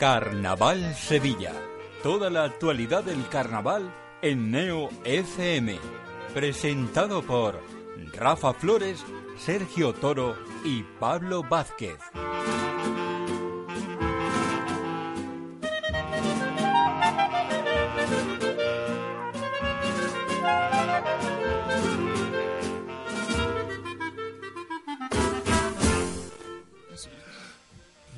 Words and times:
Carnaval 0.00 0.94
Sevilla. 0.94 1.52
Toda 2.02 2.30
la 2.30 2.44
actualidad 2.44 3.04
del 3.04 3.28
carnaval 3.28 3.92
en 4.22 4.50
Neo 4.50 4.88
FM. 5.04 5.78
Presentado 6.32 7.20
por 7.20 7.60
Rafa 8.14 8.54
Flores, 8.54 9.04
Sergio 9.36 9.92
Toro 9.92 10.36
y 10.64 10.84
Pablo 10.98 11.42
Vázquez. 11.42 11.98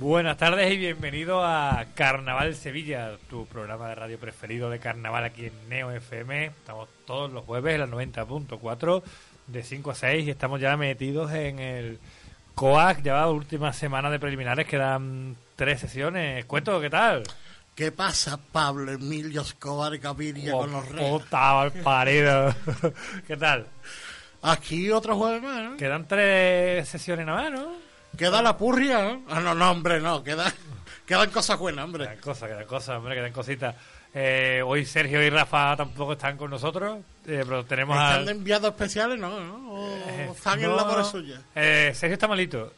Buenas 0.02 0.36
tardes 0.36 0.72
y 0.72 0.78
bienvenido 0.78 1.44
a 1.44 1.86
Carnaval 1.94 2.56
Sevilla, 2.56 3.18
tu 3.30 3.46
programa 3.46 3.88
de 3.88 3.94
radio 3.94 4.18
preferido 4.18 4.68
de 4.68 4.80
carnaval 4.80 5.22
aquí 5.22 5.46
en 5.46 5.68
Neo 5.68 5.92
FM. 5.92 6.46
Estamos 6.46 6.88
todos 7.06 7.32
los 7.32 7.44
jueves 7.44 7.74
en 7.74 7.82
la 7.82 7.86
90.4 7.86 9.02
de 9.46 9.62
5 9.62 9.90
a 9.92 9.94
6 9.94 10.26
y 10.26 10.30
estamos 10.30 10.60
ya 10.60 10.76
metidos 10.76 11.30
en 11.30 11.60
el 11.60 12.00
COAC, 12.56 13.02
ya 13.02 13.14
va 13.14 13.30
última 13.30 13.72
semana 13.72 14.10
de 14.10 14.18
preliminares, 14.18 14.66
quedan 14.66 15.36
tres 15.54 15.78
sesiones. 15.78 16.46
Cuento, 16.46 16.80
¿qué 16.80 16.90
tal? 16.90 17.22
¿Qué 17.76 17.92
pasa, 17.92 18.40
Pablo 18.50 18.90
Emilio 18.90 19.42
Escobar 19.42 19.96
Gaviria 19.98 20.50
con 20.50 20.72
los 20.72 20.88
reyes? 20.88 21.10
Puta, 21.10 21.54
mal 21.54 21.70
parido. 21.70 22.52
¿Qué 23.28 23.36
tal? 23.36 23.68
Aquí 24.42 24.90
otro 24.90 25.16
jueves 25.16 25.40
más, 25.40 25.62
¿no? 25.62 25.76
Quedan 25.76 26.08
tres 26.08 26.88
sesiones 26.88 27.24
nada 27.24 27.42
más, 27.42 27.52
¿no? 27.52 27.91
Queda 28.16 28.42
la 28.42 28.56
purria, 28.56 29.02
¿no? 29.02 29.22
Ah, 29.28 29.40
no, 29.40 29.54
no, 29.54 29.70
hombre, 29.70 30.00
no. 30.00 30.22
Queda, 30.22 30.52
quedan 31.06 31.30
cosas 31.30 31.58
buenas, 31.58 31.84
hombre. 31.84 32.04
Quedan 32.04 32.18
cosas, 32.20 32.48
quedan 32.48 32.66
cosas, 32.66 32.96
hombre, 32.98 33.14
quedan 33.14 33.32
cositas. 33.32 33.74
Eh, 34.14 34.62
hoy 34.64 34.84
Sergio 34.84 35.22
y 35.22 35.30
Rafa 35.30 35.74
tampoco 35.76 36.12
están 36.12 36.36
con 36.36 36.50
nosotros, 36.50 36.98
eh, 37.26 37.42
pero 37.46 37.64
tenemos. 37.64 37.96
¿Están 37.96 38.26
de 38.26 38.32
enviados 38.32 38.70
especiales? 38.72 39.18
No, 39.18 39.40
¿no? 39.40 39.72
¿O 39.72 39.88
Eh, 40.08 40.28
están 40.36 40.60
en 40.60 40.66
no, 40.68 40.76
labores 40.76 41.06
suyas? 41.06 41.40
eh, 41.54 41.92
Sergio 41.94 42.14
está 42.14 42.28
malito 42.28 42.72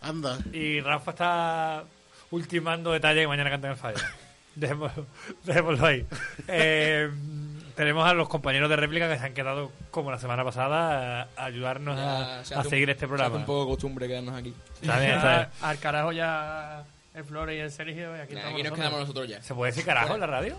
Anda. 0.00 0.38
y 0.52 0.80
Rafa 0.80 1.10
está 1.10 1.84
ultimando 2.30 2.92
detalles 2.92 3.24
que 3.24 3.28
mañana 3.28 3.50
cantan 3.50 3.72
el 3.72 3.76
fallo. 3.76 3.98
Dejémoslo, 4.54 5.06
dejémoslo 5.44 5.86
ahí. 5.86 6.06
Eh, 6.48 7.10
tenemos 7.78 8.04
a 8.08 8.12
los 8.12 8.28
compañeros 8.28 8.68
de 8.68 8.74
réplica 8.74 9.08
que 9.08 9.16
se 9.18 9.24
han 9.24 9.34
quedado, 9.34 9.70
como 9.92 10.10
la 10.10 10.18
semana 10.18 10.42
pasada, 10.42 11.22
a, 11.22 11.28
a 11.36 11.44
ayudarnos 11.44 11.96
a, 11.96 12.44
se 12.44 12.54
a 12.56 12.58
un- 12.58 12.68
seguir 12.68 12.90
este 12.90 13.06
programa. 13.06 13.36
un 13.36 13.44
poco 13.46 13.60
de 13.66 13.70
costumbre 13.70 14.08
quedarnos 14.08 14.34
aquí. 14.34 14.52
Está 14.82 14.98
bien, 14.98 15.12
está 15.16 15.36
bien. 15.36 15.48
Al 15.62 15.78
carajo 15.78 16.10
ya 16.12 16.82
el 17.14 17.24
Flores 17.24 17.56
y 17.56 17.60
el 17.60 17.70
Sergio. 17.70 18.16
Y 18.16 18.20
aquí, 18.20 18.34
Nah, 18.34 18.40
estamos 18.40 18.54
aquí 18.54 18.62
nos 18.64 18.70
nosotros. 18.72 18.78
quedamos 18.78 19.00
nosotros 19.00 19.28
ya. 19.28 19.42
¿Se 19.42 19.54
puede 19.54 19.70
decir 19.70 19.84
carajo 19.84 20.14
en 20.14 20.20
la 20.20 20.26
radio? 20.26 20.56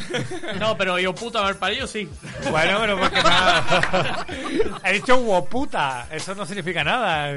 No, 0.58 0.76
pero 0.76 0.98
yo 0.98 1.14
puta 1.14 1.42
mal 1.42 1.56
parido 1.56 1.86
sí. 1.86 2.08
Bueno, 2.50 2.78
pero 2.80 2.98
porque 2.98 3.22
nada. 3.22 4.26
He 4.84 4.92
dicho 4.94 5.16
hueputa. 5.16 6.08
Eso 6.10 6.34
no 6.34 6.46
significa 6.46 6.84
nada. 6.84 7.32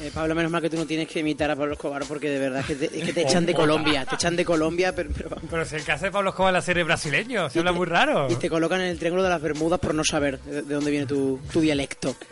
Eh, 0.00 0.10
Pablo, 0.14 0.34
menos 0.34 0.50
mal 0.50 0.62
que 0.62 0.70
tú 0.70 0.76
no 0.76 0.86
tienes 0.86 1.08
que 1.08 1.20
imitar 1.20 1.50
a 1.50 1.56
Pablo 1.56 1.72
Escobar 1.72 2.04
porque 2.06 2.30
de 2.30 2.38
verdad 2.38 2.60
es 2.60 2.66
que 2.66 2.74
te, 2.76 2.98
es 2.98 3.04
que 3.04 3.12
te 3.12 3.22
echan 3.22 3.44
de 3.46 3.54
Colombia, 3.54 4.06
te 4.06 4.14
echan 4.14 4.36
de 4.36 4.44
Colombia, 4.44 4.94
pero, 4.94 5.10
pero 5.16 5.30
vamos. 5.30 5.44
Pero 5.50 5.64
si 5.64 5.76
el 5.76 5.84
que 5.84 5.92
hace 5.92 6.10
Pablo 6.10 6.30
Escobar 6.30 6.50
en 6.50 6.54
la 6.54 6.62
serie 6.62 6.84
brasileño, 6.84 7.50
se 7.50 7.58
habla 7.58 7.72
muy 7.72 7.86
raro. 7.86 8.28
Y 8.30 8.36
te 8.36 8.48
colocan 8.48 8.80
en 8.80 8.88
el 8.88 8.98
Triángulo 8.98 9.22
de 9.24 9.30
las 9.30 9.42
Bermudas 9.42 9.80
por 9.80 9.94
no 9.94 10.04
saber 10.04 10.38
de, 10.40 10.62
de 10.62 10.74
dónde 10.74 10.90
viene 10.90 11.06
tu, 11.06 11.40
tu 11.52 11.60
dialecto. 11.60 12.14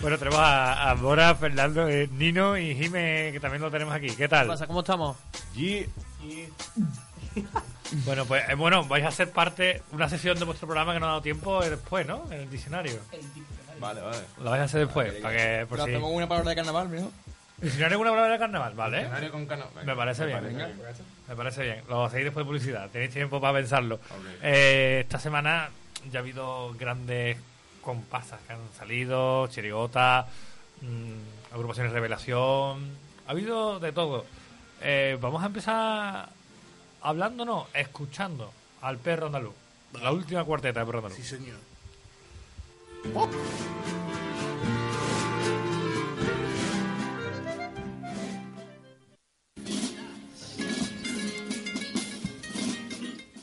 Bueno, 0.00 0.18
tenemos 0.18 0.40
a, 0.40 0.90
a 0.90 0.94
Bora, 0.94 1.34
Fernando, 1.36 1.86
eh, 1.88 2.08
Nino 2.12 2.58
y 2.58 2.74
Jime, 2.74 3.30
que 3.30 3.38
también 3.38 3.62
lo 3.62 3.70
tenemos 3.70 3.94
aquí. 3.94 4.08
¿Qué 4.08 4.16
¿Qué 4.16 4.28
tal? 4.28 4.48
pasa? 4.48 4.66
¿Cómo 4.66 4.80
estamos? 4.80 5.16
Bueno, 8.06 8.24
pues 8.24 8.48
eh, 8.48 8.54
bueno, 8.54 8.84
vais 8.84 9.04
a 9.04 9.10
ser 9.10 9.30
parte, 9.30 9.82
una 9.92 10.08
sesión 10.08 10.38
de 10.38 10.46
vuestro 10.46 10.66
programa 10.66 10.94
que 10.94 11.00
no 11.00 11.06
ha 11.06 11.08
dado 11.10 11.22
tiempo 11.22 11.62
eh, 11.62 11.68
después, 11.68 12.06
¿no? 12.06 12.24
En 12.30 12.40
el 12.40 12.50
diccionario. 12.50 12.98
Vale, 13.78 14.00
vale. 14.00 14.18
Lo 14.42 14.50
vais 14.50 14.62
a 14.62 14.64
hacer 14.64 14.80
después, 14.86 15.12
para 15.14 15.36
que, 15.36 15.66
por 15.66 15.76
Pero 15.76 15.84
si... 15.84 15.90
hacemos 15.90 16.10
una 16.10 16.26
palabra 16.26 16.50
de 16.50 16.56
carnaval, 16.56 16.88
mijo. 16.88 17.12
Diccionario 17.62 17.98
con 17.98 18.06
una 18.06 18.12
palabra 18.12 18.32
de 18.32 18.38
carnaval, 18.38 18.74
¿vale? 18.74 19.30
con 19.30 19.46
carnaval. 19.46 19.84
Me 19.84 19.94
parece 19.94 20.26
bien. 20.26 20.42
Venga. 20.42 20.68
Me 21.28 21.36
parece 21.36 21.62
bien. 21.62 21.82
Lo 21.88 22.04
hacéis 22.04 22.24
después 22.24 22.44
de 22.44 22.48
publicidad. 22.48 22.90
Tenéis 22.90 23.12
tiempo 23.12 23.40
para 23.40 23.58
pensarlo. 23.58 24.00
Eh, 24.42 25.00
esta 25.02 25.20
semana 25.20 25.68
ya 26.10 26.18
ha 26.18 26.22
habido 26.22 26.74
grandes 26.74 27.36
comparsas 27.80 28.40
que 28.46 28.54
han 28.54 28.72
salido, 28.76 29.46
chirigota, 29.46 30.26
mm, 30.80 31.54
agrupaciones 31.54 31.92
revelación. 31.92 32.96
Ha 33.26 33.30
habido 33.30 33.78
de 33.78 33.92
todo. 33.92 34.26
Eh, 34.80 35.16
vamos 35.20 35.42
a 35.42 35.46
empezar 35.46 36.28
hablando, 37.02 37.44
no, 37.44 37.66
escuchando 37.74 38.52
al 38.80 38.98
perro 38.98 39.26
andaluz. 39.26 39.54
La 40.00 40.12
última 40.12 40.44
cuarteta 40.44 40.80
del 40.80 40.86
perro 40.86 40.98
andaluz. 40.98 41.16
Sí, 41.16 41.24
señor. 41.24 41.58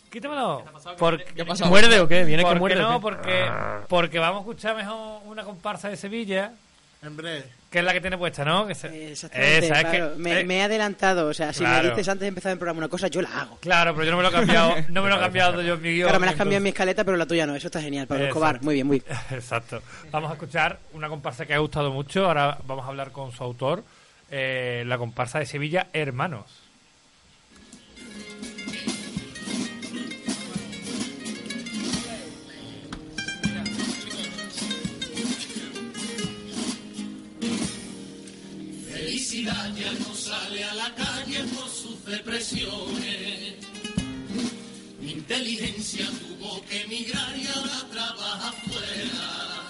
Quítamelo. 0.09 0.66
Porque, 0.98 1.24
¿Qué 1.36 1.42
ha 1.44 1.46
pasado? 1.46 1.69
¿Muerde 1.69 2.00
o 2.00 2.08
qué? 2.08 2.24
¿Viene 2.24 2.44
que 2.44 2.56
muerde? 2.56 2.81
no, 2.81 3.00
porque, 3.00 3.46
porque 3.88 4.18
vamos 4.18 4.40
a 4.40 4.42
escuchar 4.42 4.75
mejor 4.75 5.22
una 5.25 5.44
comparsa 5.44 5.90
de 5.90 5.98
Sevilla, 5.98 6.53
En 7.02 7.16
breve. 7.16 7.46
que 7.70 7.80
es 7.80 7.86
la 7.86 7.94
que 7.94 8.02
tiene 8.02 8.18
puesta, 8.18 8.44
¿no? 8.44 8.68
Que 8.68 8.76
se- 8.76 9.12
Exactamente, 9.12 9.58
Esa, 9.68 9.80
es 9.82 9.86
que- 9.86 9.98
claro. 9.98 10.14
me, 10.18 10.40
eh, 10.40 10.44
me 10.44 10.58
he 10.58 10.62
adelantado, 10.64 11.28
o 11.28 11.34
sea, 11.34 11.54
si 11.54 11.60
Claro. 11.60 11.84
me 11.84 11.90
dices 11.92 12.08
antes 12.10 12.22
de 12.22 12.28
empezar 12.28 12.52
el 12.52 12.58
programa 12.58 12.80
una 12.80 12.88
cosa, 12.90 13.08
yo 13.08 13.22
la 13.22 13.30
hago. 13.42 13.58
Claro, 13.62 13.94
pero 13.94 14.06
yo 14.06 14.12
no 14.12 14.18
me 14.18 14.24
lo 14.24 14.30
he 14.30 14.32
cambiado, 14.34 14.76
no 14.90 15.02
me 15.04 15.10
lo 15.10 15.16
he 15.16 15.20
cambiado 15.20 15.62
yo 15.62 15.76
en 15.76 15.82
mi 15.82 15.90
guion. 15.94 16.08
Claro, 16.10 16.20
me 16.20 16.26
las 16.26 16.36
cambiado 16.36 16.58
en 16.58 16.64
mi 16.64 16.70
escaleta, 16.70 17.04
pero 17.06 17.16
la 17.16 17.26
tuya 17.26 17.46
no, 17.46 17.56
eso 17.56 17.68
está 17.68 17.80
genial, 17.82 18.08
Pablo 18.08 18.26
Exacto. 18.26 18.40
Escobar, 18.46 18.64
muy 18.64 18.74
bien, 18.74 18.88
muy 18.88 19.00
bien. 19.00 19.18
Exacto. 19.32 19.82
Vamos 20.12 20.30
a 20.32 20.34
escuchar 20.34 20.80
una 20.94 21.08
comparsa 21.08 21.46
que 21.46 21.54
ha 21.54 21.60
gustado 21.60 21.92
mucho. 21.92 22.26
Ahora 22.26 22.58
vamos 22.66 22.84
a 22.86 22.90
hablar 22.90 23.12
con 23.12 23.31
su 23.31 23.44
autor, 23.44 23.84
eh, 24.31 24.84
la 24.86 24.98
comparsa 24.98 25.40
de 25.40 25.46
Sevilla, 25.46 25.88
Hermanos. 25.94 26.59
Felicidad 39.39 40.00
no 40.05 40.13
sale 40.13 40.63
a 40.66 40.73
la 40.73 40.94
calle 40.95 41.44
por 41.55 41.69
sus 41.69 42.03
depresiones. 42.03 43.55
Mi 45.00 45.11
inteligencia 45.11 46.05
tuvo 46.07 46.61
que 46.66 46.81
emigrar 46.81 47.38
y 47.38 47.47
ahora 47.47 47.88
trabaja 47.89 48.50
afuera. 48.50 49.67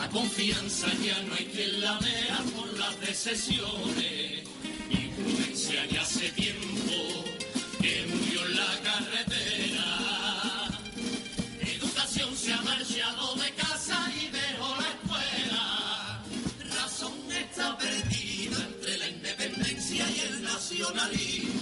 A 0.00 0.08
confianza 0.10 0.86
ya 1.04 1.20
no 1.22 1.34
hay 1.34 1.46
quien 1.46 1.80
la 1.80 1.98
vea 1.98 2.38
por 2.54 2.78
las 2.78 3.00
decesiones. 3.00 4.44
Mi 4.88 5.08
prudencia 5.16 5.84
ya 5.86 6.02
hace 6.02 6.28
tiempo 6.30 7.23
el 20.94 21.53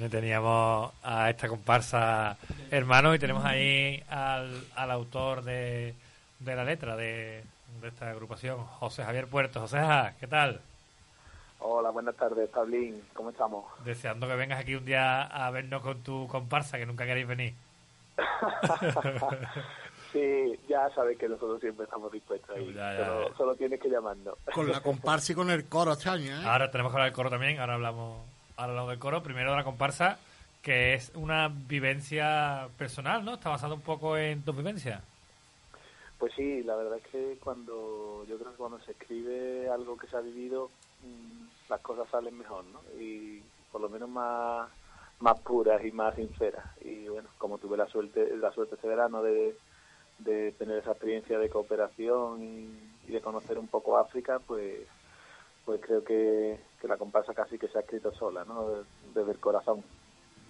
Bueno, 0.00 0.12
teníamos 0.12 0.94
a 1.02 1.28
esta 1.28 1.46
comparsa 1.46 2.38
hermanos 2.70 3.16
y 3.16 3.18
tenemos 3.18 3.44
ahí 3.44 4.02
al, 4.08 4.64
al 4.74 4.90
autor 4.92 5.42
de, 5.42 5.94
de 6.38 6.56
la 6.56 6.64
letra 6.64 6.96
de, 6.96 7.44
de 7.82 7.88
esta 7.88 8.08
agrupación, 8.08 8.64
José 8.64 9.04
Javier 9.04 9.26
Puerto. 9.26 9.60
José, 9.60 9.78
¿qué 10.18 10.26
tal? 10.26 10.58
Hola, 11.58 11.90
buenas 11.90 12.16
tardes, 12.16 12.48
Pablín. 12.48 13.02
¿Cómo 13.12 13.28
estamos? 13.28 13.66
Deseando 13.84 14.26
que 14.26 14.36
vengas 14.36 14.60
aquí 14.60 14.74
un 14.74 14.86
día 14.86 15.24
a 15.24 15.50
vernos 15.50 15.82
con 15.82 16.02
tu 16.02 16.26
comparsa, 16.28 16.78
que 16.78 16.86
nunca 16.86 17.04
queréis 17.04 17.28
venir. 17.28 17.52
sí, 20.14 20.58
ya 20.66 20.88
sabes 20.94 21.18
que 21.18 21.28
nosotros 21.28 21.60
siempre 21.60 21.84
estamos 21.84 22.10
dispuestos 22.10 22.56
ahí. 22.56 22.72
Ya, 22.72 22.96
ya, 22.96 23.04
solo, 23.04 23.28
ya. 23.28 23.36
solo 23.36 23.54
tienes 23.54 23.78
que 23.78 23.90
llamarnos. 23.90 24.38
Con 24.54 24.72
la 24.72 24.80
comparsa 24.80 25.32
y 25.32 25.34
con 25.34 25.50
el 25.50 25.68
coro 25.68 25.92
este 25.92 26.08
año, 26.08 26.40
¿eh? 26.40 26.42
Ahora 26.46 26.70
tenemos 26.70 26.90
que 26.90 26.96
hablar 26.96 27.10
del 27.10 27.16
coro 27.16 27.28
también, 27.28 27.60
ahora 27.60 27.74
hablamos, 27.74 28.29
ahora 28.60 28.72
hablamos 28.72 28.90
del 28.90 28.98
coro. 28.98 29.22
Primero 29.22 29.50
de 29.50 29.56
la 29.56 29.64
comparsa, 29.64 30.18
que 30.62 30.94
es 30.94 31.12
una 31.14 31.48
vivencia 31.48 32.68
personal, 32.76 33.24
¿no? 33.24 33.34
Está 33.34 33.50
basado 33.50 33.74
un 33.74 33.80
poco 33.80 34.16
en 34.16 34.42
tu 34.42 34.52
vivencia. 34.52 35.02
Pues 36.18 36.34
sí, 36.34 36.62
la 36.62 36.76
verdad 36.76 36.98
es 36.98 37.06
que 37.10 37.38
cuando 37.42 38.26
yo 38.28 38.36
creo 38.38 38.50
que 38.50 38.58
cuando 38.58 38.78
se 38.80 38.92
escribe 38.92 39.70
algo 39.70 39.96
que 39.96 40.06
se 40.06 40.16
ha 40.16 40.20
vivido, 40.20 40.70
mm, 41.02 41.70
las 41.70 41.80
cosas 41.80 42.08
salen 42.10 42.36
mejor, 42.36 42.64
¿no? 42.66 42.80
Y 43.00 43.42
por 43.72 43.80
lo 43.80 43.88
menos 43.88 44.08
más 44.08 44.68
más 45.20 45.38
puras 45.40 45.84
y 45.84 45.92
más 45.92 46.14
sinceras. 46.14 46.64
Y 46.82 47.08
bueno, 47.08 47.28
como 47.38 47.58
tuve 47.58 47.76
la 47.76 47.86
suerte 47.86 48.36
la 48.36 48.52
suerte 48.52 48.74
este 48.74 48.88
verano 48.88 49.22
de, 49.22 49.56
de 50.18 50.52
tener 50.52 50.78
esa 50.78 50.92
experiencia 50.92 51.38
de 51.38 51.48
cooperación 51.48 52.42
y 52.42 53.12
de 53.12 53.20
conocer 53.20 53.58
un 53.58 53.68
poco 53.68 53.98
África, 53.98 54.38
pues 54.46 54.86
pues 55.64 55.80
creo 55.80 56.02
que, 56.04 56.58
que 56.80 56.88
la 56.88 56.96
comparsa 56.96 57.34
casi 57.34 57.58
que 57.58 57.68
se 57.68 57.78
ha 57.78 57.82
escrito 57.82 58.12
sola, 58.14 58.44
¿no? 58.44 58.84
Desde 59.14 59.32
el 59.32 59.38
corazón. 59.38 59.82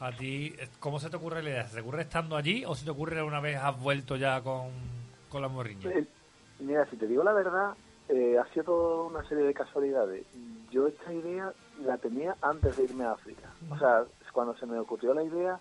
A 0.01 0.13
ti, 0.13 0.55
¿cómo 0.79 0.99
se 0.99 1.11
te 1.11 1.17
ocurre 1.17 1.43
la 1.43 1.51
idea? 1.51 1.67
¿Se 1.67 1.75
te 1.75 1.83
ocurre 1.83 2.03
estando 2.03 2.37
allí 2.37 2.65
o 2.65 2.75
se 2.75 2.85
te 2.85 2.91
ocurre 2.91 3.23
una 3.23 3.41
vez 3.41 3.57
has 3.57 3.79
vuelto 3.79 4.17
ya 4.17 4.41
con, 4.41 4.71
con 5.29 5.43
la 5.43 5.49
morriña? 5.49 5.91
Eh, 5.91 6.07
Mira, 6.61 6.87
si 6.87 6.97
te 6.97 7.07
digo 7.07 7.23
la 7.25 7.33
verdad, 7.33 7.75
eh, 8.09 8.39
ha 8.39 8.45
sido 8.53 8.65
toda 8.65 9.05
una 9.05 9.29
serie 9.29 9.45
de 9.45 9.55
casualidades. 9.55 10.27
Yo 10.71 10.87
esta 10.87 11.13
idea 11.13 11.53
la 11.83 11.97
tenía 11.99 12.37
antes 12.43 12.77
de 12.77 12.85
irme 12.85 13.05
a 13.05 13.13
África. 13.13 13.49
O 13.71 13.79
sea, 13.79 14.05
cuando 14.33 14.55
se 14.57 14.67
me 14.67 14.79
ocurrió 14.79 15.15
la 15.15 15.25
idea, 15.25 15.59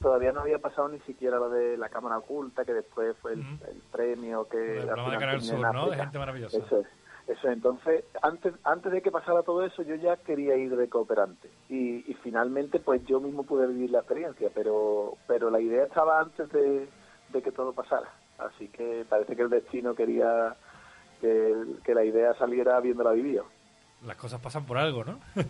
todavía 0.00 0.32
no 0.32 0.40
había 0.40 0.58
pasado 0.58 0.88
ni 0.88 0.98
siquiera 1.00 1.38
lo 1.38 1.48
de 1.48 1.76
la 1.76 1.88
cámara 1.88 2.18
oculta, 2.18 2.64
que 2.64 2.74
después 2.74 3.16
fue 3.18 3.34
el, 3.34 3.44
premio 3.92 4.46
que... 4.48 4.78
El 4.78 4.86
programa 4.86 5.12
de 5.12 5.18
Canal 5.18 5.40
Sur, 5.40 5.74
¿no? 5.74 5.90
De 5.90 5.96
gente 5.96 6.18
maravillosa. 6.18 6.58
Eso 6.58 6.80
es. 6.80 6.86
Eso, 7.30 7.48
es. 7.48 7.54
entonces, 7.54 8.04
antes 8.22 8.54
antes 8.64 8.92
de 8.92 9.02
que 9.02 9.10
pasara 9.10 9.42
todo 9.42 9.64
eso, 9.64 9.82
yo 9.82 9.94
ya 9.94 10.16
quería 10.16 10.56
ir 10.56 10.76
de 10.76 10.88
cooperante. 10.88 11.48
Y, 11.68 12.10
y 12.10 12.14
finalmente, 12.22 12.80
pues 12.80 13.04
yo 13.06 13.20
mismo 13.20 13.44
pude 13.44 13.66
vivir 13.66 13.90
la 13.90 14.00
experiencia, 14.00 14.48
pero 14.54 15.14
pero 15.26 15.50
la 15.50 15.60
idea 15.60 15.84
estaba 15.84 16.20
antes 16.20 16.50
de, 16.50 16.88
de 17.32 17.42
que 17.42 17.52
todo 17.52 17.72
pasara. 17.72 18.08
Así 18.38 18.68
que 18.68 19.04
parece 19.08 19.36
que 19.36 19.42
el 19.42 19.50
destino 19.50 19.94
quería 19.94 20.56
que, 21.20 21.54
que 21.84 21.94
la 21.94 22.04
idea 22.04 22.34
saliera 22.34 22.76
habiéndola 22.76 23.12
vivido. 23.12 23.44
Las 24.06 24.16
cosas 24.16 24.40
pasan 24.40 24.64
por 24.64 24.78
algo, 24.78 25.04
¿no? 25.04 25.18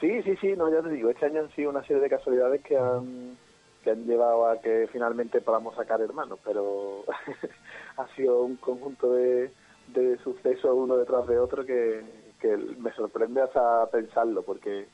Sí, 0.00 0.22
sí, 0.22 0.34
sí, 0.40 0.54
no, 0.56 0.70
ya 0.72 0.80
te 0.80 0.88
digo, 0.88 1.10
este 1.10 1.26
año 1.26 1.40
han 1.40 1.50
sido 1.50 1.68
una 1.68 1.82
serie 1.82 2.00
de 2.00 2.08
casualidades 2.08 2.62
que 2.62 2.74
han, 2.74 3.36
que 3.84 3.90
han 3.90 4.06
llevado 4.06 4.46
a 4.46 4.58
que 4.58 4.88
finalmente 4.90 5.42
podamos 5.42 5.76
sacar 5.76 6.00
hermanos, 6.00 6.38
pero 6.42 7.04
ha 7.98 8.06
sido 8.16 8.40
un 8.40 8.56
conjunto 8.56 9.12
de, 9.12 9.52
de 9.92 10.18
sucesos 10.18 10.70
uno 10.74 10.96
detrás 10.96 11.26
de 11.26 11.38
otro 11.38 11.64
que, 11.64 12.02
que 12.40 12.56
me 12.56 12.92
sorprende 12.92 13.42
hasta 13.42 13.86
pensarlo, 13.90 14.42
porque 14.42 14.86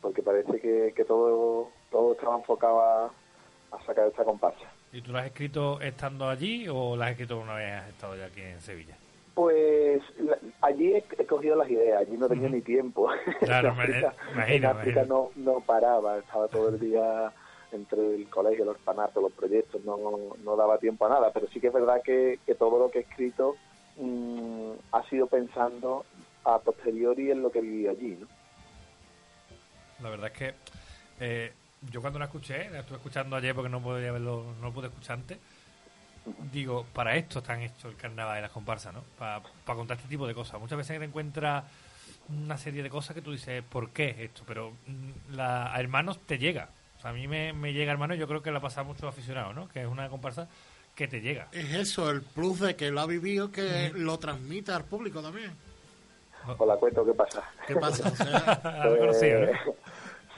porque 0.00 0.20
parece 0.22 0.60
que, 0.60 0.92
que 0.96 1.04
todo, 1.04 1.68
todo 1.90 2.12
estaba 2.14 2.36
enfocado 2.36 2.80
a, 2.82 3.04
a 3.70 3.82
sacar 3.86 4.08
esta 4.08 4.24
comparsa. 4.24 4.66
¿Y 4.92 5.00
tú 5.00 5.12
la 5.12 5.20
has 5.20 5.26
escrito 5.26 5.80
estando 5.80 6.28
allí 6.28 6.66
o 6.68 6.96
la 6.96 7.04
has 7.06 7.10
escrito 7.12 7.38
una 7.38 7.54
vez 7.54 7.72
has 7.72 7.88
estado 7.88 8.16
ya 8.16 8.26
aquí 8.26 8.40
en 8.40 8.60
Sevilla? 8.60 8.96
Pues 9.34 10.02
la- 10.18 10.38
allí 10.60 10.92
he, 10.94 11.04
he 11.18 11.24
cogido 11.24 11.54
las 11.56 11.70
ideas, 11.70 12.00
allí 12.02 12.16
no 12.18 12.28
tenía 12.28 12.48
ni 12.48 12.60
tiempo. 12.62 13.08
Claro, 13.40 13.68
en 13.68 13.80
África, 13.80 14.14
imagino, 14.34 14.54
en 14.56 14.64
África 14.76 15.04
no, 15.04 15.30
no 15.36 15.60
paraba, 15.60 16.18
estaba 16.18 16.48
todo 16.48 16.68
el 16.70 16.80
día 16.80 17.32
entre 17.70 18.16
el 18.16 18.28
colegio, 18.28 18.64
el 18.64 18.70
orfanato, 18.70 19.20
los 19.22 19.32
proyectos, 19.32 19.82
no, 19.84 19.96
no 20.44 20.56
daba 20.56 20.78
tiempo 20.78 21.06
a 21.06 21.10
nada, 21.10 21.30
pero 21.32 21.46
sí 21.46 21.60
que 21.60 21.68
es 21.68 21.72
verdad 21.72 22.02
que, 22.04 22.40
que 22.44 22.54
todo 22.56 22.78
lo 22.78 22.90
que 22.90 22.98
he 22.98 23.02
escrito 23.02 23.54
mm, 23.96 24.72
ha 24.92 25.08
sido 25.08 25.26
pensando 25.26 26.04
a 26.44 26.58
posteriori 26.58 27.30
en 27.30 27.42
lo 27.42 27.50
que 27.50 27.60
viví 27.60 27.86
allí. 27.86 28.18
¿no? 28.20 28.26
La 30.02 30.10
verdad 30.10 30.32
es 30.32 30.38
que 30.38 30.54
eh, 31.20 31.52
yo 31.90 32.00
cuando 32.00 32.18
la 32.18 32.26
escuché, 32.26 32.70
la 32.70 32.80
estuve 32.80 32.96
escuchando 32.96 33.36
ayer 33.36 33.54
porque 33.54 33.70
no 33.70 33.82
podía 33.82 34.12
verlo, 34.12 34.54
no 34.60 34.68
lo 34.68 34.72
pude 34.72 34.88
escuchar 34.88 35.18
antes, 35.18 35.38
digo, 36.52 36.86
para 36.92 37.16
esto 37.16 37.40
están 37.40 37.62
hechos 37.62 37.84
el 37.84 37.96
carnaval 37.96 38.38
y 38.38 38.42
las 38.42 38.50
comparsas, 38.50 38.94
¿no? 38.94 39.02
Para, 39.18 39.42
para 39.64 39.76
contar 39.76 39.96
este 39.96 40.08
tipo 40.08 40.26
de 40.26 40.34
cosas. 40.34 40.60
Muchas 40.60 40.78
veces 40.78 40.98
te 40.98 41.04
encuentras 41.04 41.64
una 42.28 42.56
serie 42.56 42.82
de 42.82 42.90
cosas 42.90 43.14
que 43.14 43.22
tú 43.22 43.32
dices, 43.32 43.62
¿por 43.62 43.90
qué 43.90 44.16
esto? 44.18 44.42
Pero 44.46 44.72
mm, 44.86 45.34
la, 45.34 45.74
a 45.74 45.80
hermanos 45.80 46.18
te 46.26 46.38
llega. 46.38 46.68
O 46.98 47.00
sea, 47.00 47.10
a 47.10 47.14
mí 47.14 47.26
me, 47.26 47.52
me 47.52 47.72
llega 47.72 47.92
hermano, 47.92 48.14
yo 48.14 48.28
creo 48.28 48.42
que 48.42 48.52
la 48.52 48.60
pasa 48.60 48.82
a 48.82 48.84
muchos 48.84 49.04
aficionados, 49.04 49.54
¿no? 49.54 49.68
Que 49.68 49.82
es 49.82 49.88
una 49.88 50.08
comparsa 50.08 50.48
que 50.94 51.08
te 51.08 51.20
llega. 51.20 51.48
Es 51.52 51.72
eso, 51.74 52.10
el 52.10 52.22
plus 52.22 52.60
de 52.60 52.76
que 52.76 52.90
lo 52.90 53.00
ha 53.00 53.06
vivido, 53.06 53.50
que 53.50 53.90
lo 53.94 54.18
transmite 54.18 54.72
al 54.72 54.84
público 54.84 55.20
también. 55.22 55.50
Hola, 56.58 56.76
cuento 56.76 57.04
qué 57.04 57.14
pasa. 57.14 57.42
¿Qué 57.66 57.76
pasa? 57.76 58.08
O 58.08 58.16
sea, 58.16 58.36
Algo 58.82 58.98
conocido, 58.98 59.40
¿no? 59.40 59.46
Eh, 59.46 59.56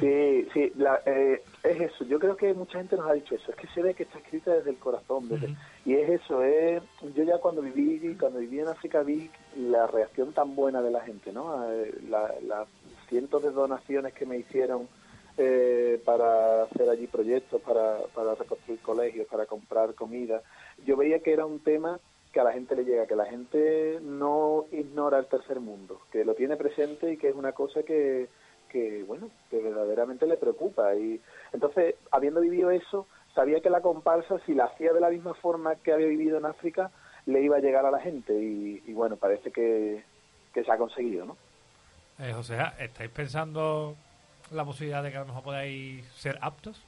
Sí, 0.01 0.49
sí, 0.53 0.73
la- 0.75 1.01
eh, 1.07 1.41
es 1.63 1.81
eso. 1.81 2.05
Yo 2.07 2.19
creo 2.19 2.37
que 2.37 2.53
mucha 2.53 2.79
gente 2.79 2.97
nos 2.97 3.09
ha 3.09 3.13
dicho 3.13 3.37
eso. 3.37 3.53
Es 3.53 3.57
que 3.57 3.69
se 3.69 3.81
ve 3.81 3.95
que 3.95 4.03
está 4.03 4.19
escrita 4.19 4.51
desde 4.53 4.71
el 4.71 4.77
corazón. 4.79 5.29
desde-. 5.29 5.55
Y 5.87 5.95
es 5.95 6.21
eso. 6.21 6.43
Es, 6.43 6.83
yo 7.15 7.23
ya 7.23 7.39
cuando 7.39 7.63
viví 7.63 8.17
cuando 8.19 8.41
viví 8.41 8.59
en 8.59 8.67
África 8.67 9.03
vi 9.05 9.31
la 9.57 9.87
reacción 9.87 10.33
tan 10.33 10.57
buena 10.57 10.83
de 10.83 10.91
la 10.91 11.01
gente, 11.03 11.33
¿no? 11.33 11.71
Eh, 11.73 11.95
la- 12.11 12.35
Las 12.45 12.67
cientos 13.09 13.41
de 13.45 13.53
donaciones 13.53 14.13
que 14.15 14.27
me 14.27 14.37
hicieron 14.37 14.89
eh, 15.37 16.01
para 16.05 16.65
hacer 16.65 16.89
allí 16.89 17.07
proyectos, 17.07 17.61
para, 17.63 17.99
para 18.15 18.35
reconstruir 18.35 18.81
colegios, 18.81 19.27
para 19.29 19.47
comprar 19.47 19.95
comida. 19.95 20.43
Yo 20.87 20.97
veía 20.97 21.21
que 21.21 21.33
era 21.33 21.47
un 21.47 21.61
tema 21.61 21.99
que 22.33 22.41
a 22.41 22.45
la 22.45 22.53
gente 22.53 22.75
le 22.75 22.85
llega, 22.85 23.07
que 23.07 23.17
la 23.17 23.27
gente 23.27 24.01
no 24.03 24.67
ignora 24.73 25.19
el 25.19 25.27
tercer 25.27 25.61
mundo, 25.61 26.01
que 26.11 26.25
lo 26.25 26.35
tiene 26.35 26.57
presente 26.57 27.13
y 27.13 27.17
que 27.17 27.29
es 27.29 27.35
una 27.35 27.53
cosa 27.53 27.85
que, 27.85 28.29
que 28.69 29.05
bueno, 29.05 29.31
que 29.51 29.59
verdaderamente 29.61 30.27
le 30.27 30.37
preocupa. 30.37 30.95
Y 30.97 31.21
entonces, 31.53 31.95
habiendo 32.11 32.41
vivido 32.41 32.71
eso, 32.71 33.07
sabía 33.35 33.61
que 33.61 33.71
la 33.71 33.81
comparsa, 33.81 34.41
si 34.47 34.55
la 34.55 34.65
hacía 34.65 34.93
de 34.93 35.01
la 35.01 35.11
misma 35.11 35.35
forma 35.35 35.77
que 35.77 35.93
había 35.93 36.09
vivido 36.09 36.39
en 36.39 36.47
África, 36.47 36.91
le 37.27 37.41
iba 37.41 37.57
a 37.57 37.61
llegar 37.61 37.87
a 37.87 37.93
la 37.93 38.01
gente. 38.01 38.35
Y, 38.35 38.83
y 38.85 38.93
bueno, 38.93 39.17
parece 39.17 39.53
que, 39.53 40.03
que 40.53 40.65
se 40.65 40.73
ha 40.73 40.77
conseguido, 40.77 41.27
¿no? 41.27 41.37
Eh, 42.19 42.33
José, 42.33 42.59
¿estáis 42.79 43.11
pensando 43.11 43.97
la 44.55 44.65
posibilidad 44.65 45.03
de 45.03 45.11
que 45.11 45.17
a 45.17 45.21
lo 45.21 45.27
mejor 45.27 45.43
podáis 45.43 46.07
ser 46.15 46.39
aptos? 46.41 46.83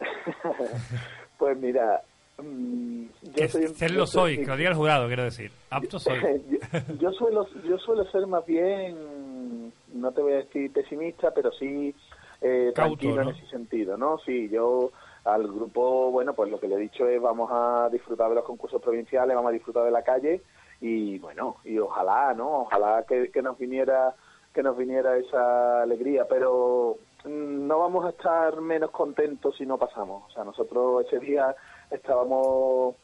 pues 1.38 1.56
mira, 1.58 2.02
mm, 2.38 3.04
yo 3.34 3.48
soy 3.48 3.68
serlo 3.68 3.98
yo 3.98 4.06
soy, 4.06 4.34
soy- 4.36 4.44
que 4.44 4.50
lo 4.50 4.56
diga 4.56 4.70
el 4.70 4.76
jurado, 4.76 5.06
quiero 5.06 5.24
decir. 5.24 5.50
Apto 5.70 5.98
soy. 6.00 6.18
yo, 6.48 6.58
yo 6.98 7.12
suelo 7.12 7.46
yo 7.64 7.78
suelo 7.78 8.04
ser 8.10 8.26
más 8.26 8.44
bien 8.46 9.72
no 9.94 10.12
te 10.12 10.22
voy 10.22 10.32
a 10.32 10.36
decir 10.36 10.72
pesimista 10.72 11.30
pero 11.32 11.52
sí 11.52 11.94
eh, 12.40 12.72
Cauto, 12.74 12.96
tranquilo 12.96 13.24
¿no? 13.24 13.30
en 13.30 13.36
ese 13.36 13.46
sentido 13.48 13.96
no 13.96 14.18
sí 14.24 14.48
yo 14.48 14.90
al 15.24 15.46
grupo 15.46 16.10
bueno 16.10 16.32
pues 16.34 16.50
lo 16.50 16.58
que 16.58 16.66
le 16.66 16.74
he 16.76 16.78
dicho 16.78 17.06
es 17.06 17.20
vamos 17.20 17.50
a 17.52 17.88
disfrutar 17.92 18.28
de 18.30 18.36
los 18.36 18.44
concursos 18.44 18.82
provinciales 18.82 19.36
vamos 19.36 19.50
a 19.50 19.52
disfrutar 19.52 19.84
de 19.84 19.90
la 19.90 20.02
calle 20.02 20.42
y 20.80 21.18
bueno 21.18 21.58
y 21.64 21.78
ojalá 21.78 22.34
no 22.34 22.62
ojalá 22.62 23.04
que, 23.06 23.30
que 23.30 23.42
nos 23.42 23.58
viniera 23.58 24.14
que 24.52 24.62
nos 24.62 24.76
viniera 24.76 25.16
esa 25.16 25.82
alegría 25.82 26.26
pero 26.28 26.96
mm, 27.24 27.66
no 27.66 27.78
vamos 27.78 28.04
a 28.04 28.10
estar 28.10 28.60
menos 28.60 28.90
contentos 28.90 29.56
si 29.56 29.66
no 29.66 29.78
pasamos. 29.78 30.24
O 30.28 30.30
sea 30.32 30.44
nosotros 30.44 31.06
ese 31.06 31.18
día 31.18 31.54
estábamos 31.90 32.96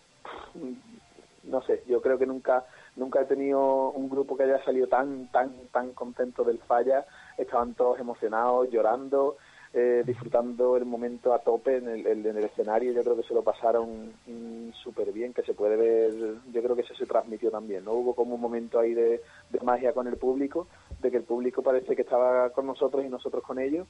no 1.45 1.63
sé, 1.63 1.83
yo 1.87 2.01
creo 2.03 2.19
que 2.19 2.27
nunca 2.27 2.65
nunca 2.97 3.23
he 3.23 3.25
tenido 3.25 3.91
un 3.91 4.09
grupo 4.09 4.37
que 4.37 4.45
haya 4.45 4.63
salido 4.65 4.87
tan 4.87 5.31
tan 5.33 5.53
tan 5.73 5.93
contento 5.93 6.45
del 6.45 6.59
falla, 6.59 7.07
estaban 7.37 7.75
todos 7.75 7.99
emocionados, 7.99 8.71
llorando, 8.71 9.37
eh, 9.75 10.03
disfrutando 10.07 10.77
el 10.77 10.85
momento 10.85 11.35
a 11.35 11.41
tope 11.41 11.77
en 11.77 11.89
el, 11.89 12.07
en 12.07 12.37
el 12.37 12.45
escenario, 12.45 12.93
yo 12.93 13.03
creo 13.03 13.17
que 13.17 13.23
se 13.23 13.35
lo 13.35 13.43
pasaron 13.43 14.13
mm, 14.27 14.73
súper 14.83 15.13
bien, 15.13 15.35
que 15.35 15.43
se 15.43 15.55
puede 15.55 15.77
ver, 15.77 16.13
yo 16.53 16.63
creo 16.63 16.75
que 16.75 16.83
eso 16.83 16.95
se 16.95 17.07
transmitió 17.07 17.51
también, 17.51 17.85
¿no? 17.85 17.93
Hubo 17.93 18.15
como 18.15 18.35
un 18.35 18.41
momento 18.41 18.79
ahí 18.79 18.95
de, 18.95 19.21
de 19.51 19.61
magia 19.63 19.93
con 19.93 20.07
el 20.07 20.17
público, 20.17 20.69
de 21.01 21.11
que 21.11 21.19
el 21.19 21.25
público 21.25 21.63
parece 21.63 21.95
que 21.95 22.03
estaba 22.03 22.51
con 22.51 22.67
nosotros 22.67 23.05
y 23.05 23.09
nosotros 23.09 23.43
con 23.43 23.59
ellos, 23.59 23.87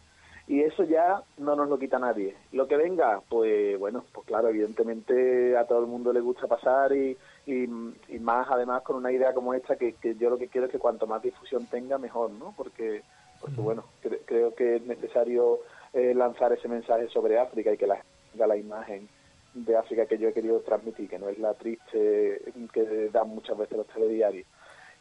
y 0.48 0.62
eso 0.62 0.82
ya 0.82 1.22
no 1.36 1.54
nos 1.54 1.68
lo 1.68 1.78
quita 1.78 1.98
nadie. 1.98 2.34
Lo 2.52 2.66
que 2.66 2.78
venga, 2.78 3.20
pues 3.28 3.78
bueno, 3.78 4.02
pues 4.12 4.26
claro, 4.26 4.48
evidentemente 4.48 5.56
a 5.56 5.66
todo 5.66 5.80
el 5.80 5.86
mundo 5.86 6.10
le 6.10 6.20
gusta 6.20 6.46
pasar 6.46 6.92
y, 6.92 7.16
y, 7.46 7.64
y 7.64 8.18
más 8.18 8.48
además 8.50 8.82
con 8.82 8.96
una 8.96 9.12
idea 9.12 9.34
como 9.34 9.52
esta 9.52 9.76
que, 9.76 9.92
que 9.92 10.14
yo 10.14 10.30
lo 10.30 10.38
que 10.38 10.48
quiero 10.48 10.66
es 10.66 10.72
que 10.72 10.78
cuanto 10.78 11.06
más 11.06 11.22
difusión 11.22 11.66
tenga, 11.66 11.98
mejor, 11.98 12.30
¿no? 12.30 12.54
Porque, 12.56 13.02
porque 13.42 13.60
bueno, 13.60 13.84
creo 14.28 14.54
que 14.54 14.76
es 14.76 14.82
necesario 14.82 15.60
eh, 15.94 16.12
lanzar 16.14 16.52
ese 16.52 16.68
mensaje 16.68 17.08
sobre 17.08 17.38
África 17.38 17.72
y 17.72 17.78
que 17.78 17.86
la 17.86 17.96
gente 17.96 18.08
tenga 18.32 18.46
la 18.46 18.56
imagen 18.56 19.08
de 19.54 19.76
África 19.76 20.06
que 20.06 20.18
yo 20.18 20.28
he 20.28 20.34
querido 20.34 20.60
transmitir, 20.60 21.08
que 21.08 21.18
no 21.18 21.28
es 21.28 21.38
la 21.38 21.54
triste 21.54 22.42
que 22.72 23.10
dan 23.10 23.28
muchas 23.28 23.56
veces 23.56 23.78
los 23.78 23.86
telediarios. 23.88 24.46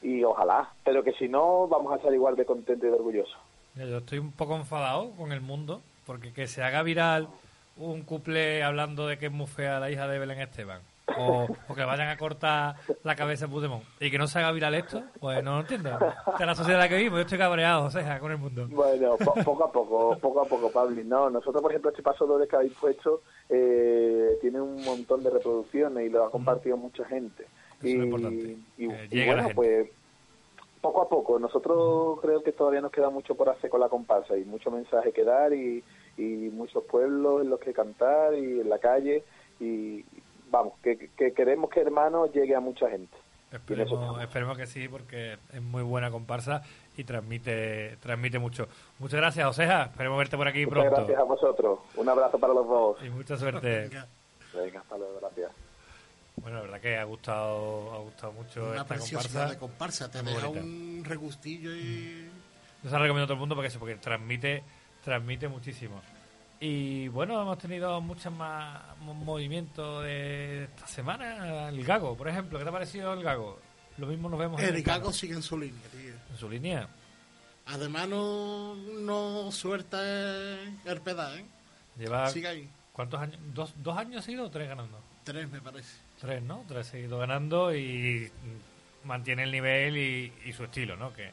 Y 0.02 0.24
ojalá, 0.24 0.72
pero 0.84 1.04
que 1.04 1.12
si 1.14 1.28
no, 1.28 1.68
vamos 1.68 1.92
a 1.92 1.98
estar 1.98 2.14
igual 2.14 2.36
de 2.36 2.46
contentos 2.46 2.88
y 2.88 2.92
de 2.92 2.98
orgullosos. 2.98 3.38
Yo 3.76 3.98
estoy 3.98 4.20
un 4.20 4.32
poco 4.32 4.56
enfadado 4.56 5.12
con 5.12 5.32
el 5.32 5.42
mundo 5.42 5.82
porque 6.06 6.32
que 6.34 6.48
se 6.48 6.64
haga 6.64 6.82
viral 6.82 7.28
un 7.76 8.02
couple 8.04 8.64
hablando 8.64 9.06
de 9.08 9.18
que 9.18 9.28
es 9.28 9.32
muy 9.32 9.48
fea 9.48 9.80
la 9.80 9.92
hija 9.92 10.08
de 10.08 10.18
Belén 10.18 10.40
Esteban 10.40 10.82
o, 11.18 11.48
o 11.70 11.76
que 11.76 11.84
vayan 11.84 12.10
a 12.10 12.18
cortar 12.18 12.76
la 13.04 13.16
cabeza 13.16 13.46
de 13.46 13.52
Puigdemont 13.52 13.84
y 14.00 14.10
que 14.12 14.18
no 14.18 14.28
se 14.28 14.40
haga 14.40 14.52
viral 14.52 14.76
esto, 14.76 15.04
pues 15.20 15.44
no 15.44 15.56
lo 15.56 15.60
entiendo. 15.62 15.98
De 16.40 16.46
la 16.46 16.56
sociedad 16.56 16.80
en 16.80 16.86
la 16.86 16.90
que 16.90 16.98
vivimos, 16.98 17.18
yo 17.20 17.22
estoy 17.24 17.38
cabreado, 17.38 17.86
o 17.86 17.92
sea, 17.92 18.20
con 18.20 18.32
el 18.32 18.38
mundo. 18.38 18.68
Bueno, 18.70 19.18
po- 19.18 19.34
poco 19.44 19.64
a 19.64 19.72
poco, 19.72 20.18
poco 20.20 20.42
a 20.42 20.46
poco, 20.46 20.72
Pablo. 20.72 21.02
No, 21.06 21.30
nosotros, 21.30 21.62
por 21.62 21.72
ejemplo, 21.72 21.90
este 21.92 22.04
paso 22.04 22.26
doble 22.26 22.48
que 22.48 22.56
habéis 22.56 22.74
puesto 22.74 23.22
eh, 23.50 24.38
tiene 24.42 24.60
un 24.62 24.84
montón 24.84 25.24
de 25.24 25.30
reproducciones 25.30 26.06
y 26.06 26.10
lo 26.10 26.26
ha 26.26 26.32
compartido 26.32 26.78
mucha 26.78 27.04
gente. 27.06 27.44
Eso 27.80 27.88
y, 27.88 27.92
es 27.98 28.04
importante, 28.04 28.58
y- 28.78 28.86
a 28.90 29.26
la 29.26 29.26
bueno, 29.34 29.50
pues 29.56 29.90
poco 30.82 31.02
a 31.02 31.10
poco. 31.10 31.40
Nosotros 31.40 32.20
creo 32.22 32.42
que 32.44 32.52
todavía 32.52 32.82
nos 32.82 32.92
queda 32.92 33.10
mucho 33.10 33.36
por 33.36 33.50
hacer 33.50 33.70
con 33.70 33.80
la 33.82 33.90
comparsa 33.90 34.38
y 34.38 34.46
mucho 34.46 34.72
mensaje 34.72 35.12
que 35.12 35.24
dar 35.24 35.52
y, 35.54 35.84
y 36.18 36.24
muchos 36.52 36.84
pueblos 36.84 37.42
en 37.42 37.50
los 37.50 37.60
que 37.60 37.74
cantar 37.74 38.34
y 38.36 38.62
en 38.62 38.70
la 38.70 38.80
calle 38.80 39.24
y 39.60 40.04
vamos, 40.50 40.74
que, 40.84 41.10
que 41.18 41.34
queremos 41.34 41.70
que 41.70 41.82
Hermanos 41.82 42.32
llegue 42.34 42.56
a 42.56 42.60
mucha 42.60 42.90
gente. 42.90 43.16
Esperemos, 43.52 44.22
esperemos 44.22 44.58
que 44.58 44.66
sí, 44.66 44.90
porque 44.90 45.38
es 45.54 45.62
muy 45.62 45.82
buena 45.82 46.12
comparsa 46.12 46.64
y 46.98 47.06
transmite 47.06 47.96
transmite 48.02 48.40
mucho. 48.40 48.68
Muchas 49.00 49.20
gracias, 49.22 49.48
Oseja. 49.48 49.84
Esperemos 49.84 50.18
verte 50.18 50.36
por 50.36 50.48
aquí 50.50 50.66
Muchas 50.66 50.84
pronto. 50.84 50.96
gracias 50.98 51.20
a 51.20 51.24
vosotros. 51.24 51.80
Un 51.96 52.10
abrazo 52.10 52.38
para 52.40 52.54
los 52.54 52.68
dos. 52.68 52.98
Y 53.06 53.10
mucha 53.10 53.38
suerte. 53.38 53.82
Venga, 53.90 54.08
Venga, 54.54 54.80
hasta 54.82 54.98
luego, 54.98 55.20
gracias. 55.22 55.52
Bueno, 56.36 56.58
la 56.58 56.64
verdad 56.64 56.82
que 56.82 56.98
ha 56.98 57.04
gustado, 57.06 57.94
ha 57.94 57.98
gustado 58.00 58.34
mucho 58.34 58.64
una 58.64 58.72
esta 58.74 58.86
preciosidad 58.86 59.58
comparsa. 59.58 60.08
de 60.08 60.12
comparsa. 60.12 60.12
Te 60.12 60.24
deja 60.24 60.48
bonita. 60.48 60.66
un 60.66 61.04
regustillo 61.06 61.74
y... 61.74 62.30
Yo 62.84 62.90
se 62.90 62.96
la 62.96 63.00
recomiendo 63.02 63.24
a 63.24 63.28
todo 63.28 63.34
el 63.36 63.40
mundo 63.40 63.56
porque 63.56 63.72
porque 63.80 63.96
transmite, 63.96 64.64
transmite 65.04 65.48
muchísimo. 65.48 66.02
Y 66.60 67.08
bueno, 67.10 67.40
hemos 67.42 67.58
tenido 67.60 68.02
muchos 68.02 68.34
más 68.34 68.82
mo- 69.00 69.14
movimientos 69.14 70.04
de 70.04 70.64
esta 70.64 70.88
semana. 70.88 71.70
El 71.70 71.84
Gago, 71.84 72.18
por 72.18 72.28
ejemplo, 72.28 72.58
¿qué 72.58 72.64
te 72.64 72.70
ha 72.70 72.74
parecido 72.74 73.14
el 73.14 73.24
Gago? 73.24 73.60
Lo 73.98 74.08
mismo 74.08 74.28
nos 74.30 74.40
vemos 74.40 74.60
en 74.62 74.70
El 74.70 74.76
el 74.78 74.84
Gago 74.84 75.12
sigue 75.14 75.34
en 75.36 75.44
su 75.44 75.58
línea, 75.58 75.82
tío. 75.92 76.14
en 76.32 76.38
su 76.38 76.50
línea. 76.50 76.88
Además 77.68 78.08
no, 78.08 78.76
no 78.76 79.52
suelta 79.52 80.00
el 80.02 81.02
pedal, 81.04 81.40
¿eh? 81.40 81.46
Lleva 81.98 82.30
Sigue 82.30 82.48
ahí. 82.48 82.70
¿cuántos 82.94 83.20
años? 83.20 83.38
¿Dos, 83.54 83.74
dos 83.78 83.98
años 83.98 84.24
seguidos 84.26 84.48
o 84.48 84.52
tres 84.52 84.68
ganando? 84.70 85.00
Tres, 85.24 85.50
me 85.52 85.62
parece. 85.62 85.98
Tres, 86.20 86.42
¿no? 86.42 86.64
Tres 86.68 86.88
seguidos 86.88 87.20
ganando 87.20 87.76
y 87.76 88.32
mantiene 89.04 89.44
el 89.44 89.52
nivel 89.52 89.98
y, 89.98 90.34
y 90.46 90.54
su 90.54 90.64
estilo, 90.64 90.96
¿no? 90.96 91.14
Que, 91.14 91.32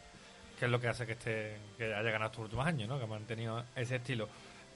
que 0.59 0.65
es 0.67 0.71
lo 0.71 0.81
que 0.81 0.89
hace 0.89 1.07
que 1.07 1.13
esté 1.13 1.57
que 1.79 1.85
haya 1.95 2.11
ganado 2.11 2.27
estos 2.31 2.45
últimos 2.45 2.67
años, 2.67 2.89
¿no? 2.89 2.99
Que 2.99 3.05
ha 3.05 3.09
mantenido 3.09 3.65
ese 3.77 3.97
estilo. 3.97 4.29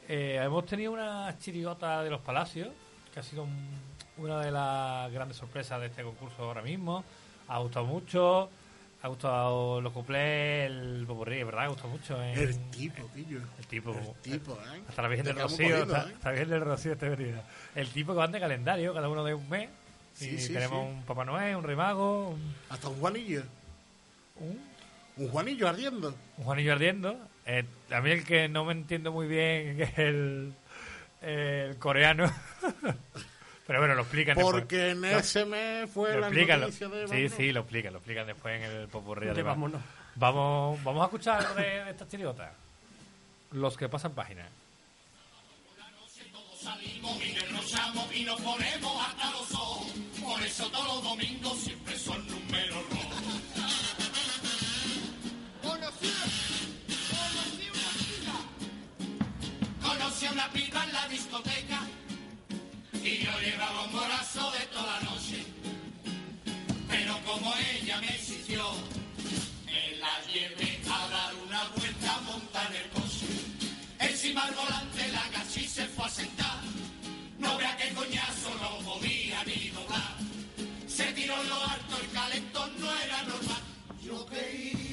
Eh, 0.08 0.40
hemos 0.42 0.64
tenido 0.66 0.92
una 0.92 1.36
chirigota 1.38 2.02
de 2.02 2.10
los 2.10 2.20
Palacios, 2.20 2.68
que 3.12 3.20
ha 3.20 3.22
sido 3.22 3.42
un- 3.44 3.68
una 4.16 4.40
de 4.40 4.50
las 4.50 5.12
grandes 5.12 5.36
sorpresas 5.36 5.80
de 5.80 5.86
este 5.86 6.02
concurso 6.02 6.42
ahora 6.44 6.62
mismo. 6.62 7.04
Ha 7.48 7.58
gustado 7.58 7.84
mucho, 7.86 8.48
ha 9.02 9.08
gustado 9.08 9.80
los 9.80 9.92
cuplés, 9.92 10.70
el 10.70 11.04
popurrí, 11.06 11.42
¿verdad? 11.44 11.64
Ha 11.64 11.68
gustado 11.68 11.88
mucho. 11.90 12.22
en- 12.22 12.38
El 12.38 12.70
tipo, 12.70 13.06
pillo. 13.08 13.40
el 13.58 13.66
tipo. 13.66 13.92
El 13.94 14.14
tipo, 14.22 14.52
¿eh? 14.54 14.82
Hasta 14.88 15.02
la 15.02 15.08
Virgen 15.08 15.26
del 15.26 15.38
Rocío, 15.38 15.68
cogido, 15.78 15.96
hasta, 15.96 16.10
¿eh? 16.10 16.12
hasta 16.14 16.28
la 16.28 16.32
Virgen 16.32 16.50
del 16.50 16.60
Rocío 16.62 16.92
está 16.94 17.08
venida. 17.08 17.44
El 17.74 17.88
tipo 17.90 18.12
que 18.12 18.18
van 18.18 18.32
de 18.32 18.40
calendario, 18.40 18.94
cada 18.94 19.08
uno 19.08 19.24
de 19.24 19.34
un 19.34 19.48
mes. 19.48 19.68
Sí, 20.14 20.30
y 20.30 20.38
sí, 20.40 20.52
tenemos 20.52 20.84
sí. 20.86 20.92
un 20.96 21.02
Papá 21.04 21.24
Noel, 21.24 21.54
un 21.54 21.62
Rey 21.62 21.76
Mago, 21.76 22.30
un, 22.30 22.54
Hasta 22.70 22.88
un 22.88 22.98
Juanillo. 22.98 23.42
un, 24.40 24.58
Un 25.16 25.28
Juanillo 25.30 25.68
ardiendo. 25.68 26.14
un 26.38 26.44
Juanillo 26.44 26.72
ardiendo. 26.72 27.16
Eh, 27.48 27.64
a 27.90 28.00
mí 28.00 28.10
el 28.10 28.24
que 28.24 28.48
no 28.48 28.64
me 28.64 28.72
entiendo 28.72 29.10
muy 29.10 29.26
bien 29.26 29.80
es 29.80 29.98
el, 29.98 30.52
el 31.22 31.76
coreano. 31.78 32.30
Pero 33.66 33.80
bueno, 33.80 33.94
lo 33.96 34.02
explican 34.02 34.34
Porque 34.36 34.90
en 34.90 35.00
después. 35.02 35.26
ese 35.26 35.44
mes 35.44 35.90
fue 35.90 36.14
Lo 36.14 36.20
la 36.20 36.26
explican, 36.28 36.60
lo- 36.60 36.66
noticia 36.68 36.88
de... 36.88 37.06
Sí, 37.06 37.12
Vámonos. 37.12 37.32
sí, 37.36 37.52
lo 37.52 37.60
explican, 37.60 37.92
lo 37.92 37.98
explican 37.98 38.26
después 38.26 38.62
en 38.62 38.70
el 38.70 38.88
popurrí. 38.88 39.26
De 39.26 39.32
además. 39.32 39.52
vámonos. 39.56 39.82
Vamos, 40.14 40.82
vamos 40.84 41.02
a 41.02 41.04
escuchar 41.06 41.40
algo 41.40 41.54
de, 41.54 41.84
de 41.84 41.90
estas 41.90 42.08
chiriotas. 42.08 42.50
Los 43.52 43.76
que 43.76 43.88
pasan 43.88 44.12
páginas. 44.12 44.48
Salimos 46.60 47.24
y 47.24 47.32
derrochamos 47.34 48.14
y 48.14 48.24
nos 48.24 48.40
ponemos 48.40 49.06
hasta 49.06 49.30
los 49.30 49.52
ojos. 49.54 49.92
Por 50.22 50.42
eso 50.42 50.68
todos 50.70 50.86
los 50.96 51.04
domingos 51.04 51.58
siempre 51.58 51.96
son 51.96 52.26
números 52.26 52.84
una 60.38 60.52
piba 60.52 60.84
en 60.84 60.92
la 60.92 61.08
discoteca. 61.08 61.80
Y 63.02 63.24
yo 63.24 63.40
llevaba 63.40 63.82
un 63.86 63.92
morazo 63.92 64.52
de 64.52 64.66
toda 64.66 65.00
la 65.00 65.10
noche. 65.10 65.44
Pero 66.88 67.18
como 67.26 67.52
ella 67.56 68.00
me 68.00 68.06
exigió, 68.06 68.64
me 69.66 69.96
la 69.96 70.14
llevé 70.32 70.80
a 70.88 71.08
dar 71.08 71.34
una 71.44 71.64
vuelta 71.76 72.14
a 72.14 72.20
montar 72.20 72.70
el 72.72 72.88
coche. 72.90 73.26
Encima 73.98 74.44
al 74.44 74.54
volante 74.54 75.08
la 75.08 75.28
gachi 75.30 75.66
se 75.66 75.86
fue 75.86 76.04
a 76.06 76.08
sentar. 76.08 76.60
No 77.40 77.58
vea 77.58 77.76
qué 77.76 77.88
coñazo 77.94 78.50
no 78.62 78.78
podía 78.88 79.42
ni 79.44 79.70
doblar. 79.70 80.18
Se 80.86 81.12
tiró 81.14 81.34
lo 81.42 81.64
alto, 81.64 81.98
el 82.00 82.10
calentón 82.12 82.70
no 82.78 82.94
era 83.00 83.22
normal. 83.24 83.62
Yo 84.00 84.24
que 84.26 84.87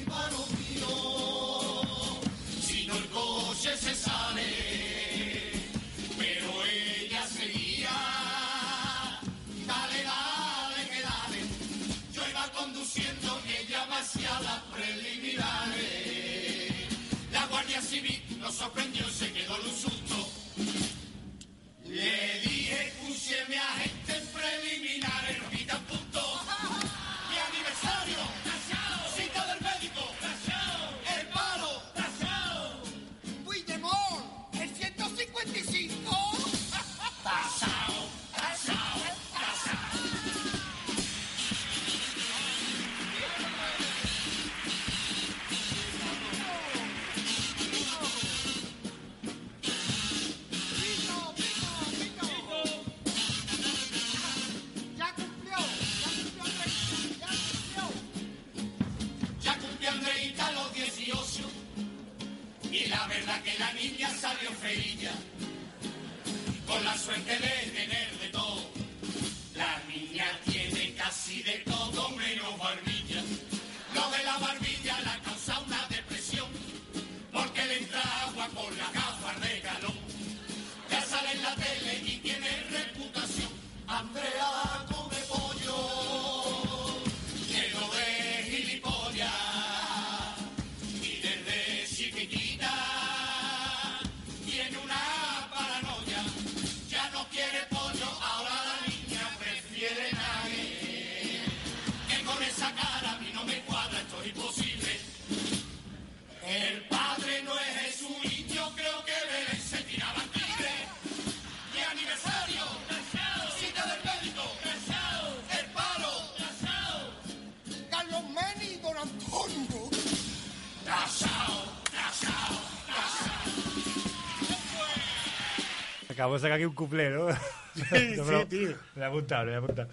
Acabo 126.26 126.34
de 126.34 126.40
sacar 126.40 126.56
aquí 126.56 126.64
un 126.64 126.74
cuplé, 126.74 127.10
¿no? 127.10 127.28
Sí, 127.74 128.14
No, 128.16 128.24
sí, 128.24 128.46
tío. 128.46 128.68
Me 128.68 128.74
voy 128.94 129.02
a 129.02 129.06
apuntar, 129.06 129.46
me 129.46 129.52
voy 129.52 129.54
a 129.54 129.58
apuntar. 129.58 129.88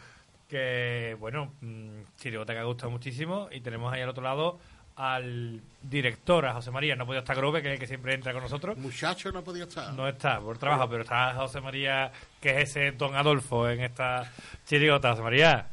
Que, 0.50 1.16
bueno, 1.20 1.52
mm, 1.62 2.16
chirigota 2.18 2.54
que 2.54 2.60
ha 2.60 2.64
gustado 2.64 2.90
muchísimo. 2.90 3.50
Y 3.52 3.62
tenemos 3.62 3.94
ahí 3.94 4.02
al 4.02 4.10
otro 4.10 4.24
lado 4.24 4.58
al 4.96 5.62
director, 5.84 6.48
a 6.48 6.54
José 6.54 6.72
María. 6.72 6.96
No 6.96 7.04
ha 7.04 7.06
podido 7.06 7.20
estar 7.20 7.36
Grove, 7.36 7.62
que 7.62 7.68
es 7.68 7.74
el 7.76 7.80
que 7.80 7.86
siempre 7.86 8.16
entra 8.16 8.34
con 8.34 8.42
nosotros. 8.42 8.76
Muchacho 8.78 9.32
no 9.32 9.44
podía 9.44 9.66
estar. 9.66 9.94
No 9.94 10.08
está 10.08 10.40
por 10.40 10.58
trabajo, 10.58 10.90
pero 10.90 11.04
está 11.04 11.36
José 11.36 11.62
María, 11.62 12.12
que 12.42 12.62
es 12.62 12.70
ese 12.70 12.94
don 12.94 13.16
Adolfo 13.16 13.70
en 13.70 13.82
esta 13.82 14.32
chirigota. 14.66 15.12
José 15.12 15.22
María, 15.22 15.68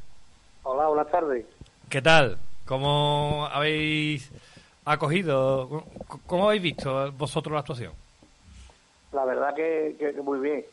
Hola, 0.65 0.89
buenas 0.89 1.11
tardes. 1.11 1.47
¿qué 1.89 2.03
tal? 2.03 2.37
¿Cómo 2.67 3.49
habéis 3.51 4.31
acogido, 4.85 5.87
cómo 6.27 6.49
habéis 6.49 6.63
visto 6.63 7.13
vosotros 7.13 7.55
la 7.55 7.61
actuación? 7.61 8.00
La 9.13 9.25
verdad 9.25 9.55
que, 9.55 9.97
que- 9.99 10.15
que 10.15 10.23
muy 10.23 10.39
bien. 10.39 10.65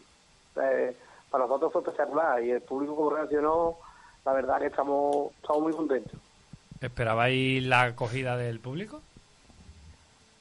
Eh, 0.62 0.96
para 1.30 1.46
nosotros 1.46 1.72
fue 1.74 1.82
espectacular 1.82 2.44
y 2.44 2.52
el 2.52 2.62
público 2.62 2.96
como 2.96 3.10
reaccionó, 3.12 3.78
la 4.26 4.34
verdad 4.34 4.60
que 4.60 4.68
estamos, 4.68 5.32
estamos 5.42 5.62
muy 5.64 5.74
contentos. 5.74 6.20
¿Esperabais 6.82 7.64
la 7.64 7.84
acogida 7.84 8.38
del 8.38 8.60
público? 8.60 9.02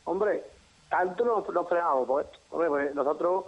Hombre, 0.05 0.45
tanto 0.89 1.25
no, 1.25 1.45
no 1.53 1.61
esperábamos, 1.63 2.07
pues, 2.07 2.27
hombre, 2.51 2.69
pues 2.69 2.95
nosotros, 2.95 3.47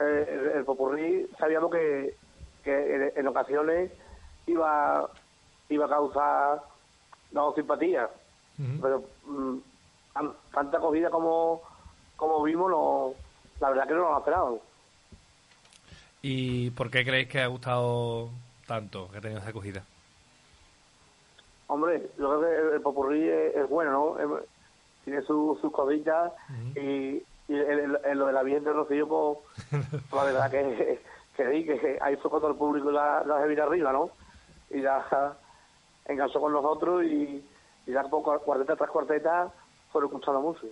eh, 0.00 0.26
el, 0.28 0.46
el 0.58 0.64
Popurrí, 0.64 1.26
sabíamos 1.38 1.70
que, 1.70 2.14
que 2.62 2.94
en, 2.94 3.12
en 3.16 3.28
ocasiones 3.28 3.90
iba, 4.46 5.08
iba 5.68 5.86
a 5.86 5.88
causar 5.88 6.62
no 7.30 7.52
simpatía, 7.54 8.08
pero 8.82 9.02
mm, 9.24 9.58
tan- 10.12 10.36
tanta 10.52 10.78
acogida 10.78 11.10
como, 11.10 11.62
como 12.16 12.42
vimos, 12.42 12.70
no, 12.70 13.14
la 13.60 13.68
verdad 13.70 13.86
que 13.88 13.94
no 13.94 14.00
lo 14.10 14.18
esperábamos. 14.18 14.60
¿Y 16.22 16.70
por 16.70 16.90
qué 16.90 17.04
creéis 17.04 17.28
que 17.28 17.40
ha 17.40 17.46
gustado 17.48 18.30
tanto, 18.66 19.10
que 19.10 19.18
ha 19.18 19.20
tenido 19.20 19.40
esa 19.40 19.50
acogida? 19.50 19.82
Hombre, 21.66 22.10
yo 22.18 22.28
creo 22.28 22.40
que 22.40 22.56
el, 22.68 22.74
el 22.74 22.80
popurrí 22.80 23.28
es, 23.28 23.56
es 23.56 23.68
bueno, 23.68 23.90
¿no? 23.92 24.18
Es- 24.38 24.44
tiene 25.04 25.20
su- 25.22 25.58
sus 25.60 25.70
cositas 25.70 26.32
y, 26.74 26.80
y 26.80 27.24
en, 27.48 27.78
en- 27.78 27.98
en 28.04 28.18
lo 28.18 28.26
de 28.26 28.32
la 28.32 28.42
Virgen 28.42 28.64
de 28.64 28.72
Rocío, 28.72 29.06
pues, 29.70 29.92
la 30.12 30.24
verdad 30.24 30.50
que, 30.50 31.02
que 31.36 31.50
sí, 31.50 31.64
que 31.64 31.98
ahí 32.00 32.16
fue 32.16 32.30
cuando 32.30 32.48
el 32.48 32.56
público 32.56 32.90
la, 32.90 33.22
la 33.24 33.42
se 33.42 33.48
vino 33.48 33.64
arriba, 33.64 33.92
¿no? 33.92 34.10
Y 34.70 34.80
ya 34.80 35.04
enganchó 36.06 36.40
con 36.40 36.52
nosotros 36.54 37.04
y, 37.04 37.44
y 37.86 37.92
ya 37.92 38.02
poco, 38.04 38.38
cuarteta 38.40 38.76
tras 38.76 38.90
cuarteta 38.90 39.52
fueron 39.92 40.10
gustando 40.10 40.40
mucho. 40.40 40.66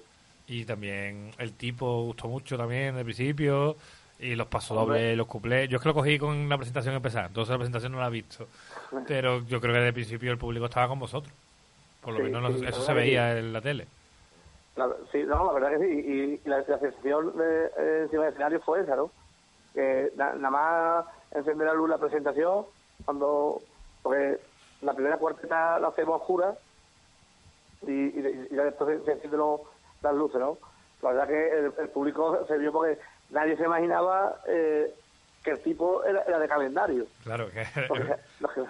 Y 0.53 0.67
también 0.67 1.31
el 1.39 1.55
tipo 1.55 2.03
gustó 2.03 2.29
mucho 2.29 2.59
también 2.59 2.95
al 2.97 3.05
principio. 3.05 3.77
Y 4.19 4.35
los 4.37 4.47
pasodobles, 4.47 5.17
los 5.17 5.27
cuplés. 5.27 5.69
Yo 5.69 5.77
es 5.79 5.83
que 5.83 5.89
lo 5.89 5.95
cogí 5.95 6.19
con 6.19 6.49
la 6.49 6.57
presentación 6.59 6.95
empezar. 6.95 7.27
Entonces 7.27 7.51
la 7.51 7.57
presentación 7.59 7.93
no 7.93 8.01
la 8.01 8.09
he 8.09 8.11
visto. 8.11 8.47
Pero 9.09 9.41
yo 9.47 9.61
creo 9.61 9.73
que 9.73 9.79
desde 9.79 9.89
el 9.89 9.95
principio 9.95 10.31
el 10.31 10.39
público 10.39 10.67
estaba 10.67 10.89
con 10.89 10.99
vosotros. 11.01 11.33
Por 12.03 12.13
lo 12.15 12.19
Sí, 12.19 12.25
menos 12.25 12.59
sí, 12.61 12.67
eso 12.67 12.81
se 12.83 12.87
que 12.93 12.99
veía 12.99 13.37
en 13.39 13.53
la 13.53 13.61
tele. 13.63 13.87
La- 14.77 14.91
sí, 15.11 15.23
no, 15.25 15.47
la 15.47 15.53
verdad 15.53 15.71
que 15.71 15.79
sí. 15.87 15.91
Y, 16.07 16.41
y 16.47 16.49
la, 16.49 16.59
la 16.59 16.79
sensación 16.79 17.37
de, 17.37 17.65
eh, 17.79 18.01
encima 18.05 18.25
del 18.25 18.33
escenario 18.33 18.61
fue 18.61 18.83
esa, 18.83 18.95
¿no? 18.97 19.11
Que 19.75 20.11
na- 20.17 20.35
nada 20.35 20.51
más 20.51 21.07
encender 21.35 21.67
la 21.67 21.75
luz 21.75 21.89
la 21.89 21.99
presentación, 21.99 22.67
cuando. 23.05 23.61
Porque 24.03 24.39
la 24.83 24.93
primera 24.95 25.17
cuarteta 25.17 25.79
la 25.81 25.89
hacemos 25.89 26.21
oscura 26.21 26.55
y, 27.87 27.91
y, 27.93 28.47
y 28.51 28.55
después 28.55 28.99
se, 29.01 29.05
se 29.05 29.13
encienden 29.13 29.41
los- 29.41 29.61
las 30.03 30.15
luces, 30.15 30.41
¿no? 30.41 30.59
La 31.03 31.11
verdad 31.11 31.29
que 31.29 31.49
el, 31.59 31.73
el 31.79 31.89
público 31.89 32.45
se 32.47 32.59
vio 32.59 32.73
porque 32.73 32.99
nadie 33.31 33.57
se 33.57 33.65
imaginaba 33.65 34.37
eh, 34.47 34.95
que 35.43 35.51
el 35.51 35.61
tipo 35.63 36.05
era, 36.05 36.23
era 36.23 36.39
de 36.39 36.49
calendario. 36.49 37.07
Claro, 37.25 37.51
que 37.51 37.67
Porque 37.89 38.15
lo, 38.41 38.49
que, 38.49 38.61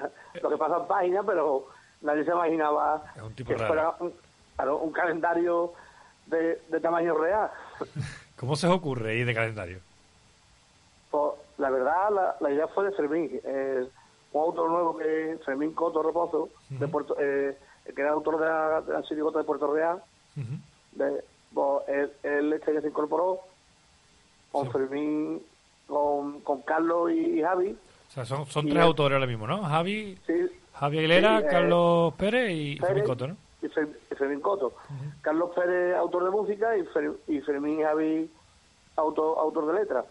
lo 0.40 0.50
que 0.50 0.56
pasa 0.56 0.78
en 0.78 0.86
página, 0.86 1.22
pero 1.22 1.66
nadie 2.00 2.24
se 2.24 2.30
imaginaba 2.30 3.02
un 3.22 3.34
tipo 3.34 3.48
que 3.50 3.56
raro. 3.56 3.66
fuera 3.68 3.94
un, 4.00 4.14
claro, 4.56 4.78
un 4.78 4.92
calendario 4.92 5.72
de, 6.26 6.60
de 6.68 6.80
tamaño 6.80 7.14
real. 7.16 7.50
¿Cómo 8.38 8.56
se 8.56 8.66
os 8.66 8.74
ocurre 8.74 9.16
ir 9.16 9.26
de 9.26 9.34
calendario? 9.34 9.80
Pues, 11.10 11.32
la 11.58 11.70
verdad, 11.70 12.10
la, 12.10 12.36
la 12.40 12.50
idea 12.50 12.66
fue 12.68 12.86
de 12.86 12.92
Fermín, 12.92 13.40
eh, 13.44 13.86
un 14.32 14.40
autor 14.40 14.70
nuevo 14.70 14.96
que 14.96 15.38
Fermín 15.44 15.74
Coto 15.74 16.02
Reposo, 16.02 16.48
de 16.70 16.88
Puerto, 16.88 17.14
eh, 17.20 17.56
que 17.94 18.00
era 18.00 18.12
autor 18.12 18.40
de 18.40 18.46
la, 18.46 18.80
de 18.80 18.92
la 18.94 19.00
de 19.38 19.44
Puerto 19.44 19.72
Real. 19.72 20.02
De, 20.92 21.24
pues, 21.54 21.88
él, 21.88 22.12
él 22.22 22.52
este 22.52 22.70
año 22.70 22.80
se 22.80 22.88
incorporó 22.88 23.40
con 24.50 24.70
Fermín, 24.70 25.42
con, 25.86 26.40
con 26.40 26.62
Carlos 26.62 27.10
y, 27.12 27.38
y 27.38 27.42
Javi. 27.42 27.76
O 28.08 28.10
sea, 28.12 28.24
son, 28.24 28.46
son 28.46 28.66
Y 28.68 28.70
tres 28.70 28.82
autores 28.82 29.14
ahora 29.16 29.26
mismo, 29.26 29.46
¿no? 29.46 29.62
Javi, 29.62 30.18
Sí, 30.26 30.34
Javi 30.74 30.98
Aguilera, 30.98 31.38
Sí, 31.40 31.44
eh, 31.44 31.48
Carlos 31.50 32.14
Pérez 32.14 32.50
y 32.52 32.76
Pérez 32.76 32.86
Fermín 32.88 33.04
Coto, 33.04 33.26
¿no? 33.28 33.36
Y, 33.62 33.66
Fer- 33.68 33.96
y 34.10 34.14
Fermín 34.16 34.40
Coto. 34.40 34.74
Carlos 35.22 35.50
Pérez, 35.54 35.96
autor 35.96 36.24
de 36.24 36.30
música, 36.30 36.76
y, 36.76 36.82
Fer- 36.82 37.16
y 37.28 37.40
Fermín 37.40 37.80
y 37.80 37.82
Javi, 37.82 38.30
autor, 38.96 39.38
autor 39.38 39.66
de 39.68 39.80
letras. 39.80 40.04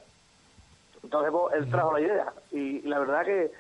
Entonces, 1.04 1.32
pues, 1.32 1.56
él 1.56 1.70
trajo 1.70 1.94
la 1.94 2.02
idea. 2.02 2.34
Y, 2.52 2.82
la 2.88 3.00
verdad 3.00 3.26
que 3.26 3.52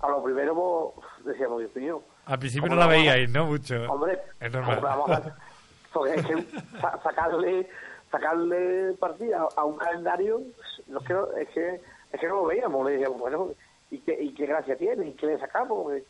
a 0.00 0.08
lo 0.08 0.22
primero, 0.22 0.54
pues, 0.94 1.06
decíamos, 1.26 1.58
Dios 1.60 1.74
mío. 1.76 2.02
Al 2.26 2.38
principio 2.38 2.68
¿cómo 2.68 2.76
no 2.76 2.80
la 2.80 2.86
veíais, 2.86 3.30
¿no? 3.30 3.46
Mucho. 3.46 3.74
Hombre, 3.90 4.18
Es 4.38 4.52
normal. 4.52 4.76
¿cómo 4.80 4.88
vamos 4.88 5.10
a- 5.10 5.36
porque 5.92 6.14
es 6.14 6.26
que 6.26 6.42
sa- 6.80 7.00
sacarle, 7.02 7.68
sacarle 8.10 8.92
partida 8.98 9.46
a 9.56 9.64
un 9.64 9.76
calendario, 9.76 10.40
no 10.88 10.98
es 11.00 11.06
que, 11.06 11.12
no- 11.12 11.32
es 11.36 11.48
que, 11.50 11.80
es 12.12 12.20
que 12.20 12.28
no 12.28 12.36
lo 12.36 12.46
veíamos. 12.46 12.84
Le 12.86 12.92
decíamos, 12.92 13.18
bueno, 13.20 13.48
¿y 13.90 13.98
qué, 13.98 14.16
y 14.22 14.32
qué 14.34 14.46
gracia 14.46 14.76
tiene? 14.76 15.08
¿Y 15.08 15.12
qué 15.12 15.26
le 15.26 15.38
sacamos? 15.38 15.82
Porque 15.84 16.04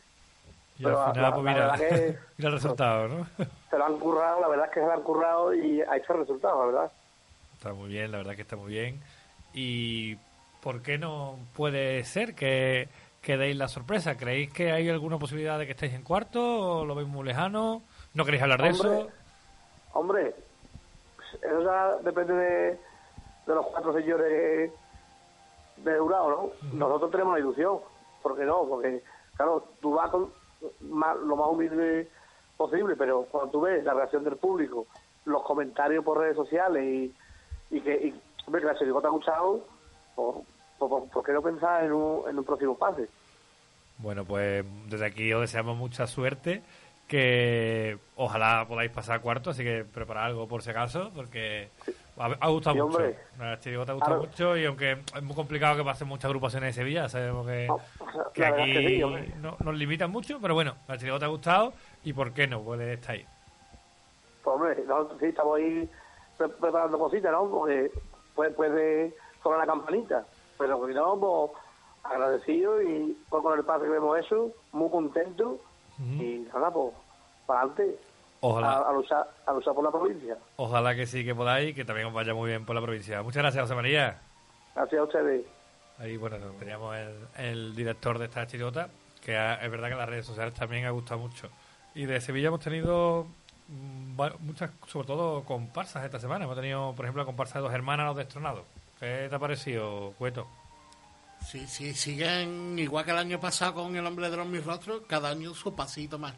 Y 0.79 0.85
al 0.85 0.93
pero 0.93 0.99
la- 0.99 1.12
final, 1.12 1.23
la- 1.23 1.35
pues 1.35 1.45
mira, 1.45 1.75
que- 1.77 2.19
mira 2.38 2.49
el 2.49 2.55
resultado, 2.55 3.09
¿no? 3.09 3.27
se 3.71 3.79
lo 3.79 3.85
han 3.87 3.99
currado, 3.99 4.40
la 4.40 4.49
verdad 4.49 4.66
es 4.66 4.73
que 4.73 4.81
se 4.81 4.87
lo 4.87 4.93
han 4.93 5.03
currado 5.03 5.55
y 5.55 5.81
ahí 5.83 6.01
está 6.01 6.12
el 6.14 6.19
resultado, 6.21 6.61
la 6.61 6.66
verdad. 6.73 6.93
Está 7.55 7.73
muy 7.75 7.88
bien, 7.90 8.11
la 8.12 8.19
verdad 8.19 8.35
que 8.37 8.43
está 8.43 8.57
muy 8.57 8.71
bien. 8.73 9.01
¿Y 9.53 10.16
por 10.62 10.83
qué 10.83 10.97
no 10.99 11.38
puede 11.57 12.03
ser 12.05 12.35
que, 12.35 12.88
que 13.21 13.37
deis 13.37 13.57
la 13.57 13.69
sorpresa? 13.69 14.16
¿Creéis 14.16 14.51
que 14.53 14.73
hay 14.73 14.88
alguna 14.88 15.19
posibilidad 15.19 15.59
de 15.59 15.66
que 15.66 15.73
estéis 15.73 15.93
en 15.95 16.03
cuarto 16.03 16.79
o 16.81 16.85
lo 16.87 16.95
veis 16.95 17.09
muy 17.09 17.27
lejano? 17.27 17.83
¿No 18.14 18.25
queréis 18.25 18.43
hablar 18.43 18.62
de 18.62 18.69
eso? 18.71 19.09
Hombre, 19.92 20.35
eso 21.42 21.62
ya 21.62 21.96
depende 22.03 22.35
de, 22.35 22.81
de 23.46 23.55
los 23.55 23.66
cuatro 23.66 23.92
señores 23.92 24.70
de 25.76 26.00
Urao, 26.00 26.31
¿no? 26.31 26.68
Nosotros 26.72 27.11
tenemos 27.11 27.35
la 27.35 27.40
ilusión, 27.40 27.79
¿por 28.22 28.37
qué 28.37 28.44
no? 28.44 28.64
Porque, 28.66 29.03
claro, 29.37 29.64
tú 29.81 29.94
vas 29.94 30.11
con 30.11 30.31
lo 30.81 31.37
más 31.37 31.48
humilde 31.48 32.09
posible, 32.57 32.94
pero 32.96 33.26
cuando 33.31 33.50
tú 33.50 33.61
ves 33.62 33.83
la 33.85 33.94
reacción 33.94 34.22
del 34.24 34.37
público, 34.37 34.87
los 35.24 35.42
comentarios 35.42 36.05
por 36.05 36.18
redes 36.18 36.37
sociales 36.37 36.85
y, 36.85 37.14
y 37.70 37.81
que, 37.81 37.94
y, 37.94 38.20
hombre, 38.46 38.61
que 38.61 38.66
la 38.66 38.79
chirigota 38.79 39.09
ha 39.09 39.12
gustado, 39.12 39.64
pues, 40.14 40.37
pues, 40.79 40.90
pues, 40.90 41.11
¿por 41.11 41.24
qué 41.24 41.33
no 41.33 41.42
pensar 41.42 41.85
en 41.85 41.92
un, 41.92 42.29
en 42.29 42.38
un 42.38 42.44
próximo 42.44 42.76
pase? 42.76 43.09
Bueno, 43.98 44.24
pues 44.24 44.64
desde 44.88 45.07
aquí 45.07 45.33
os 45.33 45.42
deseamos 45.42 45.76
mucha 45.76 46.07
suerte. 46.07 46.62
Que 47.14 47.99
ojalá 48.14 48.64
podáis 48.68 48.92
pasar 48.92 49.20
cuarto, 49.20 49.51
así 49.51 49.64
que 49.64 49.85
preparad 49.85 50.27
algo 50.27 50.46
por 50.46 50.62
si 50.62 50.70
acaso, 50.70 51.11
porque 51.12 51.68
ha, 52.16 52.49
gustado 52.49 52.77
Sí, 52.77 52.83
mucho. 52.83 52.96
hombre. 52.99 53.18
La 53.37 53.59
chirigota 53.59 53.90
ha 53.90 53.94
gustado 53.96 54.18
Claro. 54.18 54.31
mucho 54.31 54.57
y 54.57 54.64
aunque 54.64 54.92
es 54.92 55.23
muy 55.25 55.35
complicado 55.35 55.77
que 55.77 55.83
pasen 55.83 56.07
muchas 56.07 56.27
agrupaciones 56.27 56.68
de 56.77 56.81
Sevilla, 56.83 57.09
sabemos 57.09 57.49
que, 57.49 57.66
No, 57.66 57.81
verdad 58.37 58.61
aquí 58.61 58.73
que 58.75 58.88
sí, 58.88 59.03
hombre. 59.03 59.29
no- 59.40 59.57
nos 59.59 59.75
limitan 59.75 60.09
mucho, 60.12 60.38
pero 60.40 60.55
bueno, 60.55 60.77
la 60.87 60.99
chirigota 60.99 61.27
ha 61.27 61.31
gustado 61.31 61.73
y 62.05 62.12
¿por 62.12 62.33
qué 62.33 62.46
no? 62.46 62.61
Puede 62.62 62.92
estar 62.92 63.16
ahí. 63.16 63.27
Pues 64.44 64.55
hombre, 64.55 64.77
nosotros 64.87 65.18
sí 65.18 65.27
estamos 65.27 65.59
ahí 65.59 65.90
pre- 66.38 66.49
preparando 66.49 66.96
cositas, 66.96 67.33
¿no? 67.33 67.51
Porque 67.51 67.90
puede, 68.37 68.51
puede 68.53 69.16
sonar 69.42 69.59
la 69.59 69.66
campanita, 69.66 70.25
pero 70.57 70.87
que 70.87 70.94
no, 70.94 71.18
pues 71.18 71.51
agradecido 72.05 72.81
y 72.81 73.18
pues, 73.29 73.42
con 73.42 73.59
el 73.59 73.64
pase 73.64 73.87
que 73.87 73.96
hemos 73.96 74.16
hecho, 74.20 74.53
muy 74.70 74.88
contento 74.90 75.59
y 76.01 76.47
nada, 76.53 76.71
pues 76.73 76.95
para 77.47 77.61
adelante, 77.61 77.97
Ojalá. 78.41 78.73
a, 78.73 78.89
a 78.89 78.93
luchar, 78.93 79.29
a 79.47 79.53
luchar 79.53 79.75
por 79.75 79.85
la 79.85 79.91
provincia. 79.91 80.37
Ojalá 80.57 80.95
que 80.95 81.07
sí 81.07 81.25
que 81.25 81.35
podáis 81.35 81.75
que 81.75 81.85
también 81.85 82.07
os 82.09 82.15
vaya 82.15 82.33
muy 82.35 82.49
bien 82.51 82.65
por 82.65 82.75
la 82.75 82.83
provincia. 82.83 83.23
Muchas 83.23 83.43
gracias, 83.43 83.63
José 83.63 83.75
María. 83.75 84.19
Gracias 84.75 85.01
a 85.01 85.05
ustedes. 85.05 85.45
Ahí, 85.99 86.17
bueno, 86.17 86.37
teníamos 86.59 86.97
el, 86.97 87.15
el 87.37 87.77
director 87.77 88.19
de 88.19 88.25
esta 88.27 88.47
chirigota, 88.47 88.89
que 89.23 89.37
ha- 89.37 89.57
es 89.57 89.71
verdad 89.71 89.89
que 89.91 89.97
las 89.97 90.09
redes 90.09 90.25
sociales 90.27 90.55
también 90.55 90.87
ha 90.87 90.91
gustado 90.91 91.21
mucho. 91.21 91.49
Y 91.95 92.07
de 92.07 92.21
Sevilla 92.21 92.49
hemos 92.49 92.61
tenido 92.61 93.27
mm, 93.69 94.17
muchas, 94.41 94.71
sobre 94.87 95.07
todo 95.07 95.43
comparsas 95.45 96.05
esta 96.05 96.19
semana. 96.19 96.45
Hemos 96.45 96.57
tenido, 96.57 96.95
por 96.95 97.05
ejemplo, 97.05 97.23
la 97.23 97.27
comparsa 97.27 97.59
de 97.59 97.65
dos 97.65 97.75
hermanas, 97.75 98.07
los 98.07 98.17
destronados. 98.17 98.63
¿Qué 98.99 99.27
te 99.29 99.35
ha 99.35 99.39
parecido, 99.39 100.13
Cueto? 100.17 100.47
Sí, 101.46 101.66
sí, 101.66 101.94
siguen 101.94 102.79
igual 102.79 103.05
que 103.05 103.11
el 103.11 103.18
año 103.18 103.40
pasado 103.40 103.74
con 103.74 103.96
el 103.96 104.07
hombre 104.07 104.31
de 104.31 104.37
los 104.37 104.46
mis 104.46 104.64
rostros, 104.64 105.03
cada 105.09 105.31
año 105.31 105.55
su 105.55 105.74
pasito 105.74 106.18
más. 106.18 106.35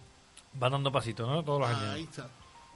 Van 0.54 0.72
dando 0.72 0.90
pasitos, 0.92 1.28
¿no? 1.28 1.42
Todos 1.42 1.60
los 1.60 1.68
Ahí 1.70 1.76
años. 2.00 2.08
está. 2.08 2.28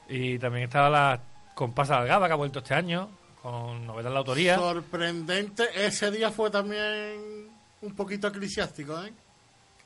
Y 0.09 0.39
también 0.39 0.65
estaba 0.65 0.91
la 0.91 1.21
comparsa 1.55 1.99
Algaba, 1.99 2.27
que 2.27 2.33
ha 2.33 2.37
vuelto 2.37 2.59
este 2.61 2.75
año, 2.75 3.09
con 3.43 3.87
novelas 3.87 4.13
de 4.13 4.19
autoría. 4.19 4.57
Sorprendente. 4.57 5.65
Ese 5.75 6.11
día 6.11 6.31
fue 6.31 6.51
también 6.51 7.49
un 7.83 7.95
poquito 7.95 8.29
eclesiástico, 8.29 9.03
¿eh? 9.05 9.13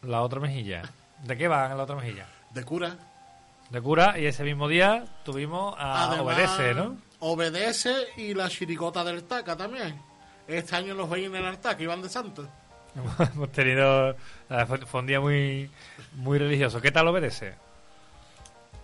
La 0.03 0.23
otra 0.23 0.41
mejilla. 0.41 0.83
¿De 1.25 1.37
qué 1.37 1.47
van 1.49 1.77
la 1.77 1.83
otra 1.85 1.97
mejilla? 1.97 2.27
De 2.53 2.65
cura. 2.65 2.97
De 3.69 3.81
cura, 3.81 4.19
y 4.19 4.27
ese 4.27 4.43
mismo 4.43 4.67
día 4.67 5.05
tuvimos 5.25 5.75
a 5.79 6.05
Además, 6.11 6.21
Obedece, 6.35 6.75
¿no? 6.75 6.97
Obedece 7.21 7.95
y 8.17 8.35
la 8.35 8.49
chirigota 8.49 9.05
del 9.05 9.25
Taca 9.25 9.57
también. 9.57 10.01
Este 10.51 10.77
año 10.77 10.95
los 10.95 11.09
veis 11.09 11.27
en 11.27 11.37
el 11.37 11.45
Artaca, 11.45 11.83
iban 11.83 12.03
de 12.03 12.09
santos. 12.09 12.49
Hemos 13.35 13.53
tenido. 13.53 14.17
Fue, 14.67 14.79
fue 14.79 15.01
un 15.01 15.07
día 15.07 15.21
muy, 15.21 15.71
muy 16.15 16.39
religioso. 16.39 16.81
¿Qué 16.81 16.91
tal 16.91 17.09
Obedece? 17.09 17.55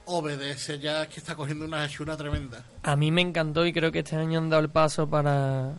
Obedece 0.05 0.79
ya 0.79 1.03
es 1.03 1.09
que 1.09 1.19
está 1.19 1.35
cogiendo 1.35 1.65
una 1.65 1.85
hechura 1.85 2.17
tremenda. 2.17 2.65
A 2.85 2.95
mí 2.95 3.11
me 3.11 3.23
encantó 3.23 3.67
y 3.67 3.73
creo 3.73 3.91
que 3.91 3.99
este 4.01 4.15
año 4.15 4.39
han 4.39 4.49
dado 4.49 4.63
el 4.63 4.71
paso 4.71 5.11
para, 5.11 5.73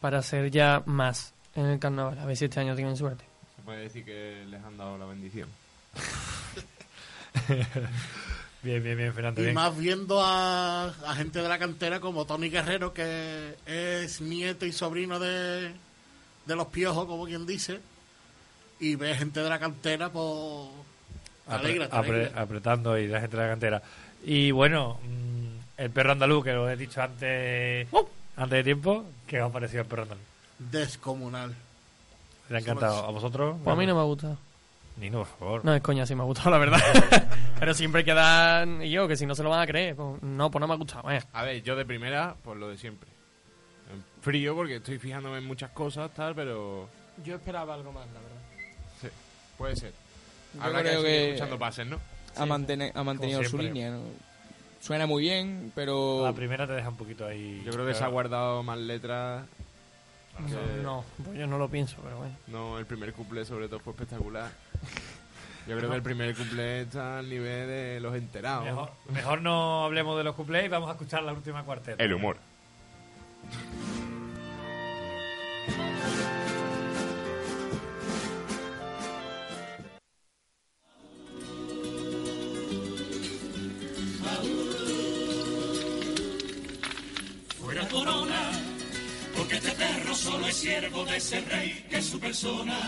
para 0.00 0.18
hacer 0.18 0.50
ya 0.50 0.82
más 0.84 1.32
en 1.54 1.64
el 1.64 1.78
carnaval. 1.78 2.18
A 2.18 2.26
ver 2.26 2.36
si 2.36 2.44
este 2.44 2.60
año 2.60 2.76
tienen 2.76 2.96
suerte. 2.96 3.24
Se 3.56 3.62
puede 3.62 3.80
decir 3.80 4.04
que 4.04 4.44
les 4.46 4.62
han 4.62 4.76
dado 4.76 4.98
la 4.98 5.06
bendición. 5.06 5.48
Bien, 8.62 8.82
bien, 8.82 8.96
bien, 8.96 9.14
Fernando. 9.14 9.40
Y 9.40 9.44
Bien. 9.44 9.54
más 9.54 9.76
viendo 9.76 10.20
a, 10.20 10.86
a 10.88 11.14
gente 11.14 11.40
de 11.40 11.48
la 11.48 11.58
cantera 11.58 12.00
como 12.00 12.24
Tony 12.24 12.48
Guerrero, 12.50 12.92
que 12.92 13.54
es 13.66 14.20
nieto 14.20 14.66
y 14.66 14.72
sobrino 14.72 15.18
de, 15.20 15.72
de 16.46 16.56
los 16.56 16.66
piojos, 16.66 17.06
como 17.06 17.24
quien 17.26 17.46
dice. 17.46 17.80
Y 18.80 18.96
ve 18.96 19.14
gente 19.14 19.40
de 19.40 19.48
la 19.48 19.58
cantera, 19.58 20.10
pues. 20.10 20.24
Apre- 21.48 21.60
alegra, 21.60 21.88
te 21.88 21.96
apre- 21.96 22.08
alegra. 22.26 22.42
apretando 22.42 22.98
y 22.98 23.06
la 23.08 23.20
gente 23.20 23.36
de 23.36 23.42
la 23.44 23.48
cantera. 23.48 23.82
Y 24.24 24.50
bueno, 24.50 24.98
mm, 25.04 25.80
el 25.80 25.90
perro 25.90 26.12
andaluz, 26.12 26.44
que 26.44 26.52
lo 26.52 26.68
he 26.68 26.76
dicho 26.76 27.00
antes, 27.00 27.86
antes 28.36 28.56
de 28.58 28.64
tiempo, 28.64 29.04
¿qué 29.26 29.40
os 29.40 29.48
ha 29.48 29.52
parecido 29.52 29.82
el 29.82 29.86
perro 29.88 30.02
andaluz? 30.02 30.24
Descomunal. 30.58 31.54
¿Le 32.48 32.56
ha 32.56 32.60
encantado? 32.60 33.04
¿A 33.06 33.10
vosotros? 33.10 33.56
Pues 33.62 33.72
a 33.72 33.78
mí 33.78 33.86
no 33.86 33.94
me 33.94 34.00
ha 34.00 34.04
gustado. 34.04 34.36
Nino, 34.98 35.18
por 35.18 35.26
favor. 35.38 35.64
No, 35.64 35.74
es 35.74 35.80
coña, 35.82 36.04
sí 36.06 36.14
me 36.14 36.22
ha 36.22 36.26
gustado, 36.26 36.50
la 36.50 36.58
verdad. 36.58 36.80
Pero 37.60 37.72
siempre 37.74 38.04
quedan... 38.04 38.82
Y 38.82 38.90
yo, 38.90 39.06
que 39.06 39.16
si 39.16 39.26
no 39.26 39.34
se 39.34 39.42
lo 39.42 39.50
van 39.50 39.60
a 39.60 39.66
creer. 39.66 39.94
pues, 39.94 40.22
no, 40.22 40.50
pues 40.50 40.60
no 40.60 40.66
me 40.66 40.74
ha 40.74 40.76
gustado. 40.76 41.10
eh. 41.10 41.22
A 41.32 41.42
ver, 41.44 41.62
yo 41.62 41.76
de 41.76 41.84
primera, 41.84 42.34
pues 42.42 42.58
lo 42.58 42.68
de 42.68 42.76
siempre. 42.76 43.08
En 43.92 44.04
frío, 44.22 44.54
porque 44.56 44.76
estoy 44.76 44.98
fijándome 44.98 45.38
en 45.38 45.44
muchas 45.46 45.70
cosas, 45.70 46.10
tal, 46.14 46.34
pero. 46.34 46.88
Yo 47.24 47.36
esperaba 47.36 47.74
algo 47.74 47.92
más, 47.92 48.06
la 48.08 48.20
verdad. 48.20 48.74
Sí, 49.00 49.08
puede 49.56 49.76
ser. 49.76 49.92
Yo 50.54 50.62
Habrá 50.62 50.82
que 50.82 50.88
creo 50.88 51.02
seguir 51.02 51.16
que- 51.16 51.28
escuchando 51.28 51.58
pases, 51.58 51.86
¿no? 51.86 52.00
Ha, 52.36 52.44
mantene- 52.46 52.92
ha 52.94 53.02
mantenido 53.02 53.42
su 53.44 53.58
línea. 53.58 53.90
¿no? 53.90 54.00
Suena 54.80 55.06
muy 55.06 55.22
bien, 55.22 55.72
pero. 55.74 56.22
La 56.24 56.32
primera 56.32 56.66
te 56.66 56.72
deja 56.74 56.88
un 56.88 56.96
poquito 56.96 57.24
ahí. 57.26 57.62
Yo 57.64 57.72
creo 57.72 57.86
que 57.86 57.94
se 57.94 58.04
ha 58.04 58.08
guardado 58.08 58.62
más 58.62 58.78
letras. 58.78 59.44
No, 60.38 60.82
no, 60.82 61.04
pues 61.24 61.36
yo 61.36 61.48
no 61.48 61.58
lo 61.58 61.68
pienso, 61.68 61.96
pero 62.00 62.18
bueno. 62.18 62.36
No, 62.46 62.78
el 62.78 62.86
primer 62.86 63.12
cumple 63.12 63.44
sobre 63.44 63.66
todo 63.68 63.80
fue 63.80 63.92
espectacular. 63.92 64.48
Yo 65.68 65.76
creo 65.76 65.90
que 65.90 65.96
el 65.96 66.02
primer 66.02 66.34
cumple 66.34 66.82
está 66.82 67.18
al 67.18 67.28
nivel 67.28 67.68
de 67.68 68.00
los 68.00 68.16
enterados. 68.16 68.64
Mejor, 68.64 68.90
mejor 69.12 69.42
no 69.42 69.84
hablemos 69.84 70.16
de 70.16 70.24
los 70.24 70.34
cuplés 70.34 70.64
y 70.64 70.68
vamos 70.68 70.88
a 70.88 70.92
escuchar 70.92 71.22
la 71.22 71.34
última 71.34 71.62
cuarteta. 71.62 72.02
El 72.02 72.14
humor. 72.14 72.38
Fuera 87.60 87.86
corona, 87.88 88.50
porque 89.36 89.56
este 89.56 89.70
perro 89.72 90.14
solo 90.14 90.46
es 90.46 90.56
siervo 90.56 91.04
de 91.04 91.16
ese 91.18 91.40
rey 91.42 91.86
que 91.90 91.98
es 91.98 92.06
su 92.06 92.18
persona. 92.18 92.78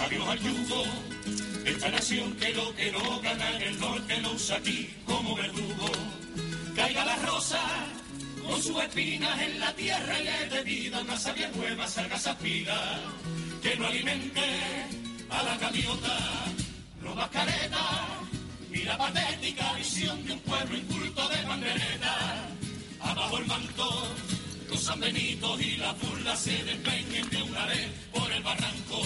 Adiós 0.00 0.28
al 0.28 0.38
yugo, 0.40 0.84
esta 1.64 1.90
nación 1.90 2.32
que 2.36 2.54
lo 2.54 2.74
que 2.74 2.92
no 2.92 3.20
gana 3.20 3.56
en 3.56 3.62
el 3.62 3.80
norte 3.80 4.20
lo 4.20 4.32
usa 4.32 4.56
aquí 4.56 4.94
como 5.04 5.34
verdugo. 5.34 5.90
Caiga 6.76 7.04
la 7.04 7.16
rosa 7.16 7.60
con 8.46 8.62
sus 8.62 8.80
espinas 8.82 9.40
en 9.42 9.60
la 9.60 9.74
tierra 9.74 10.20
y 10.20 10.24
le 10.24 10.48
dé 10.48 10.62
vida 10.62 11.00
una 11.00 11.16
sabia 11.16 11.50
nueva, 11.50 11.86
salga 11.86 12.16
esa 12.16 12.38
pila 12.38 13.00
que 13.62 13.76
no 13.76 13.86
alimente 13.86 14.40
a 15.30 15.42
la 15.42 15.56
gaviota. 15.56 16.16
No 17.02 17.14
mascareta 17.14 18.06
y 18.72 18.82
la 18.84 18.96
patética 18.96 19.72
visión 19.74 20.24
de 20.24 20.32
un 20.32 20.40
pueblo 20.40 20.76
inculto 20.76 21.28
de 21.28 21.42
bandereta. 21.42 22.48
Abajo 23.00 23.38
el 23.38 23.46
manto, 23.46 24.06
los 24.70 24.80
sanbenitos 24.80 25.60
y 25.60 25.76
la 25.76 25.92
burla 25.92 26.36
se 26.36 26.62
despeñen 26.64 27.28
de 27.30 27.42
una 27.42 27.66
vez 27.66 27.88
por 28.12 28.32
el 28.32 28.42
barranco. 28.42 29.02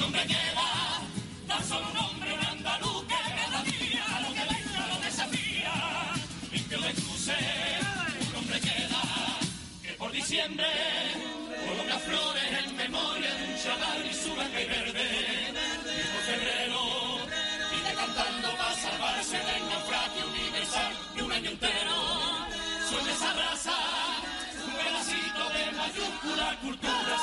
Un 0.00 0.06
hombre 0.06 0.26
queda, 0.26 1.02
tan 1.46 1.62
solo 1.68 1.86
un 1.90 1.96
hombre, 1.98 2.32
un 2.32 2.46
andaluz 2.46 3.04
que 3.04 3.14
cada 3.36 3.62
día 3.64 4.04
lo 4.22 4.32
que 4.32 4.44
venga 4.54 4.86
lo 4.88 4.96
desafía. 5.04 5.74
Limpio 6.50 6.78
de 6.80 6.92
cruces, 6.94 7.36
un 8.30 8.36
hombre 8.36 8.60
queda, 8.60 9.02
que 9.82 9.92
por 9.98 10.10
diciembre 10.10 10.66
coloca 11.66 11.98
flores 11.98 12.64
en 12.64 12.76
memoria 12.76 13.34
de 13.34 13.44
un 13.44 13.56
chaval 13.62 14.06
y 14.10 14.14
su 14.14 14.34
blanca 14.34 14.60
y 14.62 14.66
verde. 14.68 15.06
Y 15.84 16.02
por 16.12 16.22
febrero, 16.32 16.80
vive 17.70 17.92
cantando 17.94 18.48
para 18.56 18.74
salvarse 18.76 19.36
del 19.36 19.68
naufragio 19.68 20.26
universal 20.28 20.92
de 21.14 21.22
un 21.24 21.32
año 21.32 21.50
entero. 21.50 21.96
Sueña 22.88 23.12
esa 23.12 23.32
raza, 23.34 23.76
un 24.64 24.72
pedacito 24.80 25.42
de 25.50 25.72
mayúscula 25.76 26.56
cultura, 26.62 27.16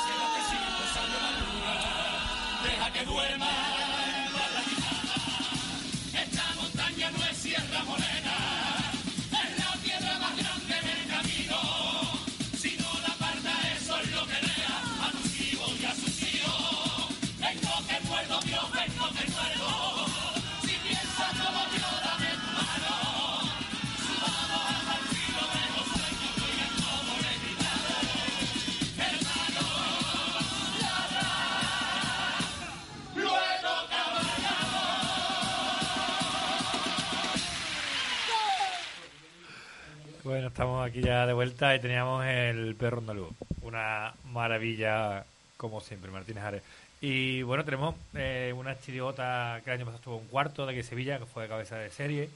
Bueno, 40.28 40.48
estamos 40.48 40.86
aquí 40.86 41.00
ya 41.00 41.24
de 41.24 41.32
vuelta 41.32 41.74
y 41.74 41.80
teníamos 41.80 42.22
el 42.26 42.74
perro 42.74 42.98
andaluz. 42.98 43.30
Una 43.62 44.12
maravilla, 44.30 45.24
como 45.56 45.80
siempre, 45.80 46.10
Martínez 46.10 46.44
Ares. 46.44 46.62
Y 47.00 47.40
bueno, 47.44 47.64
tenemos 47.64 47.94
eh, 48.12 48.52
una 48.54 48.78
chirigota 48.78 49.62
que 49.64 49.70
el 49.70 49.76
año 49.76 49.86
pasado 49.86 49.96
estuvo 49.96 50.16
un 50.18 50.26
cuarto 50.26 50.66
de 50.66 50.72
aquí 50.72 50.82
de 50.82 50.82
Sevilla, 50.86 51.18
que 51.18 51.24
fue 51.24 51.44
de 51.44 51.48
cabeza 51.48 51.78
de 51.78 51.90
serie. 51.90 52.28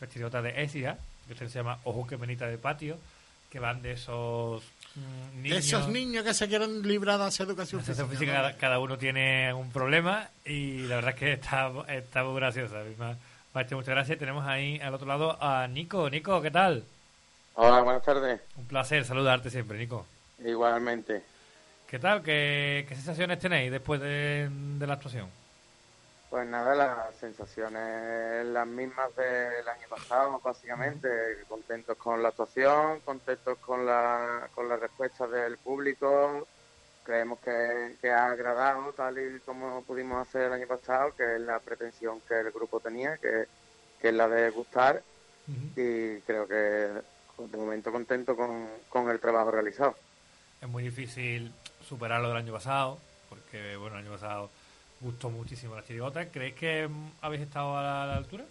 La 0.00 0.08
chirigota 0.08 0.40
de 0.42 0.62
Écija, 0.62 0.96
que 1.26 1.34
se 1.34 1.48
llama 1.48 1.80
Ojo 1.82 2.06
que 2.06 2.16
penita 2.16 2.46
de 2.46 2.56
patio, 2.56 2.98
que 3.50 3.58
van 3.58 3.82
de 3.82 3.94
esos 3.94 4.62
mm, 4.94 5.36
De 5.38 5.42
niños. 5.42 5.58
esos 5.58 5.88
niños 5.88 6.22
que 6.22 6.34
se 6.34 6.46
quieren 6.46 6.86
librar 6.86 7.18
de 7.18 7.24
hacer 7.24 7.48
educación 7.48 7.82
física. 7.82 8.06
física, 8.06 8.32
cada, 8.32 8.56
cada 8.58 8.78
uno 8.78 8.96
tiene 8.96 9.52
un 9.54 9.72
problema 9.72 10.28
y 10.44 10.82
la 10.82 10.94
verdad 10.94 11.14
es 11.14 11.16
que 11.16 11.32
está, 11.32 11.72
está 11.88 12.22
muy 12.22 12.36
graciosa. 12.36 12.76
Me 12.96 13.04
ha, 13.06 13.08
me 13.08 13.60
ha 13.60 13.62
hecho 13.62 13.74
muchas 13.74 13.90
gracias. 13.96 14.20
Tenemos 14.20 14.46
ahí 14.46 14.78
al 14.78 14.94
otro 14.94 15.08
lado 15.08 15.36
a 15.42 15.66
Nico. 15.66 16.08
Nico, 16.08 16.40
¿qué 16.40 16.52
tal? 16.52 16.84
Hola, 17.62 17.82
buenas 17.82 18.02
tardes. 18.02 18.40
Un 18.56 18.66
placer 18.66 19.04
saludarte 19.04 19.50
siempre, 19.50 19.76
Nico. 19.76 20.06
Igualmente. 20.42 21.22
¿Qué 21.86 21.98
tal? 21.98 22.22
¿Qué, 22.22 22.86
qué 22.88 22.94
sensaciones 22.94 23.38
tenéis 23.38 23.70
después 23.70 24.00
de, 24.00 24.48
de 24.50 24.86
la 24.86 24.94
actuación? 24.94 25.28
Pues 26.30 26.46
nada, 26.46 26.74
las 26.74 27.14
sensaciones 27.16 28.46
las 28.46 28.66
mismas 28.66 29.14
del 29.14 29.68
año 29.68 29.88
pasado, 29.90 30.40
básicamente. 30.42 31.06
Contentos 31.50 31.98
con 31.98 32.22
la 32.22 32.30
actuación, 32.30 33.00
contentos 33.00 33.58
con 33.58 33.84
la, 33.84 34.48
con 34.54 34.66
la 34.66 34.78
respuesta 34.78 35.26
del 35.26 35.58
público. 35.58 36.48
Creemos 37.04 37.40
que, 37.40 37.96
que 38.00 38.10
ha 38.10 38.28
agradado 38.28 38.90
tal 38.94 39.18
y 39.18 39.38
como 39.40 39.82
pudimos 39.82 40.26
hacer 40.26 40.44
el 40.44 40.54
año 40.54 40.66
pasado, 40.66 41.14
que 41.14 41.34
es 41.34 41.40
la 41.42 41.58
pretensión 41.58 42.22
que 42.26 42.40
el 42.40 42.52
grupo 42.52 42.80
tenía, 42.80 43.18
que, 43.18 43.44
que 44.00 44.08
es 44.08 44.14
la 44.14 44.28
de 44.28 44.48
gustar. 44.48 45.02
Y 45.76 46.20
creo 46.20 46.48
que 46.48 46.88
de 47.48 47.56
momento 47.56 47.92
contento 47.92 48.36
con, 48.36 48.68
con 48.88 49.10
el 49.10 49.20
trabajo 49.20 49.50
realizado. 49.50 49.96
Es 50.60 50.68
muy 50.68 50.82
difícil 50.82 51.52
superar 51.82 52.20
lo 52.20 52.28
del 52.28 52.36
año 52.36 52.52
pasado, 52.52 52.98
porque 53.28 53.76
bueno, 53.76 53.96
el 53.96 54.04
año 54.04 54.12
pasado 54.12 54.50
gustó 55.00 55.30
muchísimo 55.30 55.74
la 55.74 55.84
chirigota. 55.84 56.26
¿Creéis 56.26 56.54
que 56.54 56.88
habéis 57.22 57.42
estado 57.42 57.76
a 57.76 57.82
la, 57.82 58.02
a 58.04 58.06
la 58.06 58.16
altura? 58.16 58.44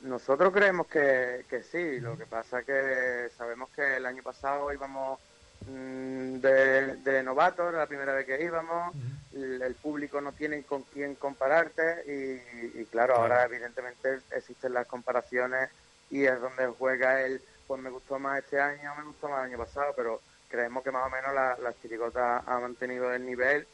Nosotros 0.00 0.52
creemos 0.52 0.86
que, 0.86 1.44
que 1.50 1.62
sí, 1.62 2.00
lo 2.00 2.16
que 2.16 2.24
pasa 2.24 2.62
que 2.62 3.28
sabemos 3.36 3.68
que 3.70 3.96
el 3.96 4.06
año 4.06 4.22
pasado 4.22 4.72
íbamos 4.72 5.18
mm, 5.66 6.36
de, 6.36 6.96
de 6.96 7.22
novatos, 7.22 7.74
la 7.74 7.86
primera 7.86 8.14
vez 8.14 8.24
que 8.24 8.42
íbamos, 8.42 8.94
el, 9.34 9.60
el 9.60 9.74
público 9.74 10.20
no 10.20 10.32
tiene 10.32 10.62
con 10.62 10.84
quién 10.84 11.16
compararte 11.16 12.04
y, 12.06 12.80
y 12.80 12.84
claro, 12.86 13.16
ahora 13.16 13.44
evidentemente 13.44 14.20
existen 14.30 14.72
las 14.72 14.86
comparaciones 14.86 15.68
y 16.10 16.24
es 16.24 16.40
donde 16.40 16.68
juega 16.68 17.20
el, 17.22 17.42
pues 17.68 17.80
me 17.82 17.90
gustó 17.90 18.18
más 18.18 18.38
este 18.38 18.58
año, 18.58 18.94
me 18.96 19.04
gustó 19.04 19.28
más 19.28 19.40
el 19.40 19.52
año 19.52 19.58
pasado, 19.58 19.92
pero 19.94 20.22
creemos 20.48 20.82
que 20.82 20.90
más 20.90 21.06
o 21.06 21.10
menos 21.10 21.34
la, 21.34 21.56
la 21.58 22.42
ha 22.46 22.58
mantenido 22.58 23.12
el 23.12 23.24
nivel, 23.24 23.66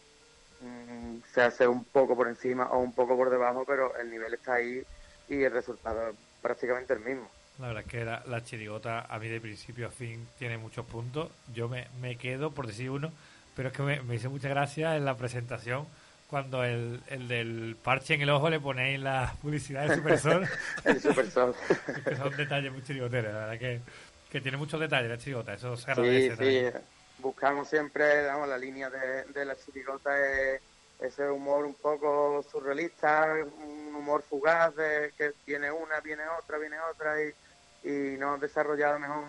mm, 0.60 1.18
se 1.32 1.42
hace 1.42 1.66
un 1.68 1.84
poco 1.84 2.16
por 2.16 2.26
encima 2.26 2.66
o 2.72 2.80
un 2.80 2.92
poco 2.92 3.16
por 3.16 3.30
debajo, 3.30 3.64
pero 3.64 3.96
el 3.96 4.10
nivel 4.10 4.34
está 4.34 4.54
ahí 4.54 4.82
y 5.28 5.42
el 5.44 5.52
resultado 5.52 6.08
es 6.08 6.16
prácticamente 6.42 6.92
el 6.92 7.00
mismo. 7.00 7.30
La 7.60 7.68
verdad 7.68 7.84
es 7.86 7.90
que 7.90 8.04
la, 8.04 8.22
la 8.26 8.42
chirigota 8.42 9.02
a 9.02 9.18
mí 9.20 9.28
de 9.28 9.40
principio 9.40 9.86
a 9.86 9.90
fin 9.90 10.26
tiene 10.38 10.58
muchos 10.58 10.84
puntos. 10.86 11.30
Yo 11.54 11.68
me, 11.68 11.86
me 12.00 12.16
quedo 12.16 12.50
por 12.50 12.66
decir 12.66 12.90
uno, 12.90 13.12
pero 13.54 13.68
es 13.68 13.74
que 13.74 13.82
me, 13.84 14.02
me 14.02 14.18
mucha 14.28 14.48
gracia 14.48 14.96
en 14.96 15.04
la 15.04 15.16
presentación 15.16 15.86
cuando 16.34 16.64
el, 16.64 17.00
el 17.06 17.28
del 17.28 17.76
parche 17.80 18.14
en 18.14 18.22
el 18.22 18.30
ojo 18.30 18.50
le 18.50 18.58
ponéis 18.58 18.98
la 18.98 19.36
publicidad 19.40 19.84
de 19.84 19.94
Supersol. 19.94 20.48
el 20.84 21.00
Supersol. 21.00 21.54
que 22.08 22.16
son 22.16 22.36
detalles 22.36 22.72
muy 22.72 22.82
chirigoteros, 22.82 23.32
la 23.32 23.38
verdad 23.46 23.58
que, 23.60 23.80
que 24.28 24.40
tiene 24.40 24.56
muchos 24.56 24.80
detalles 24.80 25.10
la 25.10 25.16
chirigota, 25.18 25.54
eso 25.54 25.76
se 25.76 25.84
Sí, 25.84 25.90
agradece. 25.92 26.36
sí, 26.36 26.36
también. 26.36 26.72
buscamos 27.18 27.68
siempre, 27.68 28.22
digamos, 28.22 28.48
la 28.48 28.58
línea 28.58 28.90
de, 28.90 29.26
de 29.26 29.44
la 29.44 29.54
chirigota 29.54 30.10
es 30.18 30.60
ese 30.98 31.30
humor 31.30 31.64
un 31.66 31.74
poco 31.74 32.44
surrealista, 32.50 33.32
un 33.56 33.94
humor 33.94 34.24
fugaz 34.28 34.74
de 34.74 35.12
que 35.16 35.34
viene 35.46 35.70
una, 35.70 36.00
viene 36.00 36.24
otra, 36.36 36.58
viene 36.58 36.80
otra 36.90 37.14
y, 37.22 37.32
y 37.88 38.16
no 38.18 38.38
lo 38.38 38.98
mejor 38.98 39.24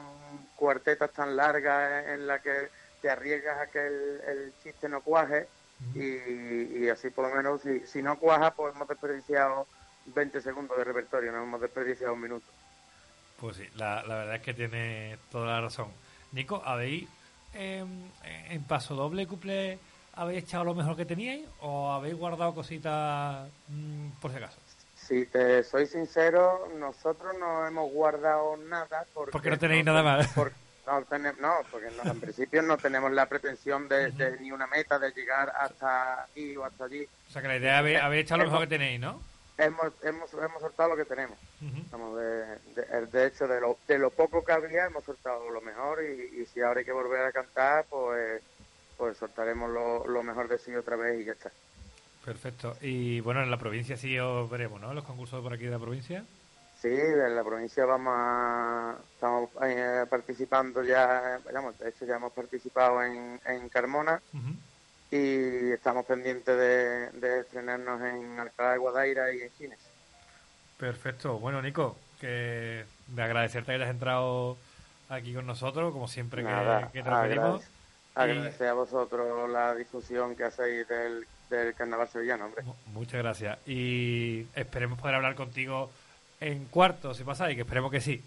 cuartetas 0.55 1.11
tan 1.13 1.35
largas 1.35 2.03
en 2.07 2.25
la 2.25 2.41
que 2.41 2.69
te 2.99 3.11
arriesgas 3.11 3.59
a 3.59 3.67
que 3.67 3.85
el, 3.85 4.21
el 4.27 4.53
chiste 4.63 4.89
no 4.89 5.01
cuaje 5.01 5.47
y, 5.93 6.83
y 6.83 6.89
así 6.89 7.09
por 7.09 7.29
lo 7.29 7.35
menos 7.35 7.61
si, 7.61 7.81
si 7.81 8.01
no 8.01 8.17
cuaja 8.17 8.51
pues 8.51 8.75
hemos 8.75 8.87
desperdiciado 8.87 9.67
20 10.07 10.41
segundos 10.41 10.77
de 10.77 10.83
repertorio, 10.83 11.31
no 11.31 11.43
hemos 11.43 11.61
desperdiciado 11.61 12.13
un 12.13 12.21
minuto. 12.21 12.45
Pues 13.39 13.57
sí, 13.57 13.67
la, 13.75 14.03
la 14.03 14.15
verdad 14.15 14.35
es 14.35 14.41
que 14.41 14.53
tiene 14.53 15.17
toda 15.31 15.47
la 15.47 15.61
razón. 15.61 15.87
Nico, 16.31 16.61
¿habéis 16.63 17.07
eh, 17.53 17.85
en 18.49 18.63
paso 18.63 18.95
doble 18.95 19.27
couple 19.27 19.79
habéis 20.13 20.43
echado 20.43 20.63
lo 20.63 20.75
mejor 20.75 20.95
que 20.95 21.05
teníais 21.05 21.47
o 21.61 21.91
habéis 21.91 22.15
guardado 22.15 22.53
cositas 22.53 23.47
mm, 23.67 24.09
por 24.21 24.31
si 24.31 24.37
acaso? 24.37 24.59
Si 24.95 25.25
te 25.27 25.63
soy 25.63 25.85
sincero, 25.85 26.67
nosotros 26.79 27.35
no 27.39 27.67
hemos 27.67 27.91
guardado 27.91 28.57
nada 28.57 29.05
porque, 29.13 29.31
Porque 29.31 29.49
no 29.49 29.59
tenéis 29.59 29.85
nada 29.85 30.01
más. 30.01 30.27
No, 30.85 31.33
no, 31.39 31.53
porque 31.71 31.87
no, 31.91 32.11
en 32.11 32.19
principio 32.19 32.61
no 32.61 32.77
tenemos 32.77 33.11
la 33.11 33.27
pretensión 33.27 33.87
de, 33.87 34.11
de 34.11 34.39
ni 34.39 34.51
una 34.51 34.67
meta 34.67 34.99
de 34.99 35.11
llegar 35.11 35.51
hasta 35.59 36.23
aquí 36.23 36.55
o 36.55 36.65
hasta 36.65 36.85
allí. 36.85 37.07
O 37.29 37.31
sea 37.31 37.41
que 37.41 37.47
la 37.47 37.57
idea 37.57 37.79
es 37.79 38.01
haber, 38.01 38.19
echado 38.19 38.39
lo 38.39 38.45
mejor 38.45 38.61
que 38.61 38.77
tenéis, 38.77 38.99
¿no? 38.99 39.21
Hemos, 39.57 39.93
hemos, 40.03 40.33
hemos 40.33 40.61
soltado 40.61 40.89
lo 40.89 40.97
que 40.97 41.05
tenemos. 41.05 41.37
Vamos, 41.91 42.19
de, 42.19 42.59
de, 42.75 43.05
de 43.07 43.27
hecho, 43.27 43.47
de 43.47 43.61
lo, 43.61 43.77
de 43.87 43.97
lo 43.97 44.09
poco 44.09 44.43
que 44.43 44.51
había, 44.51 44.85
hemos 44.85 45.03
soltado 45.03 45.49
lo 45.49 45.61
mejor 45.61 46.03
y, 46.03 46.41
y 46.41 46.45
si 46.45 46.61
ahora 46.61 46.79
hay 46.79 46.85
que 46.85 46.91
volver 46.91 47.25
a 47.25 47.31
cantar, 47.31 47.85
pues, 47.89 48.41
pues 48.97 49.17
soltaremos 49.17 49.71
lo, 49.71 50.05
lo 50.07 50.23
mejor 50.23 50.47
de 50.47 50.57
sí 50.57 50.75
otra 50.75 50.95
vez 50.97 51.21
y 51.21 51.25
ya 51.25 51.31
está. 51.31 51.51
Perfecto. 52.25 52.75
Y 52.81 53.19
bueno, 53.21 53.43
en 53.43 53.51
la 53.51 53.57
provincia 53.57 53.95
sí 53.95 54.17
os 54.19 54.49
veremos, 54.49 54.81
¿no? 54.81 54.93
Los 54.93 55.03
concursos 55.03 55.41
por 55.41 55.53
aquí 55.53 55.65
de 55.65 55.71
la 55.71 55.79
provincia. 55.79 56.25
Sí, 56.85 56.91
de 56.91 57.29
la 57.31 57.43
provincia 57.43 57.83
vamos 57.83 58.13
a, 58.15 58.95
estamos 59.15 59.49
eh, 59.63 60.05
participando 60.07 60.83
ya, 60.83 61.39
digamos, 61.39 61.75
de 61.79 61.89
hecho 61.89 62.05
ya 62.05 62.17
hemos 62.17 62.31
participado 62.31 63.01
en, 63.01 63.41
en 63.43 63.69
Carmona 63.69 64.21
y 65.09 65.71
estamos 65.71 66.05
pendientes 66.05 66.55
de, 66.55 67.09
de 67.19 67.39
estrenarnos 67.39 67.99
en 68.03 68.39
Alcalá 68.39 68.73
de 68.73 68.77
Guadaira 68.77 69.33
y 69.33 69.41
en 69.41 69.49
Chines. 69.57 69.79
Perfecto. 70.77 71.39
Bueno, 71.39 71.59
Nico, 71.59 71.97
que 72.21 72.85
de 73.07 73.21
agradecerte 73.23 73.71
que 73.71 73.75
hayas 73.77 73.89
entrado 73.89 74.55
aquí 75.09 75.33
con 75.33 75.47
nosotros, 75.47 75.91
como 75.91 76.07
siempre 76.07 76.43
que, 76.43 76.49
Nada, 76.49 76.91
que 76.91 77.01
te 77.01 77.09
lo 77.09 77.21
pedimos. 77.23 77.61
agradece- 77.63 77.67
agradecer 78.13 78.67
a 78.67 78.73
vosotros 78.73 79.49
la 79.49 79.73
difusión 79.73 80.35
que 80.35 80.43
hacéis 80.43 80.87
del, 80.87 81.25
del 81.49 81.73
carnaval 81.73 82.07
sevillano, 82.09 82.45
hombre. 82.45 82.63
Muchas 82.93 83.23
gracias. 83.23 83.57
Y 83.65 84.45
esperemos 84.53 84.99
poder 84.99 85.15
hablar 85.15 85.33
contigo 85.33 85.89
en 86.41 86.65
cuarto, 86.65 87.13
si 87.13 87.23
pasáis, 87.23 87.55
que 87.55 87.61
esperemos 87.61 87.91
que 87.91 88.01
sí. 88.01 88.23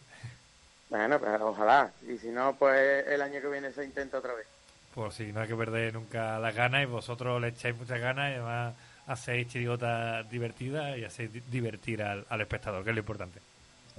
Bueno, 0.90 1.18
pues 1.18 1.40
ojalá. 1.40 1.92
Y 2.08 2.16
si 2.18 2.28
no, 2.28 2.56
pues 2.56 3.06
el 3.06 3.20
año 3.20 3.40
que 3.40 3.48
viene 3.48 3.72
se 3.72 3.84
intenta 3.84 4.18
otra 4.18 4.34
vez. 4.34 4.46
Por 4.94 5.12
si 5.12 5.32
no 5.32 5.40
hay 5.40 5.48
que 5.48 5.54
perder 5.54 5.92
nunca 5.94 6.38
las 6.38 6.54
ganas 6.54 6.82
y 6.82 6.86
vosotros 6.86 7.40
le 7.40 7.48
echáis 7.48 7.76
muchas 7.76 8.00
ganas 8.00 8.30
y 8.30 8.34
además 8.34 8.74
hacéis 9.06 9.48
chirigotas 9.48 10.28
divertidas 10.30 10.96
y 10.98 11.04
hacéis 11.04 11.32
di- 11.32 11.40
divertir 11.40 12.02
al, 12.02 12.24
al 12.28 12.40
espectador, 12.40 12.82
que 12.82 12.90
es 12.90 12.96
lo 12.96 13.00
importante. 13.00 13.40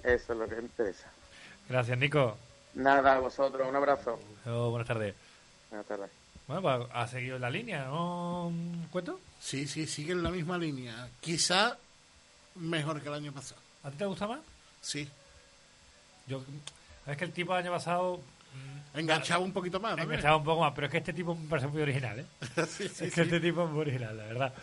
Eso 0.03 0.33
es 0.33 0.39
lo 0.39 0.47
que 0.47 0.55
me 0.55 0.63
interesa. 0.63 1.07
Gracias, 1.69 1.97
Nico. 1.97 2.37
Nada, 2.73 3.15
a 3.15 3.19
vosotros, 3.19 3.67
un 3.67 3.75
abrazo. 3.75 4.19
Oh, 4.47 4.71
buenas 4.71 4.87
tardes. 4.87 5.15
Buenas 5.69 5.87
tardes. 5.87 6.09
Bueno, 6.47 6.61
pues 6.63 6.89
ha 6.93 7.07
seguido 7.07 7.37
la 7.37 7.49
línea, 7.49 7.85
¿no? 7.85 8.51
¿Cuento? 8.91 9.19
Sí, 9.39 9.67
sí, 9.67 9.85
sigue 9.85 10.13
en 10.13 10.23
la 10.23 10.31
misma 10.31 10.57
línea. 10.57 11.07
Quizá 11.21 11.77
mejor 12.55 13.01
que 13.01 13.07
el 13.09 13.13
año 13.13 13.31
pasado. 13.31 13.61
¿A 13.83 13.91
ti 13.91 13.97
te 13.97 14.05
gusta 14.05 14.27
más? 14.27 14.39
Sí. 14.81 15.09
Yo, 16.27 16.43
es 17.07 17.17
que 17.17 17.25
el 17.25 17.31
tipo 17.31 17.53
del 17.53 17.65
año 17.65 17.73
pasado... 17.73 18.21
Enganchaba 18.93 19.43
un 19.43 19.53
poquito 19.53 19.79
más, 19.79 19.95
¿no? 19.95 20.03
Enganchaba 20.03 20.37
un 20.37 20.43
poco 20.43 20.61
más, 20.61 20.73
pero 20.73 20.87
es 20.87 20.91
que 20.91 20.97
este 20.97 21.13
tipo 21.13 21.35
me 21.35 21.47
parece 21.47 21.67
muy 21.67 21.81
original, 21.81 22.19
¿eh? 22.19 22.25
Sí, 22.67 22.89
sí, 22.89 23.05
es 23.05 23.13
que 23.13 23.21
sí. 23.21 23.21
este 23.21 23.39
tipo 23.39 23.63
es 23.63 23.69
muy 23.69 23.81
original, 23.81 24.17
la 24.17 24.25
verdad. 24.25 24.53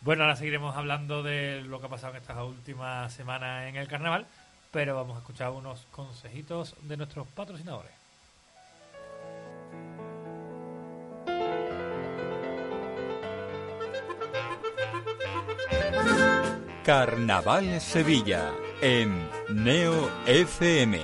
Bueno, 0.00 0.24
ahora 0.24 0.36
seguiremos 0.36 0.76
hablando 0.76 1.22
de 1.22 1.62
lo 1.62 1.80
que 1.80 1.86
ha 1.86 1.88
pasado 1.88 2.14
en 2.14 2.20
estas 2.20 2.38
últimas 2.38 3.12
semanas 3.12 3.68
en 3.68 3.76
el 3.76 3.88
carnaval, 3.88 4.26
pero 4.72 4.96
vamos 4.96 5.16
a 5.16 5.20
escuchar 5.20 5.50
unos 5.50 5.86
consejitos 5.90 6.74
de 6.82 6.96
nuestros 6.96 7.26
patrocinadores. 7.28 7.92
Carnaval 16.84 17.80
Sevilla 17.80 18.52
en 18.80 19.28
Neo 19.48 20.10
FM. 20.26 21.00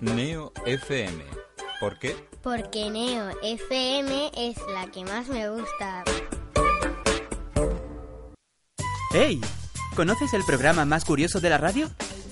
Neo 0.00 0.52
FM. 0.66 1.24
¿Por 1.78 1.98
qué? 1.98 2.16
Porque 2.42 2.90
Neo 2.90 3.30
FM 3.42 4.32
es 4.36 4.56
la 4.72 4.90
que 4.90 5.04
más 5.04 5.28
me 5.28 5.48
gusta. 5.50 6.04
¡Hey! 9.12 9.40
¿Conoces 9.96 10.32
el 10.34 10.44
programa 10.44 10.84
más 10.84 11.04
curioso 11.04 11.40
de 11.40 11.50
la 11.50 11.58
radio? 11.58 11.90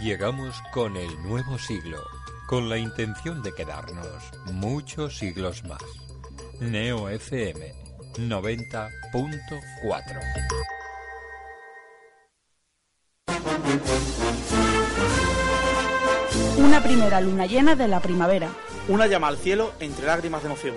Llegamos 0.00 0.62
con 0.72 0.96
el 0.96 1.22
nuevo 1.22 1.58
siglo, 1.58 2.02
con 2.46 2.70
la 2.70 2.78
intención 2.78 3.42
de 3.42 3.54
quedarnos 3.54 4.06
muchos 4.50 5.18
siglos 5.18 5.62
más. 5.64 5.82
Neo 6.58 7.10
FM 7.10 7.74
90.4 8.16 10.20
Una 16.56 16.82
primera 16.82 17.20
luna 17.20 17.44
llena 17.44 17.74
de 17.74 17.86
la 17.86 18.00
primavera. 18.00 18.48
Una 18.88 19.06
llama 19.06 19.28
al 19.28 19.36
cielo 19.36 19.74
entre 19.80 20.06
lágrimas 20.06 20.42
de 20.42 20.46
emoción. 20.46 20.76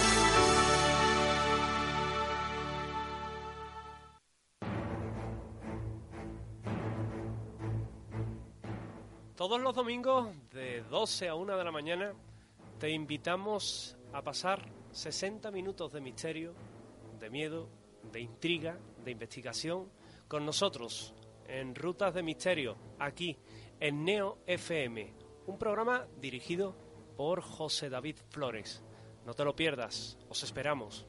Todos 9.41 9.59
los 9.59 9.73
domingos 9.73 10.29
de 10.51 10.83
12 10.83 11.27
a 11.27 11.33
1 11.33 11.57
de 11.57 11.63
la 11.63 11.71
mañana 11.71 12.13
te 12.77 12.91
invitamos 12.91 13.97
a 14.13 14.21
pasar 14.21 14.63
60 14.91 15.49
minutos 15.49 15.91
de 15.91 15.99
misterio, 15.99 16.53
de 17.19 17.31
miedo, 17.31 17.67
de 18.11 18.21
intriga, 18.21 18.77
de 19.03 19.09
investigación 19.09 19.91
con 20.27 20.45
nosotros 20.45 21.15
en 21.47 21.73
Rutas 21.73 22.13
de 22.13 22.21
Misterio, 22.21 22.77
aquí 22.99 23.35
en 23.79 24.05
Neo 24.05 24.37
FM, 24.45 25.11
un 25.47 25.57
programa 25.57 26.05
dirigido 26.19 26.75
por 27.17 27.41
José 27.41 27.89
David 27.89 28.17
Flores. 28.29 28.83
No 29.25 29.33
te 29.33 29.43
lo 29.43 29.55
pierdas, 29.55 30.19
os 30.29 30.43
esperamos. 30.43 31.07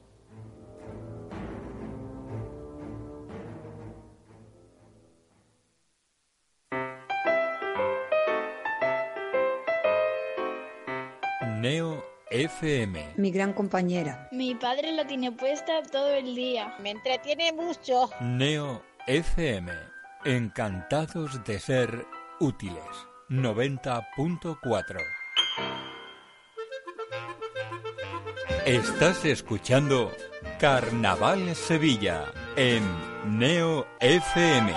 Neo 11.63 12.03
FM. 12.29 13.13
Mi 13.15 13.31
gran 13.31 13.53
compañera. 13.53 14.27
Mi 14.33 14.53
padre 14.53 14.91
la 14.91 15.07
tiene 15.07 15.31
puesta 15.31 15.81
todo 15.81 16.13
el 16.13 16.35
día. 16.35 16.75
Me 16.81 16.91
entretiene 16.91 17.53
mucho. 17.53 18.09
Neo 18.19 18.83
FM. 19.07 19.71
Encantados 20.25 21.41
de 21.45 21.59
ser 21.61 22.05
útiles. 22.41 22.83
90.4. 23.29 25.01
Estás 28.65 29.23
escuchando 29.23 30.11
Carnaval 30.59 31.55
Sevilla 31.55 32.25
en 32.57 32.83
Neo 33.39 33.87
FM. 34.01 34.73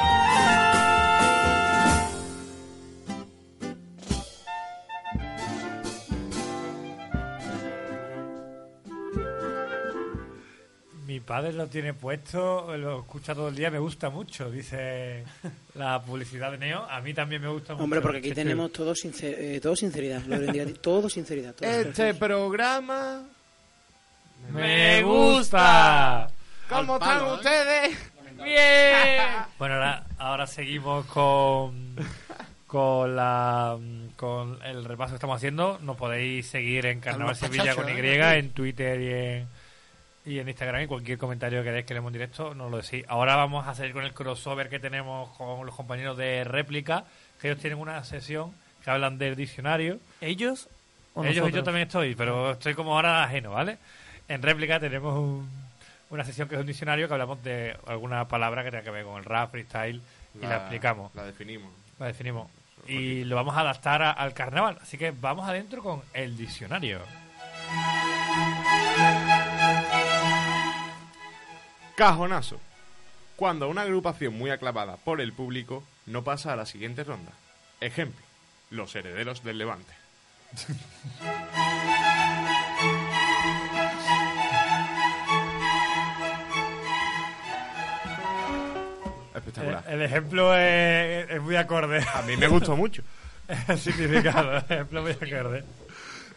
Padre 11.37 11.53
lo 11.53 11.67
tiene 11.67 11.93
puesto, 11.93 12.75
lo 12.79 13.01
escucha 13.01 13.35
todo 13.35 13.49
el 13.49 13.57
día, 13.57 13.71
me 13.71 13.79
gusta 13.79 14.09
mucho, 14.09 14.51
dice 14.51 15.23
la 15.75 16.01
publicidad 16.03 16.51
de 16.53 16.57
Neo. 16.59 16.87
A 16.89 17.01
mí 17.03 17.13
también 17.13 17.43
me 17.43 17.49
gusta 17.49 17.75
mucho. 17.75 17.85
Hombre, 17.85 18.01
porque 18.01 18.19
aquí 18.19 18.33
tenemos 18.33 18.73
todo, 18.73 18.95
sincer- 18.95 19.37
eh, 19.39 19.61
todo 19.61 19.77
sinceridad. 19.77 20.23
Lo 20.23 20.39
vendría- 20.39 20.73
todo 20.81 21.11
sinceridad. 21.11 21.55
Todo 21.55 21.69
Este 21.69 22.15
programa 22.15 23.23
¡Me 24.51 25.03
gusta! 25.03 26.29
¿Cómo 26.71 26.95
Al 26.95 27.01
están 27.03 27.19
palo, 27.19 27.31
¿eh? 27.31 27.35
ustedes? 27.35 28.13
¡Bien! 28.43 29.47
Bueno, 29.59 29.75
ahora, 29.75 30.05
ahora 30.19 30.47
seguimos 30.47 31.05
con, 31.07 31.97
con, 32.67 33.15
la, 33.17 33.77
con 34.17 34.59
el 34.65 34.85
repaso 34.85 35.11
que 35.13 35.17
estamos 35.17 35.37
haciendo. 35.37 35.79
Nos 35.83 35.97
podéis 35.97 36.47
seguir 36.47 36.87
en 36.87 37.01
Carnaval 37.01 37.37
Sevilla 37.37 37.75
con 37.75 37.89
Y, 37.89 37.93
¿eh? 37.93 38.39
en 38.39 38.51
Twitter 38.51 39.01
y 39.01 39.09
en, 39.09 39.49
y 40.27 40.39
en 40.41 40.49
Instagram. 40.49 40.83
Y 40.83 40.87
cualquier 40.87 41.17
comentario 41.19 41.61
que 41.61 41.65
queráis 41.67 41.87
que 41.87 41.95
leemos 41.95 42.11
en 42.11 42.15
directo, 42.15 42.55
nos 42.55 42.71
lo 42.71 42.77
decís. 42.83 43.05
Ahora 43.09 43.37
vamos 43.37 43.67
a 43.67 43.75
seguir 43.75 43.93
con 43.95 44.05
el 44.05 44.13
crossover 44.13 44.69
que 44.69 44.79
tenemos 44.79 45.31
con 45.39 45.65
los 45.65 45.75
compañeros 45.75 46.17
de 46.19 46.45
réplica, 46.45 47.05
que 47.41 47.49
ellos 47.49 47.61
tienen 47.61 47.79
una 47.79 48.03
sesión 48.05 48.53
que 48.85 48.91
hablan 48.91 49.17
del 49.19 49.37
diccionario. 49.37 49.99
¿Ellos? 50.21 50.69
o 51.15 51.25
Ellos 51.25 51.49
y 51.49 51.53
yo 51.53 51.63
también 51.65 51.87
estoy, 51.87 52.15
pero 52.15 52.53
estoy 52.53 52.75
como 52.75 52.95
ahora 52.95 53.25
ajeno, 53.25 53.53
¿vale? 53.53 53.79
En 54.29 54.43
réplica 54.43 54.79
tenemos 54.79 55.17
un- 55.19 55.49
una 56.11 56.25
sesión 56.25 56.47
que 56.49 56.55
es 56.57 56.61
un 56.61 56.67
diccionario 56.67 57.09
que 57.09 57.15
hablamos 57.15 57.43
de 57.43 57.75
alguna 57.87 58.29
palabra 58.29 58.63
que 58.63 58.71
tenga 58.71 58.85
que 58.85 58.91
ver 58.91 59.05
con 59.05 59.17
el 59.19 59.25
rap, 59.25 59.51
freestyle, 59.51 60.03
y 60.35 60.43
la, 60.43 60.49
La- 60.51 60.57
explicamos. 60.57 61.15
La 61.15 61.25
definimos. 61.25 61.73
La 61.99 62.07
definimos. 62.07 62.51
Y 62.87 63.25
lo 63.25 63.35
vamos 63.35 63.57
a 63.57 63.61
adaptar 63.61 64.03
a- 64.03 64.11
al 64.13 64.35
carnaval. 64.35 64.79
Así 64.83 64.99
que 64.99 65.11
vamos 65.11 65.49
adentro 65.49 65.83
con 65.83 66.03
el 66.13 66.37
diccionario. 66.37 67.01
Cajonazo. 71.97 72.61
Cuando 73.37 73.71
una 73.71 73.83
agrupación 73.83 74.37
muy 74.37 74.51
aclamada 74.51 74.99
por 74.99 75.23
el 75.23 75.33
público 75.33 75.83
no 76.05 76.23
pasa 76.25 76.53
a 76.53 76.57
la 76.57 76.67
siguiente 76.67 77.05
ronda. 77.05 77.33
Ejemplo, 77.81 78.23
los 78.71 78.95
herederos 78.95 79.43
del 79.43 79.57
Levante. 79.57 79.93
Espectacular. 89.35 89.85
Eh, 89.87 89.95
el 89.95 90.03
ejemplo 90.03 90.55
es, 90.55 91.31
es 91.31 91.41
muy 91.41 91.57
acorde. 91.57 92.05
A 92.15 92.21
mí 92.23 92.37
me 92.37 92.49
gustó 92.49 92.77
mucho. 92.77 93.03
el 93.69 93.79
significado, 93.79 94.53
el 94.53 94.59
ejemplo 94.59 95.01
muy 95.01 95.13
acorde. 95.13 95.65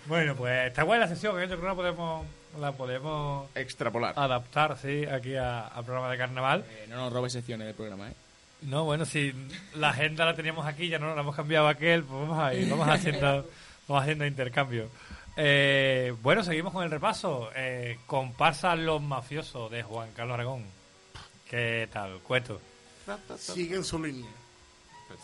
Bueno, 0.05 0.36
pues 0.36 0.68
está 0.68 0.86
buena 0.86 1.05
la 1.05 1.10
sesión, 1.10 1.36
que 1.36 1.47
yo 1.49 1.60
creo 1.60 1.76
que 1.76 1.84
la 1.84 1.93
podemos, 1.93 2.26
la 2.60 2.72
podemos 2.72 3.47
extrapolar. 3.56 4.14
Adaptar, 4.18 4.78
sí, 4.78 5.06
aquí 5.06 5.36
a- 5.36 5.68
al 5.68 5.84
programa 5.86 6.10
de 6.12 6.18
carnaval. 6.18 6.66
Eh, 6.70 6.86
no 6.89 6.95
nos 6.97 7.14
robes 7.14 7.34
secciones 7.34 7.68
del 7.68 7.76
programa, 7.76 8.10
¿eh? 8.10 8.14
No, 8.62 8.84
bueno, 8.84 9.06
si 9.06 9.34
la 9.76 9.89
agenda 9.89 10.26
la 10.26 10.36
teníamos 10.36 10.66
aquí, 10.66 10.89
ya 10.89 11.00
no 11.00 11.14
la 11.16 11.22
hemos 11.22 11.36
cambiado 11.36 11.68
a 11.68 11.72
aquel, 11.72 12.04
pues 12.04 12.20
vamos 12.28 12.39
a 12.39 12.54
ir, 12.54 12.70
vamos 12.70 12.88
haciendo, 12.89 13.47
vamos 13.88 14.04
haciendo 14.04 14.26
intercambio. 14.26 14.89
Eh, 15.38 16.14
bueno, 16.22 16.43
seguimos 16.43 16.74
con 16.74 16.84
el 16.84 16.91
repaso. 16.91 17.50
Eh, 17.56 18.00
comparsa 18.06 18.76
Los 18.76 19.02
Mafiosos 19.02 19.72
de 19.72 19.84
Juan 19.84 20.10
Carlos 20.14 20.34
Aragón. 20.34 20.66
¿Qué 21.50 21.88
tal? 21.93 22.20
Cueto. 22.20 22.60
Sigue 23.38 23.76
en 23.78 23.84
su 23.86 23.97
línea. 24.04 24.30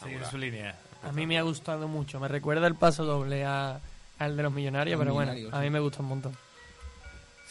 Sigue 0.01 0.15
en 0.15 0.25
su 0.25 0.37
línea. 0.37 0.75
A 1.03 1.11
mí 1.11 1.27
me 1.27 1.37
ha 1.37 1.41
gustado 1.43 1.87
mucho. 1.89 2.19
Me 2.21 2.27
recuerda 2.29 2.65
el 2.67 2.75
paso 2.75 3.03
doble 3.03 3.43
a, 3.45 3.79
al 4.17 4.37
de 4.37 4.43
los 4.43 4.53
millonarios, 4.53 4.97
Los 4.97 5.03
pero 5.05 5.13
bueno, 5.13 5.33
a 5.51 5.59
mí 5.59 5.69
me 5.69 5.79
gusta 5.79 6.01
un 6.01 6.07
montón. 6.07 6.37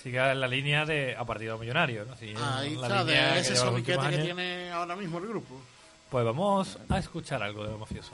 Sigue 0.04 0.18
en 0.18 0.38
la 0.38 0.46
línea 0.46 0.84
de 0.84 1.16
a 1.16 1.24
partido 1.24 1.56
millonario, 1.56 2.04
¿no? 2.04 2.12
Ahí 2.12 2.74
está, 2.74 3.04
de 3.06 3.14
que 3.14 3.38
ese 3.38 3.54
que 3.82 3.94
años. 3.94 4.22
tiene 4.22 4.70
ahora 4.70 4.96
mismo 4.96 5.16
el 5.16 5.28
grupo. 5.28 5.58
Pues 6.10 6.22
vamos 6.26 6.78
a 6.90 6.98
escuchar 6.98 7.42
algo 7.42 7.64
de 7.64 7.70
Los 7.70 7.80
Mafiosos. 7.80 8.12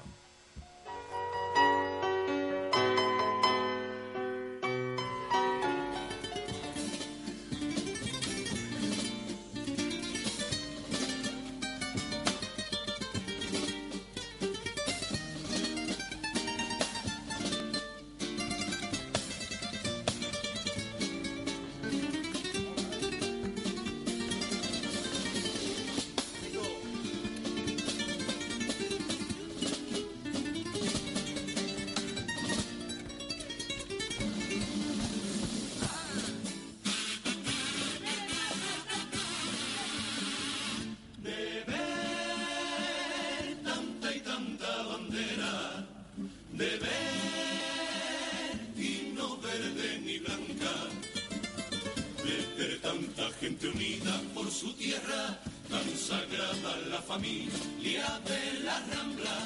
Familia 57.10 58.20
de 58.24 58.60
la 58.62 58.78
rambla, 58.92 59.38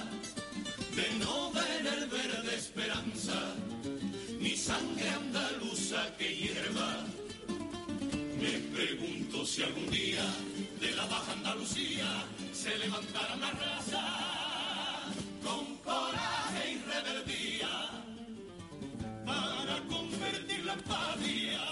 de 0.94 1.06
no 1.24 1.50
ver 1.50 1.86
el 1.96 2.08
verde 2.10 2.56
esperanza, 2.56 3.38
ni 4.38 4.54
sangre 4.54 5.08
andaluza 5.08 6.14
que 6.18 6.28
hierva. 6.36 6.90
Me 8.38 8.52
pregunto 8.76 9.46
si 9.46 9.62
algún 9.62 9.90
día 9.90 10.26
de 10.78 10.90
la 10.94 11.06
Baja 11.06 11.32
Andalucía 11.32 12.26
se 12.52 12.76
levantará 12.76 13.34
una 13.34 13.50
raza 13.52 14.04
con 15.42 15.64
coraje 15.78 16.62
y 16.74 16.76
rebeldía 16.92 17.74
para 19.24 19.76
convertirla 19.88 20.74
en 20.74 20.82
pavía. 20.82 21.66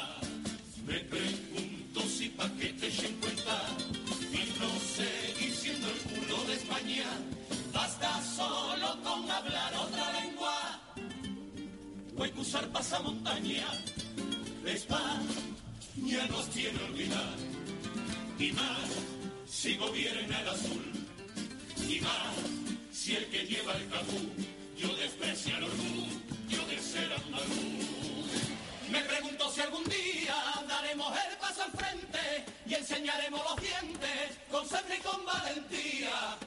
Me 0.87 1.01
pregunto 1.01 2.01
si 2.09 2.31
pa' 2.31 2.49
que 2.59 2.69
te 2.81 2.87
echen 2.87 3.15
cuenta 3.21 3.59
y 4.33 4.59
no 4.59 4.71
basta 7.73 8.23
solo 8.23 8.99
con 9.03 9.31
hablar 9.31 9.75
otra 9.75 10.13
lengua 10.21 10.81
o 12.17 12.23
hay 12.23 12.31
que 12.31 12.41
usar 12.41 12.69
pasamontaña. 12.69 13.67
España 14.65 16.27
nos 16.31 16.49
tiene 16.51 16.79
olvidar 16.85 17.37
y 18.39 18.53
más 18.53 18.89
si 19.47 19.77
gobierna 19.77 20.41
el 20.41 20.49
azul 20.49 20.93
y 21.89 22.01
más 22.01 22.35
si 22.93 23.17
el 23.17 23.27
que 23.27 23.45
lleva 23.47 23.73
el 23.75 23.89
capú 23.89 24.21
yo 24.77 24.95
desprecio 24.97 25.57
el 25.57 25.65
orgullo 25.65 26.67
de 26.69 26.79
ser 26.79 27.13
andaluz. 27.13 27.83
Me 28.91 29.01
pregunto 29.01 29.51
si 29.51 29.61
algún 29.61 29.85
día 29.85 30.35
daremos 30.69 31.13
el 31.29 31.37
paso 31.39 31.63
al 31.63 31.73
frente 31.73 32.45
y 32.67 32.75
enseñaremos 32.75 33.41
los 33.49 33.61
dientes 33.61 34.39
con 34.51 34.69
sangre 34.69 34.97
y 34.97 35.01
con 35.01 35.25
valentía. 35.25 36.39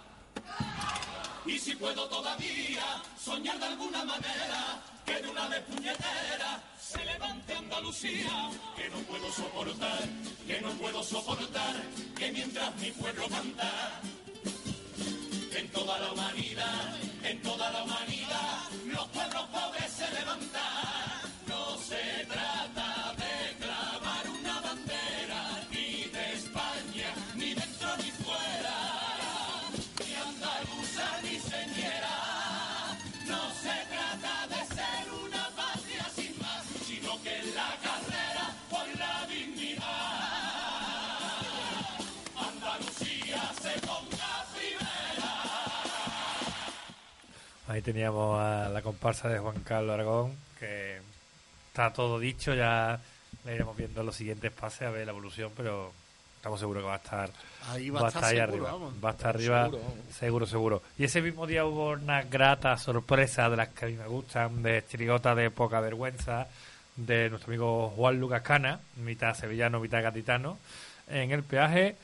Y 1.45 1.59
si 1.59 1.75
puedo 1.75 2.07
todavía 2.09 3.01
soñar 3.23 3.59
de 3.59 3.65
alguna 3.65 4.03
manera 4.03 4.81
que 5.05 5.21
de 5.21 5.29
una 5.29 5.47
vez 5.47 5.61
puñetera 5.65 6.61
se 6.79 7.05
levante 7.05 7.55
Andalucía, 7.55 8.49
que 8.75 8.89
no 8.89 8.97
puedo 8.99 9.31
soportar, 9.31 9.99
que 10.47 10.61
no 10.61 10.69
puedo 10.71 11.03
soportar, 11.03 11.75
que 12.17 12.31
mientras 12.31 12.75
mi 12.77 12.91
pueblo 12.91 13.27
canta, 13.29 14.01
en 15.55 15.71
toda 15.71 15.99
la 15.99 16.11
humanidad, 16.11 16.97
en 17.23 17.41
toda 17.41 17.71
la 17.71 17.83
humanidad, 17.83 18.69
los 18.85 19.07
pueblos 19.09 19.43
pobres 19.51 19.91
se 19.91 20.11
levantan. 20.11 21.33
No 21.47 21.77
se 21.77 22.25
trata 22.25 22.54
Ahí 47.67 47.81
teníamos 47.81 48.39
a 48.39 48.69
la 48.69 48.81
comparsa 48.81 49.27
de 49.27 49.39
Juan 49.39 49.59
Carlos 49.61 49.93
Aragón, 49.93 50.35
que 50.59 50.99
está 51.67 51.91
todo 51.91 52.19
dicho, 52.19 52.53
ya 52.53 52.99
le 53.43 53.55
iremos 53.55 53.75
viendo 53.75 54.03
los 54.03 54.15
siguientes 54.15 54.51
pases 54.51 54.83
a 54.83 54.91
ver 54.91 55.05
la 55.05 55.11
evolución, 55.11 55.51
pero 55.55 55.91
estamos 56.37 56.59
seguros 56.59 56.83
que 56.83 56.87
va 56.87 56.93
a 56.93 56.97
estar 56.97 57.29
Ahí 57.69 57.89
va 57.89 58.05
a 58.05 58.07
estar 58.07 58.23
ahí 58.23 58.37
seguro, 58.37 58.53
arriba. 58.53 58.71
vamos. 58.71 58.93
Va 59.03 59.09
a 59.09 59.11
estar 59.13 59.35
arriba, 59.35 59.71
seguro, 60.11 60.45
seguro. 60.45 60.83
Y 60.97 61.05
ese 61.05 61.21
mismo 61.21 61.47
día 61.47 61.65
hubo 61.65 61.91
una 61.91 62.21
grata 62.21 62.77
sorpresa 62.77 63.49
de 63.49 63.57
las 63.57 63.69
que 63.69 63.85
a 63.85 63.87
mí 63.87 63.95
me 63.95 64.07
gustan, 64.07 64.61
de 64.61 64.83
chirigota 64.87 65.33
de 65.33 65.49
poca 65.49 65.79
vergüenza, 65.79 66.47
de 66.95 67.29
nuestro 67.31 67.49
amigo 67.49 67.89
Juan 67.95 68.19
Lucas 68.19 68.43
Cana, 68.43 68.79
mitad 68.97 69.33
sevillano, 69.33 69.79
mitad 69.79 70.03
gatitano, 70.03 70.59
en 71.07 71.31
el 71.31 71.43
peaje 71.43 71.95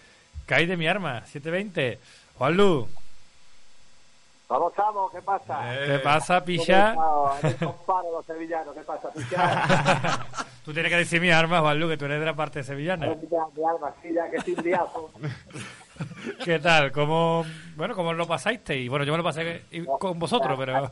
Caí 0.46 0.66
de 0.66 0.78
mi 0.78 0.88
arma, 0.88 1.26
720. 1.28 2.00
Juan 2.38 2.58
Lu, 2.58 2.90
Vamos, 4.52 4.74
estamos, 4.74 5.10
¿qué 5.14 5.22
pasa? 5.22 5.62
¿qué 5.86 6.00
pasa, 6.00 6.44
picha? 6.44 6.94
Eres 7.42 7.56
comparo 7.56 8.12
los 8.12 8.26
sevillanos, 8.26 8.76
¿qué 8.76 8.82
pasa, 8.82 9.10
picha? 9.10 10.26
Tú 10.66 10.74
tienes 10.74 10.92
que 10.92 10.98
decir 10.98 11.22
mi 11.22 11.32
arma, 11.32 11.62
Juan 11.62 11.80
Lu, 11.80 11.88
que 11.88 11.96
tú 11.96 12.04
eres 12.04 12.20
de 12.20 12.26
la 12.26 12.36
parte 12.36 12.62
sevillana. 12.62 13.08
Mi, 13.08 13.64
alma, 13.64 13.94
sí, 14.02 14.14
ya 14.14 14.30
que 14.30 14.36
estoy. 14.36 14.56
¿Qué 16.44 16.60
tal? 16.60 16.92
¿Cómo, 16.92 17.46
bueno, 17.78 17.96
¿cómo 17.96 18.12
lo 18.12 18.28
pasasteis? 18.28 18.90
Bueno, 18.90 19.06
yo 19.06 19.14
me 19.14 19.20
lo 19.20 19.24
pasé 19.24 19.64
con 19.98 20.20
vosotros, 20.20 20.60
pero... 20.60 20.92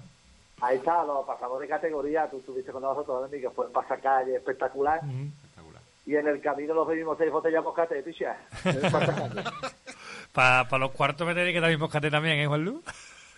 Ahí 0.62 0.78
está, 0.78 1.03
lo 1.03 1.26
pasamos 1.26 1.60
de 1.60 1.68
categoría, 1.68 2.30
tú 2.30 2.38
estuviste 2.38 2.72
con 2.72 2.82
nosotros, 2.82 3.30
que 3.30 3.49
fue 3.49 3.66
un 3.66 3.74
pasacalle 3.74 4.38
espectacular. 4.38 5.01
Y 6.05 6.16
en 6.16 6.28
el 6.30 6.39
camino 6.39 6.74
nos 6.74 6.88
bebimos 6.88 7.18
seis 7.18 7.30
botellas 7.30 7.62
de 7.62 7.66
moscate, 7.66 8.03
picha. 8.03 8.38
En 8.64 8.86
el 8.86 8.91
pasacalle. 8.91 9.43
Para 10.32 10.78
los 10.78 10.91
cuartos 10.91 11.28
me 11.28 11.36
tenéis 11.36 11.53
que 11.53 11.60
dar 11.60 11.70
mi 11.70 11.78
moscate 11.78 12.10
también, 12.10 12.39
¿eh, 12.39 12.47
Juan 12.47 12.64
Lu? 12.64 12.82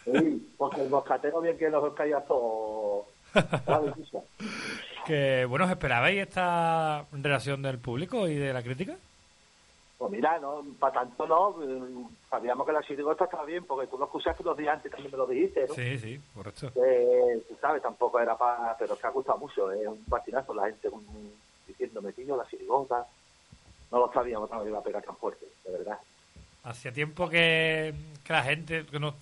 Sí, 0.06 0.54
porque 0.58 0.82
el 0.82 0.90
moscatero 0.90 1.42
bien 1.42 1.58
que 1.58 1.70
nos 1.70 1.94
caía 1.94 2.20
todo. 2.22 3.06
¿sabes, 3.66 3.94
picha? 3.96 4.20
Que, 5.06 5.46
bueno, 5.46 5.66
¿os 5.66 5.72
esperabais 5.72 6.18
esta 6.20 7.06
relación 7.12 7.62
del 7.62 7.78
público 7.80 8.28
y 8.28 8.36
de 8.36 8.54
la 8.54 8.62
crítica? 8.62 8.96
Pues 9.98 10.12
mira, 10.12 10.40
no, 10.40 10.64
para 10.80 10.94
tanto 10.94 11.28
no, 11.28 11.56
eh, 11.64 12.06
sabíamos 12.30 12.66
que 12.66 12.74
la 12.74 12.82
chirigota 12.82 13.26
estaba 13.26 13.46
bien, 13.46 13.64
porque 13.66 13.86
tú 13.88 13.98
lo 14.00 14.06
escuchaste 14.06 14.44
los 14.44 14.58
días 14.58 14.76
antes, 14.76 14.92
también 14.92 15.12
me 15.12 15.18
lo 15.18 15.28
dijiste, 15.28 15.68
¿no? 15.68 15.76
Sí, 15.76 16.00
sí, 16.00 16.20
correcto. 16.34 16.72
Eh, 16.84 17.44
tú 17.48 17.56
sabes, 17.62 17.84
tampoco 17.84 18.20
era 18.20 18.36
para, 18.36 18.76
pero 18.78 18.98
que 18.98 19.06
ha 19.08 19.12
gustado 19.12 19.38
mucho, 19.38 19.72
es 19.72 19.88
un 19.88 20.04
patinazo 20.06 20.56
la 20.56 20.66
gente 20.66 20.90
con- 20.90 21.06
diciéndome, 21.68 22.14
tío, 22.14 22.36
la 22.36 22.48
chirigota. 22.48 23.06
No 23.92 24.00
lo 24.00 24.12
sabíamos 24.12 24.50
no 24.50 24.68
iba 24.68 24.80
a 24.80 24.84
pegar 24.84 25.04
tan 25.04 25.16
fuerte, 25.18 25.46
de 25.66 25.72
verdad. 25.72 26.00
Hacía 26.64 26.92
tiempo 26.92 27.30
que, 27.30 27.94
que 28.24 28.34
la 28.34 28.42
gente, 28.44 28.86
que 28.86 29.00
no, 29.00 29.14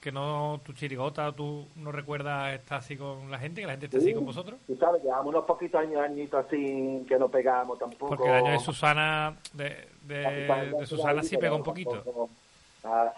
que 0.00 0.10
no 0.10 0.60
tu 0.64 0.72
chirigota, 0.72 1.30
tú 1.32 1.66
no 1.76 1.92
recuerdas 1.92 2.54
estar 2.54 2.78
así 2.78 2.96
con 2.96 3.30
la 3.30 3.38
gente, 3.38 3.60
que 3.60 3.66
la 3.66 3.74
gente 3.74 3.86
esté 3.86 3.98
así 3.98 4.14
con 4.14 4.24
vosotros. 4.24 4.58
Tú 4.66 4.76
sabes, 4.76 5.02
llevamos 5.02 5.26
unos 5.26 5.44
poquitos 5.44 5.80
años, 5.80 6.00
añitos 6.00 6.46
así, 6.46 7.04
que 7.06 7.18
no 7.18 7.28
pegamos 7.28 7.78
tampoco. 7.78 8.08
Porque 8.08 8.28
el 8.28 8.34
año 8.44 8.52
de 8.52 8.58
Susana, 8.60 9.36
de, 9.52 9.88
de, 10.02 10.72
de 10.78 10.86
Susana 10.86 11.22
sí 11.22 11.36
pegó 11.36 11.56
un 11.56 11.62
poquito, 11.62 12.28
Ah, 12.82 13.12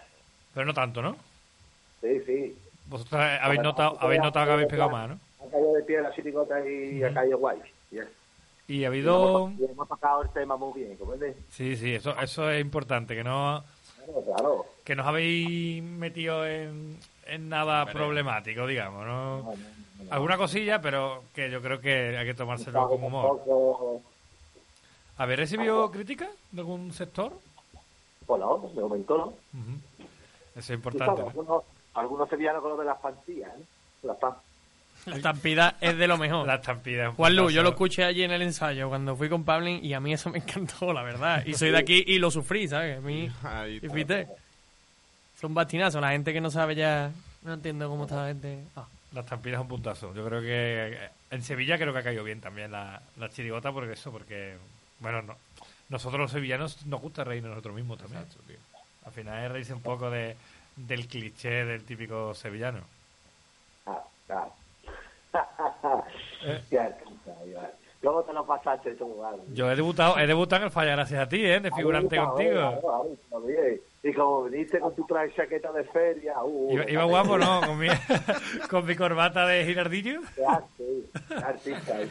pero 0.53 0.65
no 0.65 0.73
tanto, 0.73 1.01
¿no? 1.01 1.15
sí, 2.01 2.19
sí. 2.25 2.57
Vosotros 2.87 3.21
habéis 3.41 3.61
notado, 3.61 3.97
habéis 4.01 4.21
notado 4.21 4.45
que 4.47 4.51
habéis 4.51 4.67
pegado 4.67 4.89
más, 4.89 5.09
¿no? 5.09 5.19
Ha 5.41 5.49
caído 5.49 5.73
de 5.73 5.83
pie 5.83 6.01
la 6.01 6.13
chirigota 6.13 6.69
y 6.69 7.01
ha 7.01 7.13
caído 7.13 7.37
guay. 7.37 7.59
Y 8.67 8.73
Y 8.75 8.83
ha 8.83 8.87
habido... 8.89 9.51
y 9.57 9.63
hemos 9.63 9.87
tocado 9.87 10.21
el 10.23 10.29
tema 10.31 10.57
muy 10.57 10.81
bien, 10.81 10.97
¿comprendes? 10.97 11.37
Sí, 11.49 11.77
sí, 11.77 11.95
eso, 11.95 12.13
eso 12.21 12.49
es 12.51 12.59
importante, 12.61 13.15
que 13.15 13.23
no... 13.23 13.63
Claro, 14.05 14.21
claro. 14.25 14.65
Que 14.83 14.95
nos 14.95 15.07
habéis 15.07 15.81
metido 15.83 16.45
en, 16.45 16.97
en 17.25 17.49
nada 17.49 17.85
problemático, 17.85 18.67
digamos, 18.67 19.05
¿no? 19.05 19.53
Alguna 20.09 20.37
cosilla, 20.37 20.81
pero 20.81 21.23
que 21.33 21.49
yo 21.49 21.61
creo 21.61 21.79
que 21.79 22.17
hay 22.17 22.25
que 22.25 22.33
tomárselo 22.33 22.89
con 22.89 23.03
humor. 23.03 24.01
¿Habéis 25.17 25.39
recibido 25.39 25.89
críticas 25.91 26.29
de 26.51 26.61
algún 26.61 26.91
sector? 26.91 27.31
Pues 28.25 28.41
no, 28.41 28.69
de 28.75 28.81
momento 28.81 29.17
no. 29.17 29.33
Eso 30.55 30.73
es 30.73 30.77
importante. 30.77 31.05
sabes, 31.21 31.23
¿no? 31.23 31.29
algunos, 31.41 31.63
algunos 31.93 32.29
sevillanos 32.29 32.61
con 32.61 32.71
lo 32.71 32.77
de 32.77 32.85
las 32.85 32.97
pantillas, 32.99 33.49
¿eh? 33.55 33.63
Las 34.03 34.17
pan- 34.17 34.35
La 35.05 35.15
estampida 35.17 35.77
es 35.81 35.97
de 35.97 36.07
lo 36.07 36.17
mejor. 36.17 36.45
La 36.47 36.55
estampida. 36.55 37.11
Juan 37.11 37.35
Lu, 37.35 37.49
yo 37.49 37.63
lo 37.63 37.69
escuché 37.69 38.03
allí 38.03 38.23
en 38.23 38.31
el 38.31 38.41
ensayo 38.41 38.89
cuando 38.89 39.15
fui 39.15 39.29
con 39.29 39.43
Pablin 39.43 39.83
y 39.83 39.93
a 39.93 39.99
mí 39.99 40.13
eso 40.13 40.29
me 40.29 40.39
encantó, 40.39 40.91
la 40.93 41.03
verdad. 41.03 41.43
Y 41.45 41.53
soy 41.53 41.71
de 41.71 41.77
aquí 41.77 42.03
y 42.05 42.17
lo 42.19 42.29
sufrí, 42.31 42.67
¿sabes? 42.67 42.97
A 42.97 43.01
mí, 43.01 43.29
Ahí 43.43 43.79
y 43.81 43.87
son 45.43 45.53
bastinazos. 45.53 45.99
La 45.99 46.11
gente 46.11 46.31
que 46.31 46.39
no 46.39 46.49
sabe 46.49 46.73
ya, 46.73 47.11
no 47.41 47.55
entiendo 47.55 47.89
cómo 47.89 48.03
está 48.03 48.15
la 48.21 48.27
gente. 48.27 48.63
Ah. 48.77 48.87
La 49.11 49.21
estampida 49.21 49.55
es 49.55 49.61
un 49.61 49.67
puntazo. 49.67 50.13
Yo 50.13 50.25
creo 50.25 50.39
que 50.39 50.93
eh, 50.93 51.09
en 51.31 51.43
Sevilla 51.43 51.77
creo 51.77 51.91
que 51.91 51.99
ha 51.99 52.03
caído 52.03 52.23
bien 52.23 52.39
también 52.39 52.71
la, 52.71 53.01
la 53.17 53.29
chirigota 53.29 53.73
porque 53.73 53.91
eso, 53.91 54.09
porque, 54.09 54.55
bueno, 54.99 55.21
no, 55.21 55.35
nosotros 55.89 56.21
los 56.21 56.31
sevillanos 56.31 56.85
nos 56.85 57.01
gusta 57.01 57.25
reírnos 57.25 57.49
nosotros 57.49 57.75
mismos 57.75 57.99
también. 57.99 58.23
Al 59.05 59.11
final 59.11 59.43
es 59.43 59.51
reírse 59.51 59.73
un 59.73 59.81
poco 59.81 60.09
de, 60.09 60.37
del 60.77 61.07
cliché 61.07 61.65
del 61.65 61.83
típico 61.83 62.33
sevillano. 62.33 62.79
Ah, 63.85 64.01
claro. 64.25 64.53
Eh. 66.45 66.61
Ya, 66.71 66.89
ya. 67.51 67.71
¿Cómo 68.01 68.21
te 68.23 68.33
lo 68.33 68.45
pasaste 68.45 68.95
tú, 68.95 69.17
vale? 69.17 69.37
Yo 69.53 69.69
he 69.69 69.75
debutado, 69.75 70.17
he 70.19 70.27
debutado 70.27 70.61
en 70.61 70.65
el 70.65 70.71
Falla 70.71 70.91
gracias 70.91 71.21
a 71.21 71.29
ti, 71.29 71.45
¿eh? 71.45 71.59
De 71.59 71.71
figurante 71.71 72.17
contigo. 72.17 73.21
Y 74.05 74.13
como 74.13 74.43
viniste 74.43 74.81
con 74.81 74.93
tu 74.95 75.05
traje 75.05 75.33
chaqueta 75.33 75.71
de 75.71 75.85
feria, 75.85 76.33
uh, 76.43 76.73
Iba, 76.73 76.91
iba 76.91 77.03
guapo, 77.05 77.37
¿no? 77.37 77.61
Con 77.61 77.79
mi, 77.79 77.87
con 78.69 78.85
mi 78.85 78.95
corbata 78.97 79.47
de 79.47 79.63
girardillo. 79.63 80.19
qué 80.35 81.35
artista, 81.35 82.01
eh. 82.01 82.09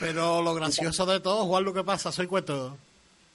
Pero 0.00 0.40
lo 0.40 0.54
gracioso 0.54 1.04
de 1.04 1.20
todo, 1.20 1.44
Juan, 1.44 1.64
lo 1.64 1.74
que 1.74 1.84
pasa, 1.84 2.10
soy 2.10 2.26
cuento. 2.26 2.74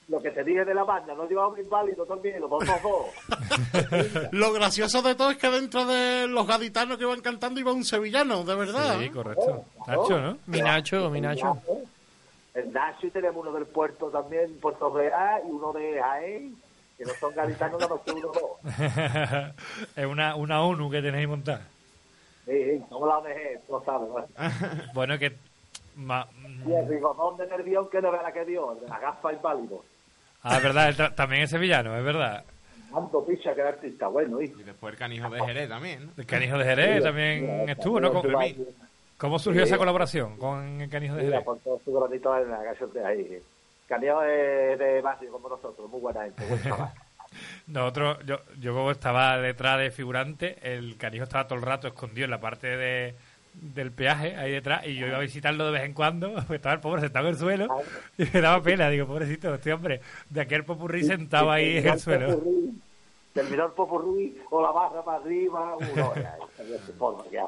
Lo 0.08 0.20
que 0.20 0.30
te 0.30 0.42
dije 0.42 0.64
de 0.64 0.74
la 0.74 0.82
banda, 0.84 1.14
no 1.14 1.28
llevaba 1.28 1.48
un 1.48 1.58
inválido 1.60 2.04
también, 2.06 2.40
los 2.40 2.50
dos 2.50 2.64
dos. 2.82 4.28
Lo 4.32 4.52
gracioso 4.52 5.02
de 5.02 5.16
todo 5.16 5.30
es 5.32 5.36
que 5.36 5.50
dentro 5.50 5.84
de 5.84 6.28
los 6.28 6.46
gaditanos 6.46 6.96
que 6.96 7.02
iban 7.02 7.20
cantando 7.20 7.58
iba 7.58 7.72
un 7.72 7.84
sevillano, 7.84 8.44
de 8.44 8.54
verdad. 8.54 9.00
Sí, 9.00 9.10
correcto. 9.10 9.64
Nacho, 9.86 10.20
¿no? 10.20 10.38
Mi 10.46 10.60
Nacho, 10.60 11.10
mi 11.10 11.20
Nacho. 11.20 11.58
El 12.54 12.72
Nacho 12.72 13.08
y 13.08 13.10
tenemos 13.10 13.44
uno 13.44 13.52
del 13.52 13.66
puerto 13.66 14.08
también, 14.08 14.56
Puerto 14.60 14.90
Real, 14.96 15.42
y 15.44 15.50
uno 15.50 15.72
de 15.72 16.00
Jaén, 16.00 16.56
que 16.96 17.04
no 17.04 17.12
son 17.20 17.34
gaditanos, 17.34 17.80
nada 17.80 17.94
más 17.94 18.02
que 18.04 18.10
uno 18.12 18.28
dos. 18.32 19.54
es 19.96 20.06
una, 20.06 20.34
una 20.36 20.62
ONU 20.62 20.90
que 20.90 21.02
tenéis 21.02 21.28
montada. 21.28 21.62
Sí, 22.46 22.52
sí, 22.52 22.82
somos 22.88 23.08
la 23.08 23.18
ONG, 23.18 23.60
tú 23.66 23.72
lo 23.72 23.84
sabes. 23.84 24.08
¿no? 24.08 24.24
Bueno, 24.94 25.18
que... 25.18 25.36
ma- 25.96 26.28
Y 26.66 26.72
el 26.72 26.88
rigodón 26.88 27.36
de 27.36 27.46
nervión 27.48 27.88
que 27.90 28.00
no 28.00 28.10
verá 28.12 28.32
que 28.32 28.44
dio, 28.44 28.78
la 28.88 28.98
gafa 28.98 29.32
inválido. 29.32 29.84
Ah, 30.42 30.58
es 30.58 30.62
verdad, 30.62 30.88
él 30.88 31.14
también 31.14 31.42
es 31.42 31.50
sevillano, 31.50 31.96
es 31.96 32.04
verdad. 32.04 32.44
Tanto 32.92 33.26
picha 33.26 33.52
que 33.54 33.62
artista, 33.62 34.06
bueno, 34.06 34.40
y 34.40 34.44
Y 34.46 34.62
después 34.62 34.92
el 34.92 34.98
canijo 34.98 35.28
de 35.28 35.40
Jerez 35.44 35.68
también. 35.68 36.06
¿no? 36.06 36.12
El 36.16 36.24
Canijo 36.24 36.56
de 36.56 36.64
Jerez 36.64 37.02
también 37.02 37.68
estuvo, 37.68 38.00
¿no? 38.00 38.12
¿Cómo, 38.12 38.38
cómo 39.18 39.38
surgió 39.40 39.64
esa 39.64 39.76
colaboración 39.76 40.38
con 40.38 40.80
el 40.80 40.88
Canijo 40.88 41.16
de 41.16 41.24
Jerez? 41.24 41.44
por 41.44 41.58
todo 41.58 41.80
su 41.84 41.92
granito 41.92 42.32
de 42.32 43.04
ahí. 43.04 43.42
Caneado 43.86 44.20
de, 44.22 44.76
de 44.76 45.00
barrio 45.00 45.30
como 45.32 45.48
nosotros, 45.48 45.88
muy 45.90 46.00
buena 46.00 46.22
gente, 46.24 46.44
buen 46.46 46.62
chaval. 46.62 46.92
Nosotros, 47.66 48.18
yo, 48.24 48.38
yo 48.58 48.72
como 48.74 48.90
estaba 48.90 49.36
detrás 49.38 49.78
de 49.78 49.90
figurante, 49.90 50.56
el 50.62 50.96
canijo 50.96 51.24
estaba 51.24 51.46
todo 51.46 51.58
el 51.58 51.64
rato 51.64 51.86
escondido 51.88 52.24
en 52.24 52.30
la 52.30 52.40
parte 52.40 52.76
de, 52.76 53.14
del 53.52 53.92
peaje, 53.92 54.36
ahí 54.36 54.52
detrás, 54.52 54.86
y 54.86 54.94
yo 54.96 55.06
iba 55.06 55.16
a 55.18 55.20
visitarlo 55.20 55.66
de 55.66 55.72
vez 55.72 55.82
en 55.84 55.92
cuando, 55.92 56.32
pues 56.46 56.50
estaba 56.58 56.74
el 56.76 56.80
pobre 56.80 57.02
sentado 57.02 57.26
en 57.26 57.34
el 57.34 57.38
suelo, 57.38 57.66
y 58.16 58.24
me 58.32 58.40
daba 58.40 58.62
pena, 58.62 58.88
digo, 58.88 59.06
pobrecito, 59.06 59.54
este 59.54 59.72
hombre, 59.72 60.00
de 60.30 60.40
aquel 60.40 60.64
popurrí 60.64 61.04
sentado 61.04 61.50
ahí 61.50 61.76
en 61.78 61.88
el 61.88 62.00
suelo. 62.00 62.40
Terminó 63.34 63.66
el 63.66 63.72
popurrí 63.72 64.40
o 64.50 64.62
la 64.62 64.70
barra 64.70 65.04
para 65.04 65.18
arriba, 65.18 65.76
uno, 65.76 66.14
ya, 66.14 66.38
ya. 67.30 67.46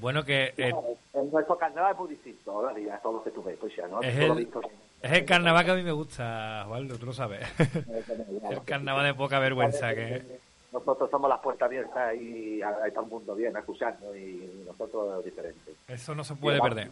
Bueno, 0.00 0.24
que 0.24 0.54
eh, 0.56 0.72
En 1.14 1.30
nuestro 1.30 1.58
carnaval 1.58 1.92
es 1.92 1.98
muy 1.98 2.08
distinto, 2.10 2.52
ahora 2.52 2.78
ya 2.78 2.98
todo 2.98 3.14
lo 3.14 3.22
que 3.24 3.30
tú 3.30 3.42
ves, 3.42 3.56
pues 3.60 3.74
ya, 3.76 3.86
¿no? 3.88 4.00
es 4.02 4.18
Todo 4.18 4.32
el, 4.38 4.44
visto- 4.44 4.60
es 5.02 5.12
el 5.12 5.24
carnaval 5.24 5.64
que 5.64 5.70
a 5.70 5.74
mí 5.74 5.82
me 5.82 5.92
gusta, 5.92 6.64
Osvaldo, 6.66 6.98
tú 6.98 7.06
lo 7.06 7.12
sabes. 7.12 7.46
el 8.50 8.62
carnaval 8.64 9.06
de 9.06 9.14
poca 9.14 9.38
vergüenza 9.38 9.94
que... 9.94 10.46
Nosotros 10.72 11.10
somos 11.10 11.30
las 11.30 11.40
puertas 11.40 11.66
abiertas 11.66 12.14
y 12.16 12.60
hay 12.60 12.90
todo 12.92 13.04
el 13.04 13.10
mundo 13.10 13.34
bien 13.34 13.56
escuchando 13.56 14.14
y 14.14 14.62
nosotros 14.66 15.24
diferentes. 15.24 15.74
Eso 15.88 16.14
no 16.14 16.22
se 16.22 16.34
puede 16.34 16.60
perder. 16.60 16.90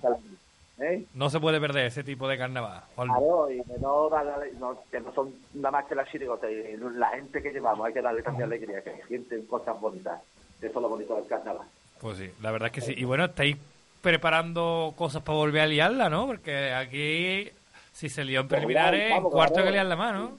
¿Eh? 0.78 1.04
No 1.14 1.30
se 1.30 1.38
puede 1.38 1.60
perder 1.60 1.86
ese 1.86 2.02
tipo 2.02 2.26
de 2.26 2.36
carnaval. 2.38 2.82
Claro, 2.96 3.50
y 3.50 3.62
no, 3.80 4.10
no- 4.58 4.82
que 4.90 5.00
no 5.00 5.12
son 5.12 5.34
nada 5.54 5.70
más 5.70 5.84
que 5.84 5.94
las 5.94 6.08
chirigotas, 6.10 6.50
y 6.50 6.76
la 6.96 7.10
gente 7.10 7.42
que 7.42 7.52
llevamos, 7.52 7.86
hay 7.86 7.92
que 7.92 8.02
darle 8.02 8.22
también 8.22 8.44
alegría, 8.44 8.82
que 8.82 9.02
sienten 9.06 9.46
cosas 9.46 9.78
bonitas. 9.80 10.20
Eso 10.60 10.78
es 10.78 10.82
lo 10.82 10.88
bonito 10.88 11.14
del 11.14 11.26
carnaval. 11.26 11.66
Pues 12.00 12.18
sí, 12.18 12.30
la 12.42 12.50
verdad 12.50 12.66
es 12.68 12.72
que 12.72 12.80
sí. 12.80 12.94
Y 12.96 13.04
bueno, 13.04 13.26
estáis 13.26 13.56
preparando 14.00 14.94
cosas 14.96 15.22
para 15.22 15.38
volver 15.38 15.62
a 15.62 15.66
liarla, 15.66 16.08
¿no? 16.08 16.26
Porque 16.26 16.72
aquí, 16.72 17.50
si 17.94 18.08
se 18.08 18.24
lió 18.24 18.40
en 18.40 18.48
preliminares, 18.48 19.12
en 19.12 19.22
cuarto 19.22 19.54
claro. 19.54 19.66
que 19.68 19.72
liarla 19.72 19.96
más, 19.96 20.14
¿no? 20.14 20.32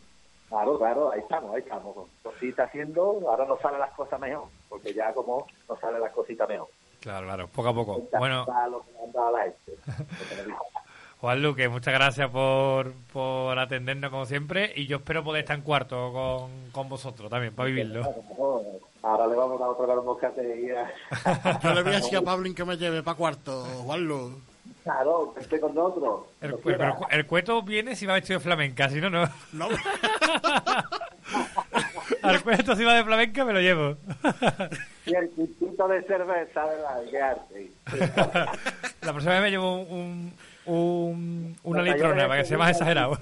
Claro, 0.49 0.78
claro, 0.78 1.12
ahí 1.14 1.22
estamos, 1.22 1.56
ahí 1.56 1.62
estamos. 1.62 1.95
Cositas 2.22 2.68
haciendo, 2.68 3.22
ahora 3.28 3.45
nos 3.45 3.62
salen 3.62 3.80
las 3.80 3.93
cosas 3.93 4.20
mejor, 4.20 4.49
porque 4.68 4.93
ya 4.93 5.14
como 5.14 5.47
nos 5.68 5.80
salen 5.80 6.01
las 6.01 6.12
cositas 6.12 6.47
mejor. 6.49 6.68
Claro, 6.99 7.26
claro, 7.26 7.47
poco 7.47 7.70
a 7.70 7.74
poco. 7.74 8.08
Bueno, 8.20 8.45
la. 9.14 9.53
Juan 11.22 11.41
Luque, 11.41 11.70
muchas 11.70 11.93
gracias 11.93 12.30
por, 12.30 12.91
por 13.14 13.58
atendernos 13.58 14.12
como 14.12 14.26
siempre 14.26 14.74
y 14.76 14.86
yo 14.86 14.97
espero 14.97 15.24
poder 15.24 15.43
estar 15.43 15.56
en 15.56 15.64
cuarto 15.64 16.12
con, 16.12 16.72
con 16.72 16.89
vosotros 16.89 17.30
también, 17.30 17.56
para 17.56 17.68
vivirlo. 17.68 18.03
Ahora 19.01 19.28
le 19.28 19.36
vamos 19.36 19.62
a 19.62 19.64
dar 19.64 19.70
otra 19.74 19.86
vez 19.86 19.97
un 19.97 20.06
bocate 20.06 20.62
y 20.62 20.68
ya. 20.68 20.91
Yo 21.64 21.74
le 21.74 21.84
voy 21.84 21.93
a 21.93 21.97
decir 21.97 22.18
a 22.18 22.22
Pablín 22.22 22.56
que 22.56 22.66
me 22.66 22.76
lleve 22.76 23.01
para 23.03 23.16
cuarto, 23.16 23.64
Juanlo. 23.86 24.55
Claro, 24.86 25.33
que 25.33 25.41
esté 25.41 25.59
con 25.59 25.73
nosotros. 25.75 26.25
El, 26.41 26.53
pero 26.63 26.83
el 26.86 26.93
cu- 26.93 27.07
el 27.09 27.25
cueto 27.25 27.61
viene 27.63 27.95
si 27.95 28.05
va 28.05 28.13
vestido 28.13 28.38
de 28.39 28.43
flamenca, 28.43 28.88
si 28.88 29.01
no, 29.01 29.09
no. 29.09 29.27
No. 29.51 29.67
Al 32.21 32.43
cueto 32.43 32.75
si 32.75 32.83
va 32.83 32.93
de 32.93 33.03
flamenca 33.03 33.43
me 33.45 33.53
lo 33.53 33.61
llevo. 33.61 33.97
Y 35.07 35.15
el 35.15 35.27
quintito 35.31 35.88
de 35.88 36.03
cerveza, 36.03 36.65
¿verdad? 36.65 37.01
Qué 37.09 37.19
arte. 37.21 37.71
La 39.01 39.11
próxima 39.11 39.33
vez 39.33 39.41
me 39.41 39.49
llevo 39.49 39.81
un, 39.81 40.31
un- 40.67 41.57
una 41.63 41.81
Los 41.81 41.93
litrona 41.95 42.27
para 42.27 42.41
que 42.41 42.47
sea 42.47 42.57
más 42.59 42.69
exagerado. 42.71 43.17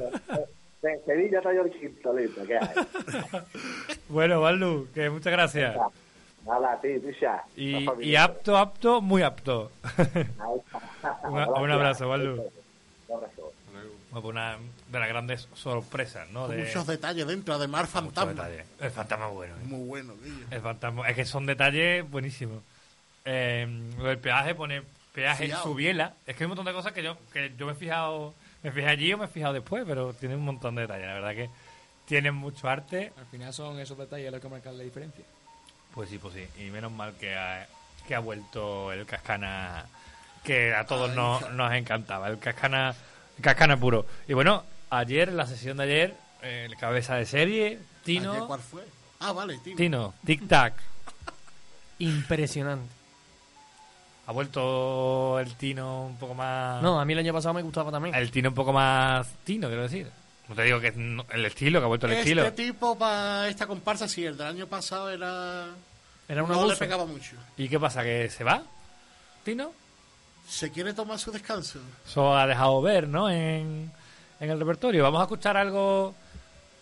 De 0.81 0.99
Sevilla 1.05 1.39
el 1.39 1.71
quinto, 1.71 2.13
listo, 2.13 2.45
¿qué 2.45 2.57
hay? 2.57 2.67
Bueno, 4.09 4.41
Baldu, 4.41 4.87
que 4.93 5.09
muchas 5.09 5.31
gracias. 5.31 5.77
Nada, 6.45 6.73
a 6.73 6.81
ti, 6.81 6.99
picha. 6.99 7.43
Y, 7.55 7.87
y 8.01 8.15
apto, 8.15 8.57
apto, 8.57 9.01
muy 9.01 9.21
apto. 9.21 9.71
Un, 11.23 11.37
un 11.61 11.71
abrazo, 11.71 12.09
Baldu. 12.09 12.33
Un 13.07 13.17
abrazo. 13.17 13.53
Bueno, 13.71 13.89
pues 14.11 14.23
Una 14.25 14.57
de 14.89 14.99
las 14.99 15.09
grandes 15.09 15.47
sorpresas, 15.55 16.29
¿no? 16.29 16.47
Con 16.47 16.57
De, 16.57 16.63
muchos 16.65 16.85
detalles 16.85 17.25
dentro, 17.25 17.53
además 17.55 17.89
fantasma. 17.89 18.47
El 18.79 18.91
fantasma 18.91 19.27
es 19.27 19.33
bueno. 19.33 19.55
¿eh? 19.55 19.65
Muy 19.65 19.87
bueno, 19.87 20.13
Guillo. 20.21 20.45
El 20.51 20.61
fantasma, 20.61 21.09
es 21.09 21.15
que 21.15 21.25
son 21.25 21.45
detalles 21.45 22.09
buenísimos. 22.09 22.61
Eh, 23.25 23.65
lo 23.97 24.03
del 24.05 24.17
peaje 24.19 24.53
pone 24.53 24.83
peaje 25.13 25.45
Fiao. 25.45 25.63
subiela. 25.63 26.13
Es 26.27 26.35
que 26.35 26.43
hay 26.43 26.45
un 26.45 26.49
montón 26.49 26.65
de 26.65 26.73
cosas 26.73 26.91
que 26.91 27.01
yo, 27.03 27.17
que 27.31 27.53
yo 27.57 27.65
me 27.65 27.71
he 27.71 27.75
fijado, 27.75 28.33
me 28.61 28.71
fijé 28.71 28.87
allí 28.87 29.13
o 29.13 29.17
me 29.17 29.25
he 29.25 29.29
fijado 29.29 29.53
después, 29.53 29.85
pero 29.87 30.13
tiene 30.13 30.35
un 30.35 30.43
montón 30.45 30.75
de 30.75 30.81
detalles. 30.81 31.07
La 31.07 31.13
verdad 31.13 31.33
que 31.33 31.49
tienen 32.05 32.35
mucho 32.35 32.67
arte. 32.67 33.13
Al 33.17 33.25
final 33.27 33.53
son 33.53 33.79
esos 33.79 33.97
detalles 33.97 34.31
los 34.31 34.41
que 34.41 34.49
marcan 34.49 34.77
la 34.77 34.83
diferencia. 34.83 35.23
Pues 35.93 36.09
sí, 36.09 36.17
pues 36.17 36.33
sí. 36.33 36.47
Y 36.63 36.69
menos 36.71 36.91
mal 36.91 37.13
que 37.19 37.35
ha, 37.35 37.67
que 38.07 38.15
ha 38.15 38.19
vuelto 38.19 38.91
el 38.91 39.05
Cascana 39.05 39.85
que 40.43 40.73
a 40.73 40.85
todos 40.85 41.15
nos, 41.15 41.49
nos 41.51 41.73
encantaba. 41.73 42.27
El 42.27 42.39
Cascana, 42.39 42.95
el 43.37 43.43
Cascana 43.43 43.77
puro. 43.77 44.05
Y 44.27 44.33
bueno, 44.33 44.63
ayer, 44.89 45.29
en 45.29 45.37
la 45.37 45.47
sesión 45.47 45.77
de 45.77 45.83
ayer, 45.83 46.15
eh, 46.41 46.67
el 46.69 46.75
cabeza 46.77 47.15
de 47.15 47.25
serie, 47.25 47.79
Tino. 48.03 48.31
¿Ayer 48.31 48.43
¿Cuál 48.45 48.59
fue? 48.59 48.83
Ah, 49.19 49.31
vale, 49.31 49.57
Tino. 49.59 49.77
Tino, 49.77 50.13
Tic 50.25 50.47
Tac. 50.47 50.73
Impresionante. 51.99 52.91
Ha 54.25 54.31
vuelto 54.31 55.39
el 55.39 55.55
Tino 55.55 56.05
un 56.05 56.17
poco 56.17 56.33
más. 56.33 56.81
No, 56.81 56.99
a 56.99 57.05
mí 57.05 57.13
el 57.13 57.19
año 57.19 57.33
pasado 57.33 57.53
me 57.53 57.61
gustaba 57.61 57.91
también. 57.91 58.15
El 58.15 58.31
Tino 58.31 58.49
un 58.49 58.55
poco 58.55 58.73
más 58.73 59.27
Tino, 59.43 59.67
quiero 59.67 59.83
decir. 59.83 60.09
No 60.49 60.55
te 60.55 60.63
digo 60.63 60.79
que 60.79 60.91
no- 60.91 61.25
el 61.31 61.45
estilo, 61.45 61.79
que 61.79 61.85
ha 61.85 61.87
vuelto 61.87 62.05
el 62.07 62.13
Este 62.13 62.23
estilo. 62.31 62.53
tipo 62.53 62.97
para 62.97 63.47
esta 63.47 63.65
comparsa, 63.65 64.07
sí, 64.07 64.25
el 64.25 64.37
del 64.37 64.47
año 64.47 64.67
pasado 64.67 65.09
era... 65.09 65.67
Era 66.27 66.43
un 66.43 66.49
no 66.49 66.67
le 66.67 66.75
pegaba 66.75 67.05
mucho. 67.05 67.35
¿Y 67.57 67.67
qué 67.69 67.79
pasa? 67.79 68.03
¿Que 68.03 68.29
se 68.29 68.43
va? 68.43 68.63
¿Tino? 69.43 69.71
Se 70.47 70.71
quiere 70.71 70.93
tomar 70.93 71.19
su 71.19 71.31
descanso. 71.31 71.79
Eso 72.05 72.35
ha 72.35 72.45
dejado 72.47 72.81
ver, 72.81 73.07
¿no? 73.07 73.29
En, 73.29 73.91
en 74.39 74.49
el 74.49 74.59
repertorio. 74.59 75.03
Vamos 75.03 75.19
a 75.21 75.23
escuchar 75.23 75.55
algo 75.57 76.13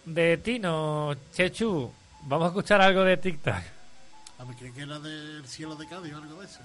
de 0.05 0.38
Tino, 0.38 1.16
Chechu. 1.34 1.91
Vamos 2.24 2.45
a 2.45 2.47
escuchar 2.49 2.82
algo 2.82 3.03
de 3.03 3.18
Tic 3.18 3.41
Tac. 3.41 3.64
A 4.39 4.43
ver, 4.43 4.55
creí 4.55 4.72
que 4.72 4.82
era 4.82 4.99
del 4.99 5.45
cielo 5.47 5.76
de 5.76 5.88
Cádiz 5.88 6.14
o 6.14 6.18
algo 6.18 6.39
de 6.41 6.45
eso. 6.47 6.59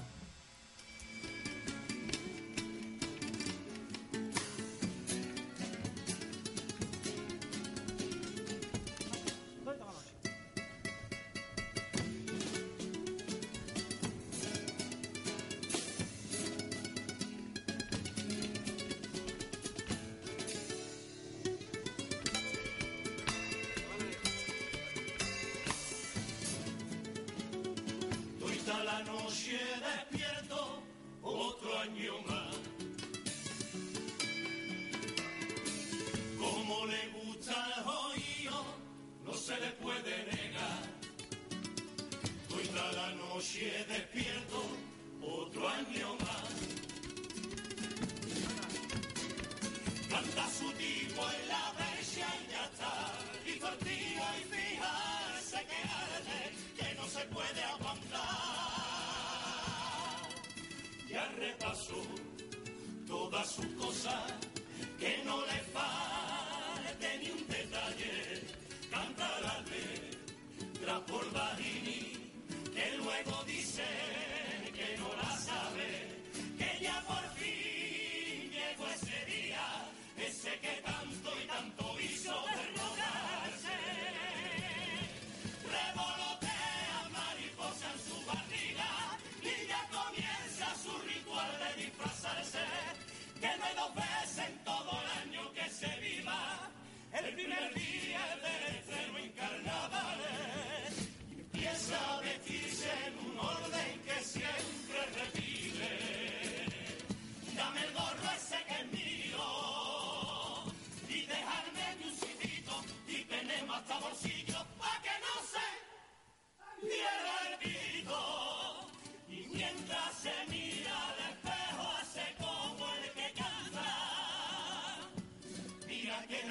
La 43.65 43.87
noche 43.89 44.06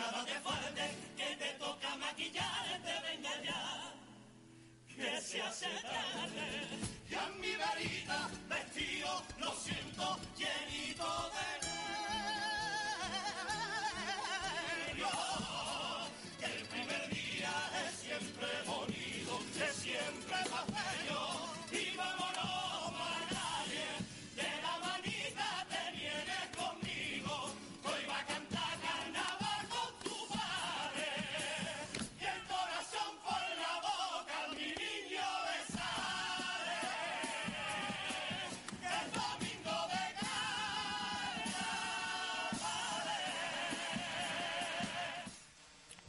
Mira 0.06 0.24
que 0.24 0.24
nada 0.24 0.26
te 0.26 0.40
falte, 0.42 0.96
que 1.18 1.36
te 1.36 1.50
toca 1.58 1.96
maquillarte, 1.98 2.94
venga 3.02 3.44
ya. 3.44 3.94
Que 4.88 5.22
se 5.22 5.42
hace 5.42 5.68
tarde, 5.82 6.70
en 7.10 7.42
mi 7.42 7.56
verita 7.56 8.30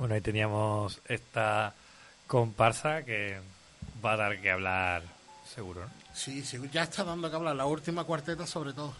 Bueno, 0.07 0.15
ahí 0.15 0.21
teníamos 0.21 1.01
esta 1.09 1.75
comparsa 2.29 3.03
que 3.05 3.41
va 4.05 4.13
a 4.13 4.17
dar 4.17 4.41
que 4.41 4.53
hablar 4.53 5.03
seguro, 5.53 5.81
¿no? 5.81 5.91
Sí, 6.15 6.45
sí, 6.45 6.61
ya 6.71 6.85
está 6.85 7.03
dando 7.03 7.29
que 7.29 7.35
hablar. 7.35 7.57
La 7.57 7.67
última 7.67 8.05
cuarteta, 8.05 8.47
sobre 8.47 8.73
todo. 8.73 8.95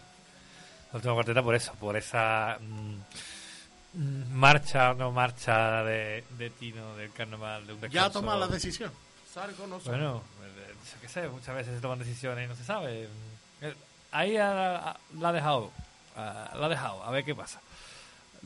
La 0.91 0.97
última 0.97 1.13
cuarteta 1.13 1.41
por 1.41 1.55
eso, 1.55 1.71
por 1.75 1.95
esa 1.95 2.57
mm, 2.59 4.33
marcha 4.33 4.91
o 4.91 4.95
no 4.95 5.13
marcha 5.13 5.81
de, 5.85 6.25
de 6.31 6.49
Tino 6.49 6.97
del 6.97 7.13
carnaval 7.13 7.65
de 7.65 7.71
un 7.75 7.79
Ya 7.79 7.87
descanso. 7.87 8.11
toma 8.19 8.35
la 8.35 8.47
decisión. 8.47 8.91
No. 9.33 9.79
Bueno, 9.85 10.23
eh, 10.43 10.73
qué 10.99 11.07
sé, 11.07 11.29
muchas 11.29 11.55
veces 11.55 11.73
se 11.75 11.79
toman 11.79 11.99
decisiones 11.99 12.43
y 12.43 12.49
no 12.49 12.55
se 12.57 12.65
sabe. 12.65 13.07
Eh, 13.61 13.73
Ahí 14.11 14.33
la 14.33 14.97
ha 15.23 15.31
dejado, 15.31 15.71
la 16.17 16.65
ha 16.65 16.67
dejado, 16.69 17.01
a 17.01 17.11
ver 17.11 17.23
qué 17.23 17.33
pasa. 17.33 17.61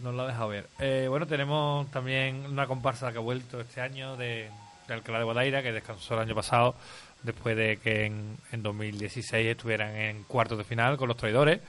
Nos 0.01 0.15
la 0.15 0.23
ha 0.23 0.27
dejado 0.27 0.49
ver. 0.49 0.67
Eh, 0.79 1.05
bueno, 1.09 1.27
tenemos 1.27 1.89
también 1.91 2.45
una 2.45 2.65
comparsa 2.65 3.11
que 3.11 3.19
ha 3.19 3.21
vuelto 3.21 3.59
este 3.59 3.81
año 3.81 4.17
de, 4.17 4.49
de 4.87 4.93
Alcalá 4.93 5.19
de 5.19 5.25
Guadaira, 5.25 5.61
que 5.61 5.71
descansó 5.71 6.15
el 6.15 6.21
año 6.21 6.33
pasado, 6.33 6.75
después 7.21 7.55
de 7.55 7.77
que 7.77 8.05
en, 8.05 8.37
en 8.51 8.63
2016 8.63 9.47
estuvieran 9.47 9.95
en 9.95 10.23
cuartos 10.23 10.57
de 10.57 10.63
final 10.63 10.97
con 10.97 11.07
los 11.07 11.17
traidores, 11.17 11.61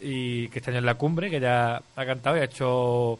y 0.00 0.48
que 0.48 0.58
este 0.58 0.70
año 0.70 0.80
es 0.80 0.84
la 0.84 0.96
cumbre, 0.96 1.30
que 1.30 1.40
ya 1.40 1.82
ha 1.96 2.06
cantado 2.06 2.36
y 2.36 2.40
ha 2.40 2.44
hecho 2.44 3.18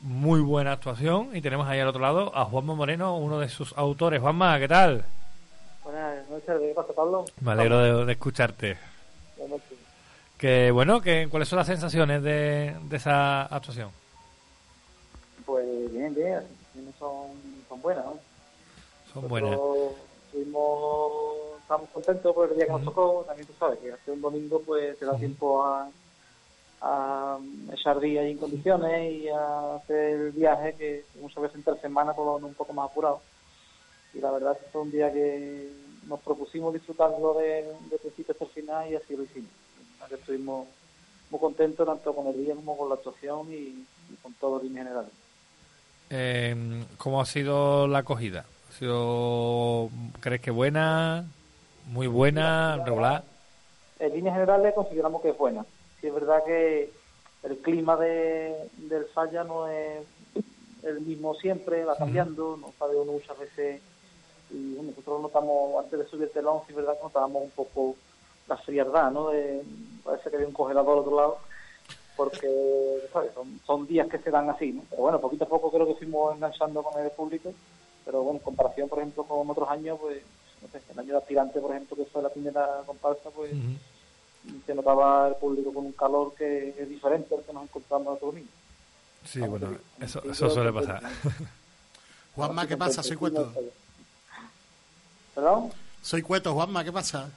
muy 0.00 0.40
buena 0.40 0.72
actuación. 0.72 1.34
Y 1.34 1.40
tenemos 1.40 1.66
ahí 1.66 1.80
al 1.80 1.88
otro 1.88 2.02
lado 2.02 2.36
a 2.36 2.44
Juanma 2.44 2.74
Moreno, 2.74 3.16
uno 3.16 3.38
de 3.38 3.48
sus 3.48 3.72
autores. 3.78 4.20
Juanma, 4.20 4.58
¿qué 4.58 4.68
tal? 4.68 5.04
Buenas 5.82 6.28
noches, 6.28 6.54
¿qué 6.60 6.72
pasa, 6.74 6.92
Pablo? 6.92 7.24
Me 7.40 7.52
alegro 7.52 7.78
de, 7.78 8.04
de 8.04 8.12
escucharte. 8.12 8.76
Buenas 9.38 9.58
noches. 9.58 9.75
Que 10.46 10.70
bueno, 10.70 11.00
que 11.00 11.26
¿cuáles 11.28 11.48
son 11.48 11.56
las 11.56 11.66
sensaciones 11.66 12.22
de, 12.22 12.72
de 12.88 12.96
esa 12.96 13.46
actuación? 13.46 13.90
Pues 15.44 15.92
bien, 15.92 16.14
bien, 16.14 16.40
son, 17.00 17.32
son 17.68 17.82
buenas, 17.82 18.04
¿no? 18.04 18.16
Son 19.12 19.26
buenas. 19.26 19.58
Estuvimos, 20.26 21.22
estamos 21.62 21.90
contentos 21.90 22.32
por 22.32 22.48
el 22.48 22.56
día 22.56 22.66
que 22.66 22.70
nos 22.70 22.84
tocó, 22.84 23.24
también 23.26 23.48
tú 23.48 23.54
sabes 23.58 23.80
que 23.80 23.90
hace 23.90 24.12
un 24.12 24.20
domingo 24.20 24.62
pues 24.64 24.96
te 24.96 25.04
da 25.04 25.16
tiempo 25.16 25.64
a, 25.64 25.88
a 26.80 27.38
echar 27.72 27.98
días 27.98 28.26
en 28.26 28.38
condiciones 28.38 29.14
y 29.14 29.28
a 29.28 29.74
hacer 29.74 30.10
el 30.10 30.30
viaje 30.30 30.74
que 30.74 31.04
muchas 31.20 31.42
veces 31.42 31.56
entre 31.56 31.80
semanas 31.80 32.14
pues 32.14 32.40
un 32.40 32.54
poco 32.54 32.72
más 32.72 32.88
apurado. 32.88 33.20
Y 34.14 34.20
la 34.20 34.30
verdad 34.30 34.52
es 34.52 34.58
que 34.58 34.70
fue 34.70 34.82
un 34.82 34.92
día 34.92 35.12
que 35.12 35.72
nos 36.06 36.20
propusimos 36.20 36.72
disfrutarlo 36.72 37.34
de, 37.34 37.64
de 37.90 37.98
principio 37.98 38.30
hasta 38.30 38.44
el 38.44 38.50
final 38.52 38.88
y 38.88 38.94
así 38.94 39.16
lo 39.16 39.24
hicimos. 39.24 39.50
Que 40.08 40.14
estuvimos 40.14 40.68
muy 41.30 41.40
contentos 41.40 41.86
tanto 41.86 42.14
con 42.14 42.28
el 42.28 42.44
día 42.44 42.54
como 42.54 42.76
con 42.76 42.88
la 42.88 42.94
actuación 42.94 43.52
y, 43.52 43.86
y 44.10 44.16
con 44.22 44.32
todo 44.34 44.60
en 44.62 44.74
general. 44.74 45.08
Eh, 46.10 46.84
¿Cómo 46.98 47.20
ha 47.20 47.26
sido 47.26 47.88
la 47.88 47.98
acogida? 47.98 48.44
¿Ha 48.68 48.72
sido, 48.72 49.90
¿Crees 50.20 50.40
que 50.40 50.50
buena? 50.50 51.26
¿Muy 51.86 52.06
buena? 52.06 52.76
¿Regular? 52.84 53.24
En 53.98 54.12
líneas 54.12 54.34
generales 54.34 54.74
consideramos 54.74 55.22
que 55.22 55.30
es 55.30 55.38
buena. 55.38 55.64
Sí 56.00 56.06
es 56.06 56.14
verdad 56.14 56.44
que 56.44 56.92
el 57.42 57.58
clima 57.58 57.96
de, 57.96 58.54
del 58.76 59.04
falla 59.06 59.44
no 59.44 59.68
es 59.68 60.04
el 60.82 61.00
mismo 61.00 61.34
siempre, 61.34 61.84
va 61.84 61.96
cambiando, 61.96 62.56
no 62.56 62.72
sabe 62.78 62.96
uno 62.96 63.12
muchas 63.12 63.38
veces. 63.38 63.80
Y 64.50 64.78
nosotros 64.80 65.22
notamos, 65.22 65.82
antes 65.82 65.98
de 65.98 66.06
subir 66.06 66.24
el 66.24 66.30
telón, 66.30 66.60
sí 66.66 66.72
es 66.72 66.76
verdad 66.76 66.96
que 66.96 67.02
notábamos 67.04 67.42
un 67.42 67.50
poco 67.50 67.96
la 68.48 68.56
frialdad, 68.56 69.10
¿no? 69.10 69.30
De, 69.30 69.62
parece 70.04 70.30
que 70.30 70.36
había 70.36 70.48
un 70.48 70.54
congelador 70.54 70.92
al 70.92 70.98
otro 71.00 71.16
lado, 71.16 71.38
porque 72.16 73.08
¿sabes? 73.12 73.32
Son, 73.34 73.60
son 73.66 73.86
días 73.86 74.08
que 74.08 74.18
se 74.18 74.30
dan 74.30 74.48
así, 74.48 74.72
¿no? 74.72 74.82
Pero 74.88 75.02
bueno, 75.02 75.20
poquito 75.20 75.44
a 75.44 75.48
poco 75.48 75.70
creo 75.70 75.86
que 75.86 75.94
fuimos 75.94 76.34
enganchando 76.34 76.82
con 76.82 77.02
el 77.02 77.10
público, 77.10 77.52
pero 78.04 78.22
bueno, 78.22 78.38
en 78.38 78.44
comparación, 78.44 78.88
por 78.88 78.98
ejemplo, 78.98 79.24
con 79.24 79.50
otros 79.50 79.68
años, 79.68 79.98
pues, 80.00 80.22
no 80.62 80.68
sé, 80.68 80.80
el 80.90 80.98
año 80.98 81.12
de 81.12 81.18
aspirante, 81.18 81.60
por 81.60 81.72
ejemplo, 81.72 81.96
que 81.96 82.04
fue 82.04 82.22
la 82.22 82.30
primera 82.30 82.82
comparsa, 82.86 83.30
pues 83.30 83.50
se 84.64 84.74
notaba 84.74 85.28
el 85.28 85.34
público 85.34 85.72
con 85.72 85.86
un 85.86 85.92
calor 85.92 86.34
que 86.36 86.74
es 86.78 86.88
diferente 86.88 87.34
al 87.34 87.42
que 87.42 87.52
nos 87.52 87.64
encontramos 87.64 88.14
otro 88.14 88.28
domingo. 88.28 88.48
Sí, 89.24 89.40
bueno, 89.40 89.76
eso, 90.00 90.22
eso 90.30 90.50
suele 90.50 90.72
pasar. 90.72 91.02
Juanma, 92.36 92.66
¿qué 92.66 92.76
pasa? 92.76 93.02
Soy 93.02 93.16
Cueto. 93.16 93.52
¿Perdón? 95.34 95.72
Soy 96.00 96.22
Cueto, 96.22 96.54
Juanma, 96.54 96.84
¿qué 96.84 96.92
pasa? 96.92 97.28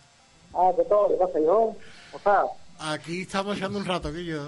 Ah, 0.53 0.71
¿qué 0.75 0.83
todo? 0.83 1.09
¿Qué 1.09 1.15
pasa, 1.15 1.39
hijo? 1.39 1.75
O 2.13 2.19
sea, 2.19 2.43
Aquí 2.79 3.23
estamos 3.23 3.57
echando 3.57 3.77
un 3.77 3.85
rato, 3.85 4.11
que 4.11 4.23
yo. 4.23 4.47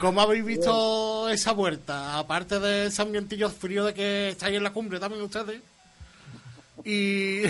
¿Cómo 0.00 0.20
habéis 0.20 0.44
visto 0.44 1.28
esa 1.28 1.52
vuelta? 1.52 2.18
Aparte 2.18 2.60
de 2.60 2.86
ese 2.86 3.02
ambientillo 3.02 3.50
frío 3.50 3.84
de 3.84 3.94
que 3.94 4.28
estáis 4.28 4.56
en 4.56 4.62
la 4.62 4.72
cumbre 4.72 5.00
también 5.00 5.22
ustedes. 5.22 5.60
Y, 6.84 7.42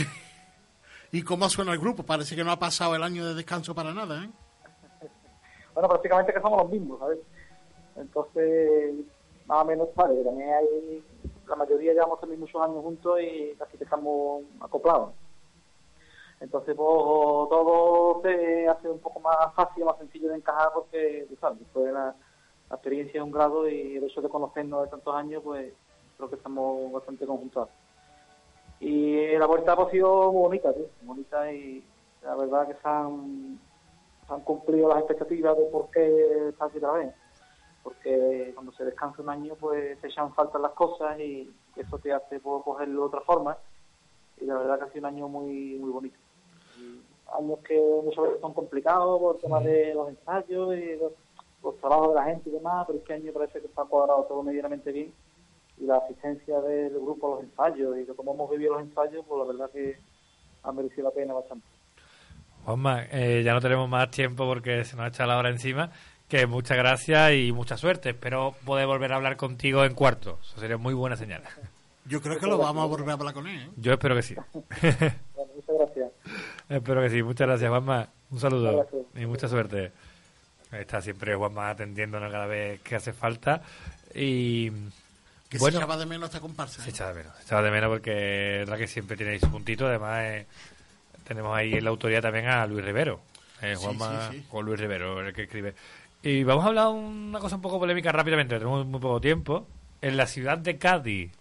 y 1.13 1.23
cómo 1.23 1.49
suena 1.51 1.73
el 1.73 1.79
grupo. 1.79 2.05
Parece 2.05 2.35
que 2.35 2.43
no 2.43 2.53
ha 2.53 2.59
pasado 2.59 2.95
el 2.97 3.03
año 3.03 3.27
de 3.27 3.35
descanso 3.35 3.75
para 3.75 3.93
nada, 3.93 4.25
¿eh? 4.25 4.31
bueno, 5.75 5.89
prácticamente 5.89 6.33
que 6.33 6.41
somos 6.41 6.63
los 6.63 6.71
mismos, 6.71 6.99
¿sabes? 6.99 7.19
Entonces, 7.97 8.95
más 9.47 9.63
o 9.63 9.65
menos, 9.65 9.89
vale, 9.95 10.23
también 10.23 10.51
hay, 10.51 11.03
la 11.49 11.57
mayoría 11.57 11.93
llevamos 11.93 12.21
también 12.21 12.41
muchos 12.41 12.61
años 12.63 12.83
juntos 12.83 13.19
y 13.21 13.55
casi 13.59 13.77
que 13.77 13.85
estamos 13.85 14.43
acoplados. 14.61 15.11
Entonces, 16.43 16.75
pues, 16.75 16.89
todo 17.49 18.21
se 18.23 18.69
hace 18.69 18.91
un 18.91 18.99
poco 18.99 19.21
más 19.21 19.55
fácil, 19.55 19.85
más 19.85 19.97
sencillo 19.99 20.29
de 20.29 20.37
encajar 20.37 20.71
porque, 20.75 21.25
tú 21.29 21.37
sabes, 21.37 21.61
después 21.61 21.87
de 21.87 21.93
la, 21.93 22.15
experiencia 22.73 23.21
es 23.21 23.25
un 23.25 23.31
grado 23.31 23.69
y 23.69 23.97
el 23.97 24.05
hecho 24.05 24.23
de 24.23 24.31
conocernos 24.31 24.83
de 24.83 24.91
tantos 24.91 25.15
años, 25.15 25.43
pues, 25.45 25.73
creo 26.17 26.29
que 26.29 26.37
estamos 26.37 26.91
bastante 26.91 27.27
conjuntados. 27.27 27.69
Y 28.81 29.37
la 29.37 29.47
vuelta 29.47 29.75
ha 29.75 29.91
sido 29.91 30.33
muy 30.33 30.43
bonita, 30.43 30.73
muy 30.73 31.07
bonita 31.07 31.53
y 31.53 31.85
la 32.23 32.35
verdad 32.35 32.67
que 32.67 32.75
se 32.75 32.89
han, 32.89 33.61
cumplido 34.45 34.89
las 34.89 34.99
expectativas 34.99 35.57
de 35.57 35.65
por 35.67 35.91
qué 35.91 36.49
está 36.49 36.65
aquí 36.65 36.79
otra 36.79 36.93
vez. 36.93 37.15
Porque 37.85 38.51
cuando 38.55 38.73
se 38.73 38.85
descansa 38.85 39.23
un 39.23 39.29
año, 39.29 39.55
pues 39.61 39.99
se 40.01 40.09
echan 40.09 40.33
falta 40.33 40.59
las 40.59 40.73
cosas 40.73 41.21
y 41.21 41.55
eso 41.77 41.99
te 41.99 42.13
hace 42.13 42.41
pues, 42.41 42.65
cogerlo 42.65 43.03
de 43.03 43.07
otra 43.07 43.21
forma. 43.21 43.57
Y 44.41 44.47
la 44.47 44.59
verdad 44.59 44.79
que 44.79 44.85
ha 44.85 44.93
sido 44.93 45.07
un 45.07 45.15
año 45.15 45.29
muy 45.29 45.79
muy 45.79 45.91
bonito. 45.91 46.19
Años 47.39 47.59
que 47.67 47.81
muchas 48.05 48.25
veces 48.25 48.41
son 48.41 48.53
complicados 48.53 49.21
por 49.21 49.37
el 49.37 49.43
tema 49.43 49.61
de 49.61 49.95
los 49.95 50.09
ensayos 50.09 50.77
y 50.77 50.97
los, 50.97 51.13
los 51.63 51.77
trabajos 51.79 52.11
de 52.11 52.15
la 52.15 52.25
gente 52.25 52.51
y 52.51 52.53
demás, 52.53 52.85
pero 52.87 52.99
este 52.99 53.15
año 53.15 53.33
parece 53.33 53.61
que 53.61 53.67
está 53.67 53.85
cuadrado 53.85 54.25
todo 54.25 54.43
medianamente 54.43 54.93
bien. 54.93 55.13
Y 55.79 55.87
la 55.87 55.97
asistencia 55.97 56.61
del 56.61 56.93
grupo 56.93 57.27
a 57.27 57.37
los 57.37 57.45
ensayos 57.45 57.97
y 57.97 58.05
de 58.05 58.15
cómo 58.15 58.35
hemos 58.35 58.51
vivido 58.51 58.75
los 58.75 58.83
ensayos, 58.83 59.25
pues 59.27 59.39
la 59.39 59.53
verdad 59.53 59.71
que 59.71 59.97
ha 60.63 60.73
merecido 60.73 61.05
la 61.05 61.15
pena 61.15 61.35
bastante. 61.35 61.67
Juanma, 62.65 63.05
eh, 63.11 63.43
ya 63.45 63.55
no 63.55 63.61
tenemos 63.61 63.89
más 63.89 64.11
tiempo 64.11 64.47
porque 64.47 64.85
se 64.85 64.97
nos 64.97 65.07
ha 65.07 65.09
echado 65.09 65.31
la 65.31 65.39
hora 65.39 65.51
encima. 65.51 65.91
Que 66.29 66.47
muchas 66.47 66.79
gracias 66.79 67.33
y 67.35 67.53
mucha 67.53 67.77
suerte. 67.77 68.11
Espero 68.11 68.55
poder 68.65 68.87
volver 68.87 69.13
a 69.13 69.17
hablar 69.17 69.37
contigo 69.37 69.85
en 69.85 69.95
cuarto. 69.95 70.39
Eso 70.43 70.61
sería 70.61 70.79
muy 70.79 70.95
buena 70.95 71.17
señal. 71.17 71.43
Yo 72.07 72.21
creo 72.21 72.39
que 72.39 72.47
lo 72.47 72.59
vamos 72.59 72.85
a 72.85 72.87
volver 72.87 73.11
a 73.11 73.13
hablar 73.15 73.35
con 73.35 73.47
él. 73.47 73.61
¿eh? 73.61 73.71
Yo 73.77 73.93
espero 73.93 74.15
que 74.15 74.23
sí. 74.23 74.35
Bueno, 75.35 75.53
muchas 75.55 75.77
gracias. 75.77 75.92
Espero 76.69 77.01
que 77.03 77.11
sí. 77.11 77.23
Muchas 77.23 77.47
gracias, 77.49 77.69
Juanma. 77.71 78.09
Un 78.31 78.41
saludo 78.41 78.77
gracias. 78.79 79.03
y 79.23 79.27
mucha 79.27 79.49
suerte. 79.49 79.93
Está 80.73 81.03
siempre 81.03 81.35
Juanma 81.35 81.71
atendiéndonos 81.71 82.33
cada 82.33 82.47
vez 82.47 82.81
que 82.81 82.97
hace 82.97 83.13
falta. 83.13 83.63
Y 84.15 84.71
Que 85.51 85.59
bueno, 85.59 85.79
se 85.79 85.85
echaba 85.85 85.97
de 85.99 86.07
menos 86.07 86.29
esta 86.29 86.41
comparsa. 86.41 86.83
se 86.83 86.89
¿eh? 86.89 86.93
echaba 86.93 87.11
de 87.13 87.19
menos. 87.23 87.37
Se 87.37 87.43
echaba 87.45 87.63
de 87.63 87.71
menos 87.71 87.91
porque 87.91 88.55
es 88.55 88.67
verdad 88.67 88.79
que 88.79 88.87
siempre 88.89 89.17
tenéis 89.17 89.41
su 89.43 89.51
puntito. 89.51 89.87
Además, 89.87 90.21
eh, 90.25 90.47
tenemos 91.25 91.55
ahí 91.57 91.75
en 91.75 91.85
la 91.85 91.91
autoría 91.91 92.21
también 92.23 92.47
a 92.47 92.67
Luis 92.67 92.85
Rivero. 92.85 93.21
Eh, 93.61 93.75
Sí, 93.77 93.85
Juanma 93.85 94.31
sí, 94.31 94.39
sí. 94.39 94.47
con 94.51 94.65
Luis 94.65 94.81
Rivero, 94.81 95.21
el 95.21 95.33
que 95.35 95.43
escribe. 95.43 95.75
Y 96.23 96.43
vamos 96.45 96.65
a 96.65 96.69
hablar 96.69 96.89
una 96.89 97.39
cosa 97.39 97.57
un 97.57 97.63
poco 97.63 97.79
polémica 97.79 98.11
rápidamente, 98.13 98.55
tenemos 98.59 98.87
muy 98.87 99.01
poco 99.01 99.21
tiempo. 99.21 99.67
En 100.01 100.17
la 100.17 100.27
ciudad 100.27 100.57
de 100.59 100.79
Cádiz, 100.79 101.33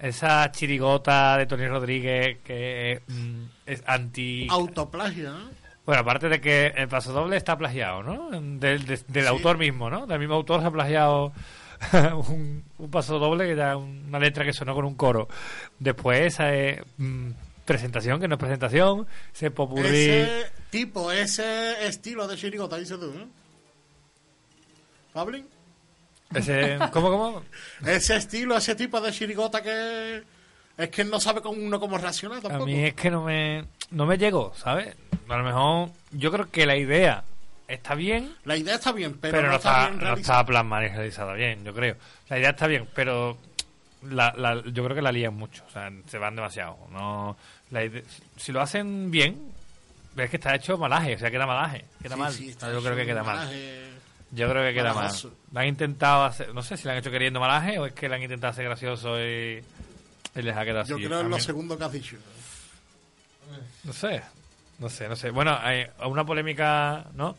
esa 0.00 0.50
chirigota 0.52 1.36
de 1.38 1.46
Tony 1.46 1.66
Rodríguez 1.68 2.38
que 2.44 3.00
mm, 3.06 3.42
es 3.66 3.82
anti... 3.86 4.46
Autoplagio, 4.50 5.30
¿no? 5.32 5.50
Bueno, 5.86 6.02
aparte 6.02 6.28
de 6.28 6.40
que 6.40 6.66
el 6.76 6.88
paso 6.88 7.12
doble 7.12 7.36
está 7.36 7.56
plagiado, 7.58 8.02
¿no? 8.02 8.30
Del, 8.30 8.84
de- 8.86 9.00
del 9.08 9.22
Sí. 9.24 9.28
autor 9.28 9.58
mismo, 9.58 9.90
¿no? 9.90 10.06
Del 10.06 10.18
mismo 10.18 10.34
autor 10.34 10.60
se 10.60 10.66
ha 10.66 10.70
plagiado 10.70 11.32
un, 12.28 12.62
un 12.78 12.90
paso 12.90 13.18
doble 13.18 13.46
que 13.46 13.54
da 13.54 13.76
una 13.76 14.18
letra 14.18 14.44
que 14.44 14.52
sonó 14.52 14.74
con 14.74 14.84
un 14.84 14.94
coro. 14.94 15.28
Después 15.78 16.20
esa 16.20 16.54
eh, 16.54 16.82
mm, 16.98 17.30
presentación, 17.64 18.20
que 18.20 18.28
no 18.28 18.34
es 18.34 18.40
presentación, 18.40 19.06
se 19.32 19.50
popurrí... 19.50 19.88
Ese 19.88 20.46
tipo, 20.70 21.10
ese 21.10 21.86
estilo 21.86 22.28
de 22.28 22.36
chirigota, 22.36 22.76
dices 22.76 22.98
tú, 23.00 23.12
¿no? 23.12 23.26
¿Pablin? 25.12 25.46
Ese, 26.34 26.78
¿Cómo, 26.92 27.10
cómo? 27.10 27.42
Ese 27.84 28.16
estilo, 28.16 28.56
ese 28.56 28.74
tipo 28.74 29.00
de 29.00 29.10
chirigota 29.12 29.62
que 29.62 30.22
es 30.76 30.88
que 30.88 31.04
no 31.04 31.18
sabe 31.20 31.40
cómo 31.42 31.60
uno 31.60 31.80
cómo 31.80 31.98
reaccionar 31.98 32.38
A 32.38 32.42
tampoco. 32.42 32.66
mí 32.66 32.84
es 32.84 32.94
que 32.94 33.10
no 33.10 33.22
me, 33.24 33.64
no 33.90 34.06
me 34.06 34.16
llegó, 34.16 34.52
¿sabes? 34.56 34.94
A 35.28 35.36
lo 35.36 35.44
mejor 35.44 35.90
yo 36.12 36.30
creo 36.32 36.50
que 36.50 36.66
la 36.66 36.76
idea 36.76 37.24
está 37.68 37.94
bien, 37.94 38.34
La 38.44 38.56
idea 38.56 38.76
está 38.76 38.92
bien, 38.92 39.18
pero, 39.20 39.36
pero, 39.38 39.48
no, 39.50 39.56
está, 39.56 39.82
está, 39.82 39.88
bien 39.90 40.00
no 40.04 40.14
está 40.14 40.46
plasmada 40.46 40.84
y 40.86 40.88
realizada 40.88 41.34
bien, 41.34 41.64
yo 41.64 41.74
creo. 41.74 41.96
La 42.28 42.38
idea 42.38 42.50
está 42.50 42.66
bien, 42.66 42.88
pero 42.94 43.36
la, 44.08 44.32
la- 44.36 44.62
yo 44.64 44.84
creo 44.84 44.94
que 44.94 45.02
la 45.02 45.12
lían 45.12 45.34
mucho, 45.34 45.64
o 45.68 45.70
sea, 45.70 45.90
se 46.06 46.18
van 46.18 46.36
demasiado. 46.36 46.78
No, 46.90 47.36
la 47.70 47.84
ide- 47.84 48.04
si 48.36 48.50
lo 48.52 48.60
hacen 48.60 49.10
bien, 49.10 49.36
ves 50.14 50.30
que 50.30 50.36
está 50.36 50.54
hecho 50.54 50.78
malaje, 50.78 51.16
o 51.16 51.18
sea, 51.18 51.30
queda 51.30 51.46
malaje, 51.46 51.84
queda 52.02 52.14
Sí, 52.14 52.20
mal. 52.20 52.32
sí, 52.32 52.48
está 52.50 52.72
yo 52.72 52.80
creo 52.82 52.96
que 52.96 53.04
queda 53.06 53.22
mal. 53.24 53.48
Yo 54.32 54.48
creo 54.48 54.62
que 54.64 54.74
queda. 54.74 54.92
Lo 55.52 55.60
han 55.60 55.66
intentado 55.66 56.24
hacer, 56.24 56.54
no 56.54 56.62
sé 56.62 56.76
si 56.76 56.84
lo 56.84 56.92
han 56.92 56.98
hecho 56.98 57.10
queriendo 57.10 57.40
malaje 57.40 57.78
o 57.78 57.86
es 57.86 57.92
que 57.92 58.08
lo 58.08 58.14
han 58.14 58.22
intentado 58.22 58.52
hacer 58.52 58.64
gracioso 58.64 59.18
y, 59.20 59.62
y 60.36 60.42
les 60.42 60.56
ha 60.56 60.64
quedado 60.64 60.84
Yo 60.86 60.96
así. 60.96 61.04
creo 61.04 61.18
A 61.18 61.20
en 61.22 61.30
lo 61.30 61.40
segundo 61.40 61.76
que 61.76 61.84
has 61.84 61.92
dicho. 61.92 62.16
no 63.84 63.92
sé, 63.92 64.22
no 64.78 64.88
sé, 64.88 65.08
no 65.08 65.16
sé. 65.16 65.30
Bueno, 65.30 65.56
hay 65.60 65.84
una 66.04 66.24
polémica, 66.24 67.06
¿no? 67.14 67.36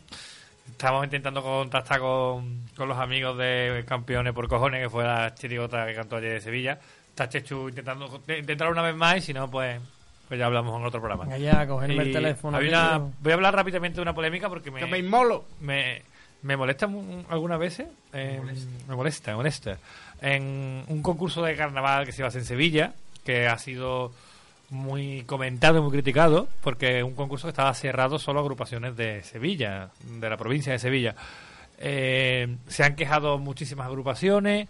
Estamos 0.70 1.04
intentando 1.04 1.42
contactar 1.42 1.98
con, 2.00 2.66
con 2.76 2.88
los 2.88 2.98
amigos 2.98 3.36
de 3.38 3.84
Campeones 3.86 4.32
por 4.32 4.48
Cojones, 4.48 4.82
que 4.82 4.90
fue 4.90 5.04
la 5.04 5.34
chirigota 5.34 5.86
que 5.86 5.94
cantó 5.94 6.16
ayer 6.16 6.34
de 6.34 6.40
Sevilla. 6.40 6.78
Está 7.08 7.28
Chechu 7.28 7.68
intentando 7.68 8.22
intentar 8.28 8.70
una 8.70 8.82
vez 8.82 8.94
más 8.94 9.16
y 9.18 9.20
si 9.20 9.32
no, 9.34 9.50
pues, 9.50 9.80
pues 10.28 10.38
ya 10.38 10.46
hablamos 10.46 10.78
en 10.78 10.86
otro 10.86 11.00
programa. 11.00 11.36
Ya, 11.36 11.66
cogerme 11.66 12.02
el 12.04 12.12
teléfono, 12.12 12.58
una- 12.58 12.96
yo- 12.98 13.10
voy 13.20 13.32
a 13.32 13.34
hablar 13.34 13.54
rápidamente 13.54 13.96
de 13.96 14.02
una 14.02 14.14
polémica 14.14 14.48
porque 14.48 14.70
me, 14.70 14.80
Que 14.80 14.86
me 14.86 14.98
inmolo. 14.98 15.44
me, 15.60 16.02
me 16.42 16.56
molesta 16.56 16.88
algunas 17.28 17.58
veces. 17.58 17.88
eh, 18.12 18.40
me 18.88 18.94
molesta, 18.94 19.30
me 19.32 19.36
molesta. 19.36 19.78
En 20.20 20.84
un 20.88 21.02
concurso 21.02 21.42
de 21.42 21.56
carnaval 21.56 22.04
que 22.04 22.12
se 22.12 22.24
hacer 22.24 22.40
en 22.42 22.46
Sevilla, 22.46 22.92
que 23.24 23.46
ha 23.46 23.58
sido 23.58 24.12
muy 24.70 25.22
comentado 25.24 25.78
y 25.78 25.82
muy 25.82 25.90
criticado, 25.90 26.48
porque 26.62 26.98
es 26.98 27.04
un 27.04 27.14
concurso 27.14 27.46
que 27.46 27.50
estaba 27.50 27.74
cerrado 27.74 28.18
solo 28.18 28.40
a 28.40 28.42
agrupaciones 28.42 28.96
de 28.96 29.22
Sevilla, 29.22 29.90
de 30.02 30.30
la 30.30 30.36
provincia 30.36 30.72
de 30.72 30.78
Sevilla. 30.78 31.14
Eh, 31.78 32.56
se 32.68 32.84
han 32.84 32.96
quejado 32.96 33.38
muchísimas 33.38 33.86
agrupaciones, 33.86 34.68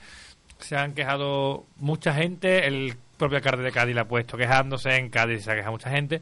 se 0.58 0.76
han 0.76 0.94
quejado 0.94 1.66
mucha 1.76 2.14
gente, 2.14 2.66
el 2.66 2.96
propio 3.16 3.36
alcalde 3.36 3.62
de 3.62 3.72
Cádiz 3.72 3.94
la 3.94 4.02
ha 4.02 4.08
puesto 4.08 4.36
quejándose, 4.36 4.96
en 4.96 5.08
Cádiz 5.08 5.44
se 5.44 5.52
ha 5.52 5.54
quejado 5.54 5.72
mucha 5.72 5.90
gente, 5.90 6.20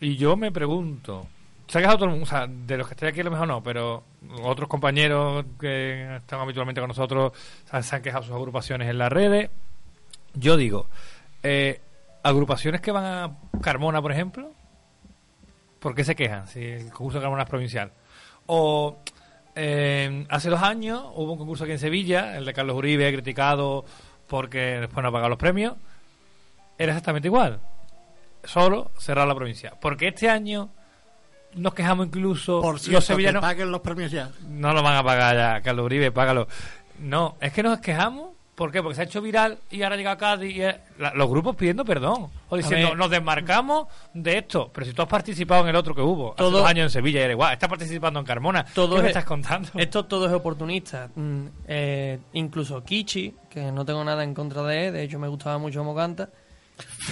y 0.00 0.16
yo 0.16 0.36
me 0.36 0.52
pregunto, 0.52 1.26
se 1.66 1.78
ha 1.78 1.80
quejado 1.80 1.98
todo 1.98 2.06
el 2.06 2.10
mundo, 2.12 2.26
o 2.26 2.28
sea, 2.28 2.46
de 2.46 2.76
los 2.76 2.88
que 2.88 2.94
estoy 2.94 3.08
aquí 3.08 3.20
a 3.20 3.24
lo 3.24 3.30
mejor 3.30 3.48
no, 3.48 3.62
pero 3.62 4.02
otros 4.42 4.68
compañeros 4.68 5.44
que 5.60 6.16
están 6.16 6.40
habitualmente 6.40 6.80
con 6.80 6.88
nosotros 6.88 7.32
se 7.80 7.96
han 7.96 8.02
quejado 8.02 8.24
sus 8.24 8.34
agrupaciones 8.34 8.88
en 8.88 8.98
las 8.98 9.10
redes. 9.10 9.50
Yo 10.34 10.56
digo, 10.56 10.88
eh, 11.42 11.80
agrupaciones 12.22 12.80
que 12.80 12.92
van 12.92 13.04
a 13.04 13.36
Carmona, 13.60 14.02
por 14.02 14.12
ejemplo, 14.12 14.52
¿por 15.78 15.94
qué 15.94 16.04
se 16.04 16.16
quejan 16.16 16.48
si 16.48 16.64
el 16.64 16.90
concurso 16.90 17.18
de 17.18 17.22
Carmona 17.22 17.44
es 17.44 17.48
provincial? 17.48 17.92
O 18.46 18.98
eh, 19.54 20.26
hace 20.28 20.50
dos 20.50 20.62
años 20.62 21.02
hubo 21.14 21.32
un 21.32 21.38
concurso 21.38 21.64
aquí 21.64 21.72
en 21.72 21.78
Sevilla, 21.78 22.36
el 22.36 22.44
de 22.44 22.52
Carlos 22.52 22.76
Uribe, 22.76 23.12
criticado 23.12 23.84
porque 24.26 24.80
después 24.80 25.02
no 25.02 25.08
ha 25.08 25.12
pagado 25.12 25.30
los 25.30 25.38
premios. 25.38 25.74
Era 26.76 26.92
exactamente 26.92 27.28
igual. 27.28 27.60
Solo 28.44 28.92
cerrar 28.98 29.26
la 29.26 29.34
provincia. 29.34 29.74
Porque 29.80 30.08
este 30.08 30.28
año 30.28 30.70
nos 31.54 31.74
quejamos 31.74 32.06
incluso 32.06 32.60
Por 32.60 32.74
los 32.74 32.82
cierto, 32.82 33.00
que 33.00 33.06
sevillanos 33.06 33.40
paguen 33.42 33.70
los 33.70 33.80
premios 33.80 34.10
ya. 34.10 34.30
no 34.48 34.72
lo 34.72 34.82
van 34.82 34.96
a 34.96 35.02
pagar 35.02 35.36
ya, 35.36 35.60
Carlos 35.62 35.86
Uribe, 35.86 36.10
págalo. 36.12 36.48
No, 37.00 37.36
es 37.40 37.52
que 37.52 37.62
nos 37.62 37.78
quejamos. 37.80 38.30
¿Por 38.54 38.72
qué? 38.72 38.82
Porque 38.82 38.96
se 38.96 39.02
ha 39.02 39.04
hecho 39.04 39.22
viral 39.22 39.58
y 39.70 39.82
ahora 39.82 39.94
llega 39.94 40.10
a 40.10 40.16
Cádiz 40.18 40.56
y 40.56 40.60
la- 41.00 41.14
los 41.14 41.28
grupos 41.30 41.54
pidiendo 41.54 41.84
perdón. 41.84 42.26
O 42.48 42.56
diciendo, 42.56 42.96
nos 42.96 43.08
desmarcamos 43.08 43.86
de 44.12 44.38
esto. 44.38 44.68
Pero 44.74 44.84
si 44.84 44.92
tú 44.94 45.02
has 45.02 45.06
participado 45.08 45.62
en 45.62 45.68
el 45.68 45.76
otro 45.76 45.94
que 45.94 46.00
hubo, 46.00 46.30
hace 46.32 46.38
Todo- 46.38 46.58
dos 46.58 46.66
años 46.66 46.86
en 46.86 46.90
Sevilla 46.90 47.20
y 47.20 47.22
era 47.22 47.32
igual, 47.34 47.52
estás 47.52 47.68
participando 47.68 48.18
en 48.18 48.26
Carmona. 48.26 48.64
Todo 48.74 48.96
¿Qué 48.96 49.02
me 49.02 49.08
es- 49.10 49.16
estás 49.16 49.26
contando? 49.26 49.68
Esto 49.76 50.06
todo 50.06 50.26
es 50.26 50.32
oportunista. 50.32 51.08
Mm, 51.14 51.44
eh, 51.68 52.18
incluso 52.32 52.82
Kichi, 52.82 53.32
que 53.48 53.70
no 53.70 53.84
tengo 53.84 54.02
nada 54.02 54.24
en 54.24 54.34
contra 54.34 54.64
de 54.64 54.88
él, 54.88 54.92
de 54.92 55.04
hecho 55.04 55.20
me 55.20 55.28
gustaba 55.28 55.58
mucho 55.58 55.78
cómo 55.78 55.94
canta. 55.94 56.28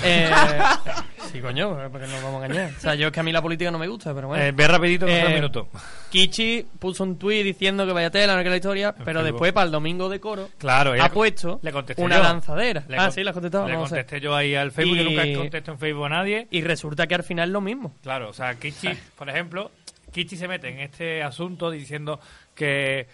Eh, 0.04 0.30
sí, 1.32 1.40
coño, 1.40 1.76
porque 1.90 2.06
nos 2.06 2.22
vamos 2.22 2.42
a 2.42 2.46
engañar. 2.46 2.70
O 2.76 2.80
sea, 2.80 2.94
yo 2.94 3.06
es 3.06 3.12
que 3.12 3.20
a 3.20 3.22
mí 3.22 3.32
la 3.32 3.40
política 3.42 3.70
no 3.70 3.78
me 3.78 3.88
gusta, 3.88 4.14
pero 4.14 4.28
bueno. 4.28 4.42
Eh, 4.44 4.52
ve 4.52 4.68
rapidito, 4.68 5.06
que 5.06 5.18
Eh, 5.18 5.22
dos 5.22 5.32
minutos. 5.32 5.66
Kichi 6.10 6.66
puso 6.78 7.02
un 7.04 7.18
tuit 7.18 7.42
diciendo 7.44 7.86
que 7.86 7.92
vaya 7.92 8.10
tela, 8.10 8.36
no 8.36 8.42
que 8.42 8.50
la 8.50 8.56
historia, 8.56 8.92
pero 8.92 9.04
Facebook. 9.20 9.24
después 9.24 9.52
para 9.52 9.66
el 9.66 9.72
domingo 9.72 10.08
de 10.08 10.20
coro 10.20 10.48
Claro, 10.58 10.94
ha 11.02 11.08
puesto 11.08 11.60
le 11.62 11.72
una 11.96 12.16
yo. 12.18 12.22
lanzadera. 12.22 12.84
Le 12.88 12.96
ah, 12.96 13.10
sí, 13.10 13.24
la 13.24 13.30
has 13.30 13.34
contestado. 13.34 13.66
Le 13.66 13.74
no 13.74 13.80
contesté 13.80 14.20
yo 14.20 14.34
ahí 14.34 14.54
al 14.54 14.70
Facebook, 14.72 14.96
yo 14.96 15.02
Y- 15.02 15.14
nunca 15.14 15.38
contesto 15.38 15.72
en 15.72 15.78
Facebook 15.78 16.06
a 16.06 16.08
nadie. 16.10 16.46
Y 16.50 16.62
resulta 16.62 17.06
que 17.06 17.14
al 17.14 17.22
final 17.22 17.48
es 17.48 17.52
lo 17.52 17.60
mismo. 17.60 17.94
Claro, 18.02 18.28
o 18.28 18.32
sea, 18.32 18.54
Kichi, 18.56 18.88
por 19.16 19.28
ejemplo, 19.30 19.70
Kichi 20.12 20.36
se 20.36 20.46
mete 20.48 20.68
en 20.68 20.80
este 20.80 21.22
asunto 21.22 21.70
diciendo 21.70 22.20
que, 22.54 23.06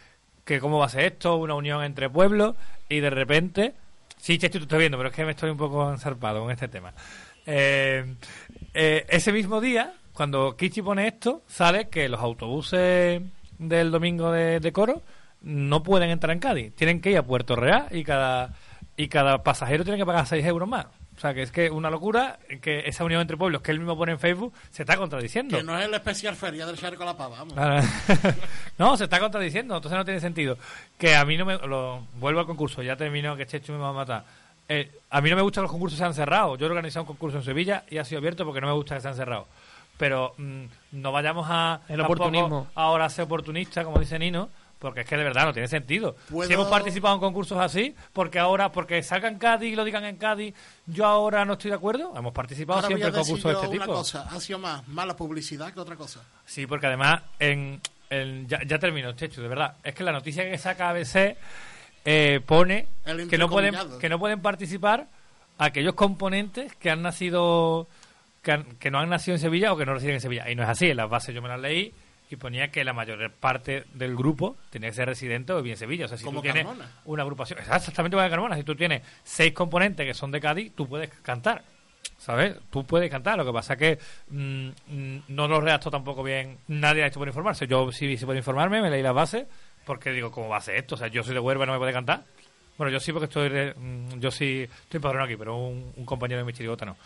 que 0.44 0.60
cómo 0.60 0.78
va 0.78 0.86
a 0.86 0.90
ser 0.90 1.04
esto, 1.04 1.36
una 1.36 1.54
unión 1.54 1.82
entre 1.84 2.10
pueblos, 2.10 2.54
y 2.88 3.00
de 3.00 3.10
repente, 3.10 3.72
sí, 4.22 4.38
te 4.38 4.46
estoy 4.46 4.78
viendo, 4.78 4.96
pero 4.96 5.10
es 5.10 5.16
que 5.16 5.24
me 5.24 5.32
estoy 5.32 5.50
un 5.50 5.56
poco 5.56 5.90
ensarpado 5.90 6.40
con 6.40 6.50
este 6.52 6.68
tema. 6.68 6.94
Eh, 7.44 8.14
eh, 8.72 9.04
ese 9.08 9.32
mismo 9.32 9.60
día, 9.60 9.94
cuando 10.12 10.56
Kichi 10.56 10.80
pone 10.80 11.08
esto, 11.08 11.42
sale 11.48 11.88
que 11.88 12.08
los 12.08 12.20
autobuses 12.20 13.20
del 13.58 13.90
domingo 13.90 14.30
de, 14.30 14.60
de 14.60 14.72
coro 14.72 15.02
no 15.40 15.82
pueden 15.82 16.10
entrar 16.10 16.32
en 16.32 16.38
Cádiz, 16.38 16.72
tienen 16.76 17.00
que 17.00 17.10
ir 17.10 17.18
a 17.18 17.24
Puerto 17.24 17.56
Real 17.56 17.88
y 17.90 18.04
cada, 18.04 18.54
y 18.96 19.08
cada 19.08 19.42
pasajero 19.42 19.82
tiene 19.82 19.98
que 19.98 20.06
pagar 20.06 20.26
6 20.26 20.46
euros 20.46 20.68
más. 20.68 20.86
O 21.22 21.24
sea, 21.24 21.34
que 21.34 21.42
es 21.42 21.52
que 21.52 21.70
una 21.70 21.88
locura 21.88 22.40
que 22.60 22.80
esa 22.80 23.04
unión 23.04 23.20
entre 23.20 23.36
pueblos 23.36 23.62
que 23.62 23.70
él 23.70 23.78
mismo 23.78 23.96
pone 23.96 24.10
en 24.10 24.18
Facebook 24.18 24.52
se 24.72 24.82
está 24.82 24.96
contradiciendo. 24.96 25.56
Que 25.56 25.62
no 25.62 25.78
es 25.78 25.84
el 25.84 25.94
especial 25.94 26.34
feria 26.34 26.66
del 26.66 26.76
Charco 26.76 27.04
La 27.04 27.16
Pava, 27.16 27.44
vamos. 27.44 27.54
No, 28.78 28.96
se 28.96 29.04
está 29.04 29.20
contradiciendo, 29.20 29.76
entonces 29.76 29.96
no 29.96 30.04
tiene 30.04 30.18
sentido. 30.18 30.58
Que 30.98 31.14
a 31.14 31.24
mí 31.24 31.36
no 31.36 31.44
me. 31.44 31.58
Lo, 31.58 32.08
vuelvo 32.18 32.40
al 32.40 32.46
concurso, 32.46 32.82
ya 32.82 32.96
termino, 32.96 33.36
que 33.36 33.46
Chechu 33.46 33.70
me 33.70 33.78
va 33.78 33.90
a 33.90 33.92
matar. 33.92 34.24
Eh, 34.68 34.90
a 35.10 35.20
mí 35.20 35.30
no 35.30 35.36
me 35.36 35.42
gusta 35.42 35.60
que 35.60 35.62
los 35.62 35.70
concursos 35.70 35.96
sean 35.96 36.12
cerrados. 36.12 36.58
Yo 36.58 36.66
he 36.66 36.68
organizado 36.68 37.04
un 37.04 37.06
concurso 37.06 37.38
en 37.38 37.44
Sevilla 37.44 37.84
y 37.88 37.98
ha 37.98 38.04
sido 38.04 38.18
abierto 38.18 38.44
porque 38.44 38.60
no 38.60 38.66
me 38.66 38.72
gusta 38.72 38.96
que 38.96 39.02
sean 39.02 39.14
cerrados. 39.14 39.46
pero 39.96 40.34
mm, 40.38 40.64
no 40.90 41.12
vayamos 41.12 41.46
a 41.48 41.82
El 41.88 42.00
oportunismo. 42.00 42.66
ahora 42.74 43.04
a 43.04 43.10
ser 43.10 43.26
oportunista, 43.26 43.84
como 43.84 44.00
dice 44.00 44.18
Nino, 44.18 44.48
porque 44.82 45.00
es 45.02 45.06
que 45.08 45.16
de 45.16 45.24
verdad 45.24 45.46
no 45.46 45.52
tiene 45.52 45.68
sentido. 45.68 46.14
¿Puedo- 46.28 46.46
Si 46.48 46.52
hemos 46.54 46.68
participado 46.68 47.14
en 47.14 47.20
concursos 47.20 47.58
así, 47.58 47.94
porque 48.12 48.38
ahora, 48.38 48.70
porque 48.72 49.02
salga 49.02 49.28
en 49.28 49.38
Cádiz 49.38 49.72
y 49.72 49.76
lo 49.76 49.84
digan 49.84 50.04
en 50.04 50.16
Cádiz, 50.16 50.54
yo 50.86 51.06
ahora 51.06 51.44
no 51.44 51.54
estoy 51.54 51.70
de 51.70 51.76
acuerdo. 51.76 52.12
Hemos 52.16 52.32
participado 52.32 52.78
Ahora 52.80 52.88
siempre 52.88 53.08
en 53.08 53.14
concursos 53.14 53.44
de 53.44 53.52
este 53.52 53.66
una 53.68 53.84
tipo. 53.84 53.94
cosa, 53.96 54.28
ha 54.30 54.40
sido 54.40 54.58
más 54.58 54.86
mala 54.88 55.16
publicidad 55.16 55.72
que 55.72 55.80
otra 55.80 55.96
cosa. 55.96 56.20
Sí, 56.44 56.66
porque 56.66 56.86
además, 56.88 57.22
en, 57.38 57.80
en- 58.10 58.46
ya, 58.48 58.58
ya 58.66 58.78
termino, 58.78 59.12
Chechu, 59.12 59.40
de 59.40 59.48
verdad. 59.48 59.76
Es 59.84 59.94
que 59.94 60.04
la 60.04 60.12
noticia 60.12 60.42
que 60.50 60.58
saca 60.58 60.90
ABC 60.90 61.36
eh, 62.04 62.40
pone 62.44 62.88
que 63.30 63.38
no, 63.38 63.48
pueden, 63.48 63.74
que 64.00 64.08
no 64.08 64.18
pueden 64.18 64.40
participar 64.42 65.06
aquellos 65.58 65.94
componentes 65.94 66.74
que 66.76 66.90
han 66.90 67.00
nacido, 67.02 67.86
que, 68.42 68.52
han- 68.52 68.64
que 68.80 68.90
no 68.90 68.98
han 68.98 69.08
nacido 69.08 69.36
en 69.36 69.40
Sevilla 69.40 69.72
o 69.72 69.76
que 69.76 69.86
no 69.86 69.94
residen 69.94 70.14
en 70.16 70.20
Sevilla. 70.20 70.50
Y 70.50 70.56
no 70.56 70.64
es 70.64 70.68
así, 70.68 70.86
en 70.90 70.96
las 70.96 71.08
bases 71.08 71.34
yo 71.34 71.40
me 71.40 71.48
las 71.48 71.60
leí 71.60 71.94
y 72.34 72.36
ponía 72.36 72.70
que 72.70 72.84
la 72.84 72.92
mayor 72.92 73.30
parte 73.32 73.84
del 73.94 74.16
grupo 74.16 74.56
tenía 74.70 74.88
que 74.90 74.94
ser 74.96 75.06
residente 75.08 75.52
o 75.52 75.56
vivir 75.56 75.72
en 75.72 75.78
Sevilla. 75.78 76.04
O 76.06 76.08
sea, 76.08 76.16
si 76.18 76.24
Como 76.24 76.38
tú 76.40 76.42
tienes 76.42 76.64
Carmona. 76.64 76.90
una 77.04 77.22
agrupación, 77.22 77.58
exactamente 77.58 78.14
como 78.14 78.22
de 78.24 78.30
Carmona, 78.30 78.56
si 78.56 78.64
tú 78.64 78.74
tienes 78.74 79.02
seis 79.24 79.52
componentes 79.52 80.06
que 80.06 80.14
son 80.14 80.30
de 80.30 80.40
Cádiz, 80.40 80.72
tú 80.74 80.88
puedes 80.88 81.10
cantar. 81.22 81.62
¿Sabes? 82.18 82.56
Tú 82.70 82.84
puedes 82.84 83.10
cantar, 83.10 83.36
lo 83.36 83.44
que 83.44 83.52
pasa 83.52 83.76
que 83.76 83.98
mm, 84.28 84.68
mm, 84.86 85.22
no 85.28 85.48
lo 85.48 85.60
redacto 85.60 85.90
tampoco 85.90 86.22
bien, 86.22 86.58
nadie 86.68 87.02
ha 87.02 87.06
hecho 87.08 87.18
por 87.18 87.26
informarse. 87.26 87.66
Yo 87.66 87.90
sí 87.90 88.06
hice 88.06 88.26
por 88.26 88.36
informarme, 88.36 88.80
me 88.80 88.90
leí 88.90 89.02
las 89.02 89.14
bases, 89.14 89.46
porque 89.84 90.10
digo, 90.12 90.30
¿cómo 90.30 90.48
va 90.48 90.58
a 90.58 90.60
ser 90.60 90.76
esto? 90.76 90.94
O 90.94 90.98
sea, 90.98 91.08
yo 91.08 91.24
soy 91.24 91.34
de 91.34 91.40
Huelva 91.40 91.64
y 91.64 91.66
no 91.66 91.72
me 91.72 91.78
puede 91.80 91.92
cantar. 91.92 92.22
Bueno, 92.78 92.92
yo 92.92 93.00
sí 93.00 93.12
porque 93.12 93.24
estoy, 93.24 93.48
de- 93.48 93.74
mm, 93.74 94.20
yo 94.20 94.30
sí 94.30 94.62
estoy 94.84 95.00
padrón 95.00 95.22
aquí, 95.24 95.36
pero 95.36 95.56
un, 95.56 95.92
un 95.96 96.04
compañero 96.06 96.38
de 96.38 96.44
mi 96.44 96.52
chirigota 96.52 96.84
no. 96.84 96.96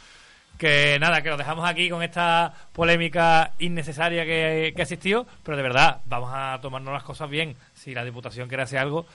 Que 0.59 0.99
nada, 0.99 1.21
que 1.23 1.29
lo 1.29 1.37
dejamos 1.37 1.69
aquí 1.69 1.91
con 1.91 2.03
esta 2.03 2.53
polémica 2.73 3.53
innecesaria 3.59 4.25
que, 4.25 4.73
que 4.75 4.81
ha 4.81 4.85
existido, 4.85 5.27
pero 5.43 5.57
de 5.57 5.63
verdad, 5.63 6.01
vamos 6.07 6.31
a 6.33 6.59
tomarnos 6.63 6.95
las 6.95 7.03
cosas 7.03 7.29
bien. 7.29 7.57
Si 7.75 7.95
la 7.95 8.05
Diputación 8.05 8.49
quiere 8.49 8.63
hacer 8.63 8.79
algo, 8.79 9.07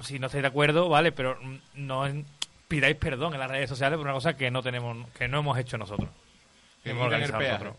si 0.00 0.18
no 0.18 0.26
estáis 0.26 0.42
de 0.42 0.48
acuerdo, 0.48 0.88
vale, 0.88 1.12
pero 1.12 1.38
no 1.74 2.04
pidáis 2.68 2.96
perdón 2.96 3.32
en 3.34 3.40
las 3.40 3.50
redes 3.50 3.68
sociales 3.70 3.96
por 3.96 4.06
una 4.06 4.14
cosa 4.14 4.34
que 4.36 4.50
no 4.50 4.62
tenemos, 4.62 5.08
que 5.10 5.28
no 5.28 5.38
hemos 5.38 5.58
hecho 5.58 5.78
nosotros. 5.78 6.10
Que 6.82 6.90
hemos 6.90 7.04
organizado 7.04 7.38
peaje. 7.38 7.52
nosotros. 7.52 7.76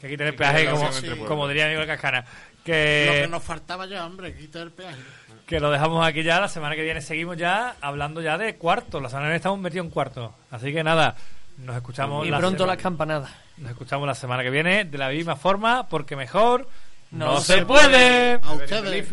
Que 0.00 0.08
quiten 0.08 0.26
el 0.28 0.32
Que 0.32 0.38
peaje, 0.38 0.70
como, 0.70 0.86
entre 0.88 1.16
como 1.26 1.48
diría 1.48 1.68
Miguel 1.68 1.86
Cascana. 1.86 2.20
Lo 2.20 2.64
Que, 2.64 3.18
que 3.22 3.28
nos 3.28 3.42
faltaba 3.42 3.84
ya, 3.86 4.06
hombre, 4.06 4.34
quitar 4.34 4.62
el 4.62 4.70
peaje. 4.72 4.96
que 5.46 5.60
lo 5.60 5.70
dejamos 5.70 6.06
aquí 6.06 6.22
ya, 6.22 6.40
la 6.40 6.48
semana 6.48 6.74
que 6.74 6.82
viene 6.82 7.00
seguimos 7.02 7.36
ya 7.36 7.76
hablando 7.82 8.22
ya 8.22 8.38
de 8.38 8.56
cuartos. 8.56 9.02
La 9.02 9.08
semana 9.10 9.26
que 9.26 9.30
viene 9.30 9.36
estamos 9.36 9.58
metidos 9.58 9.86
en 9.86 9.90
cuartos. 9.90 10.30
Así 10.50 10.72
que 10.72 10.82
nada, 10.84 11.16
nos 11.60 11.76
escuchamos 11.76 12.26
Y 12.26 12.30
la 12.30 12.38
pronto 12.38 12.58
semana- 12.58 12.74
las 12.74 12.82
campanadas. 12.82 13.30
Nos 13.58 13.70
escuchamos 13.70 14.06
la 14.06 14.14
semana 14.14 14.42
que 14.42 14.50
viene 14.50 14.84
de 14.84 14.98
la 14.98 15.08
misma 15.10 15.36
forma, 15.36 15.88
porque 15.88 16.16
mejor 16.16 16.68
no, 17.10 17.34
No 17.34 17.40
se 17.40 17.58
se 17.58 17.66
puede. 17.66 18.34
A 18.42 18.52
ustedes. 18.52 19.08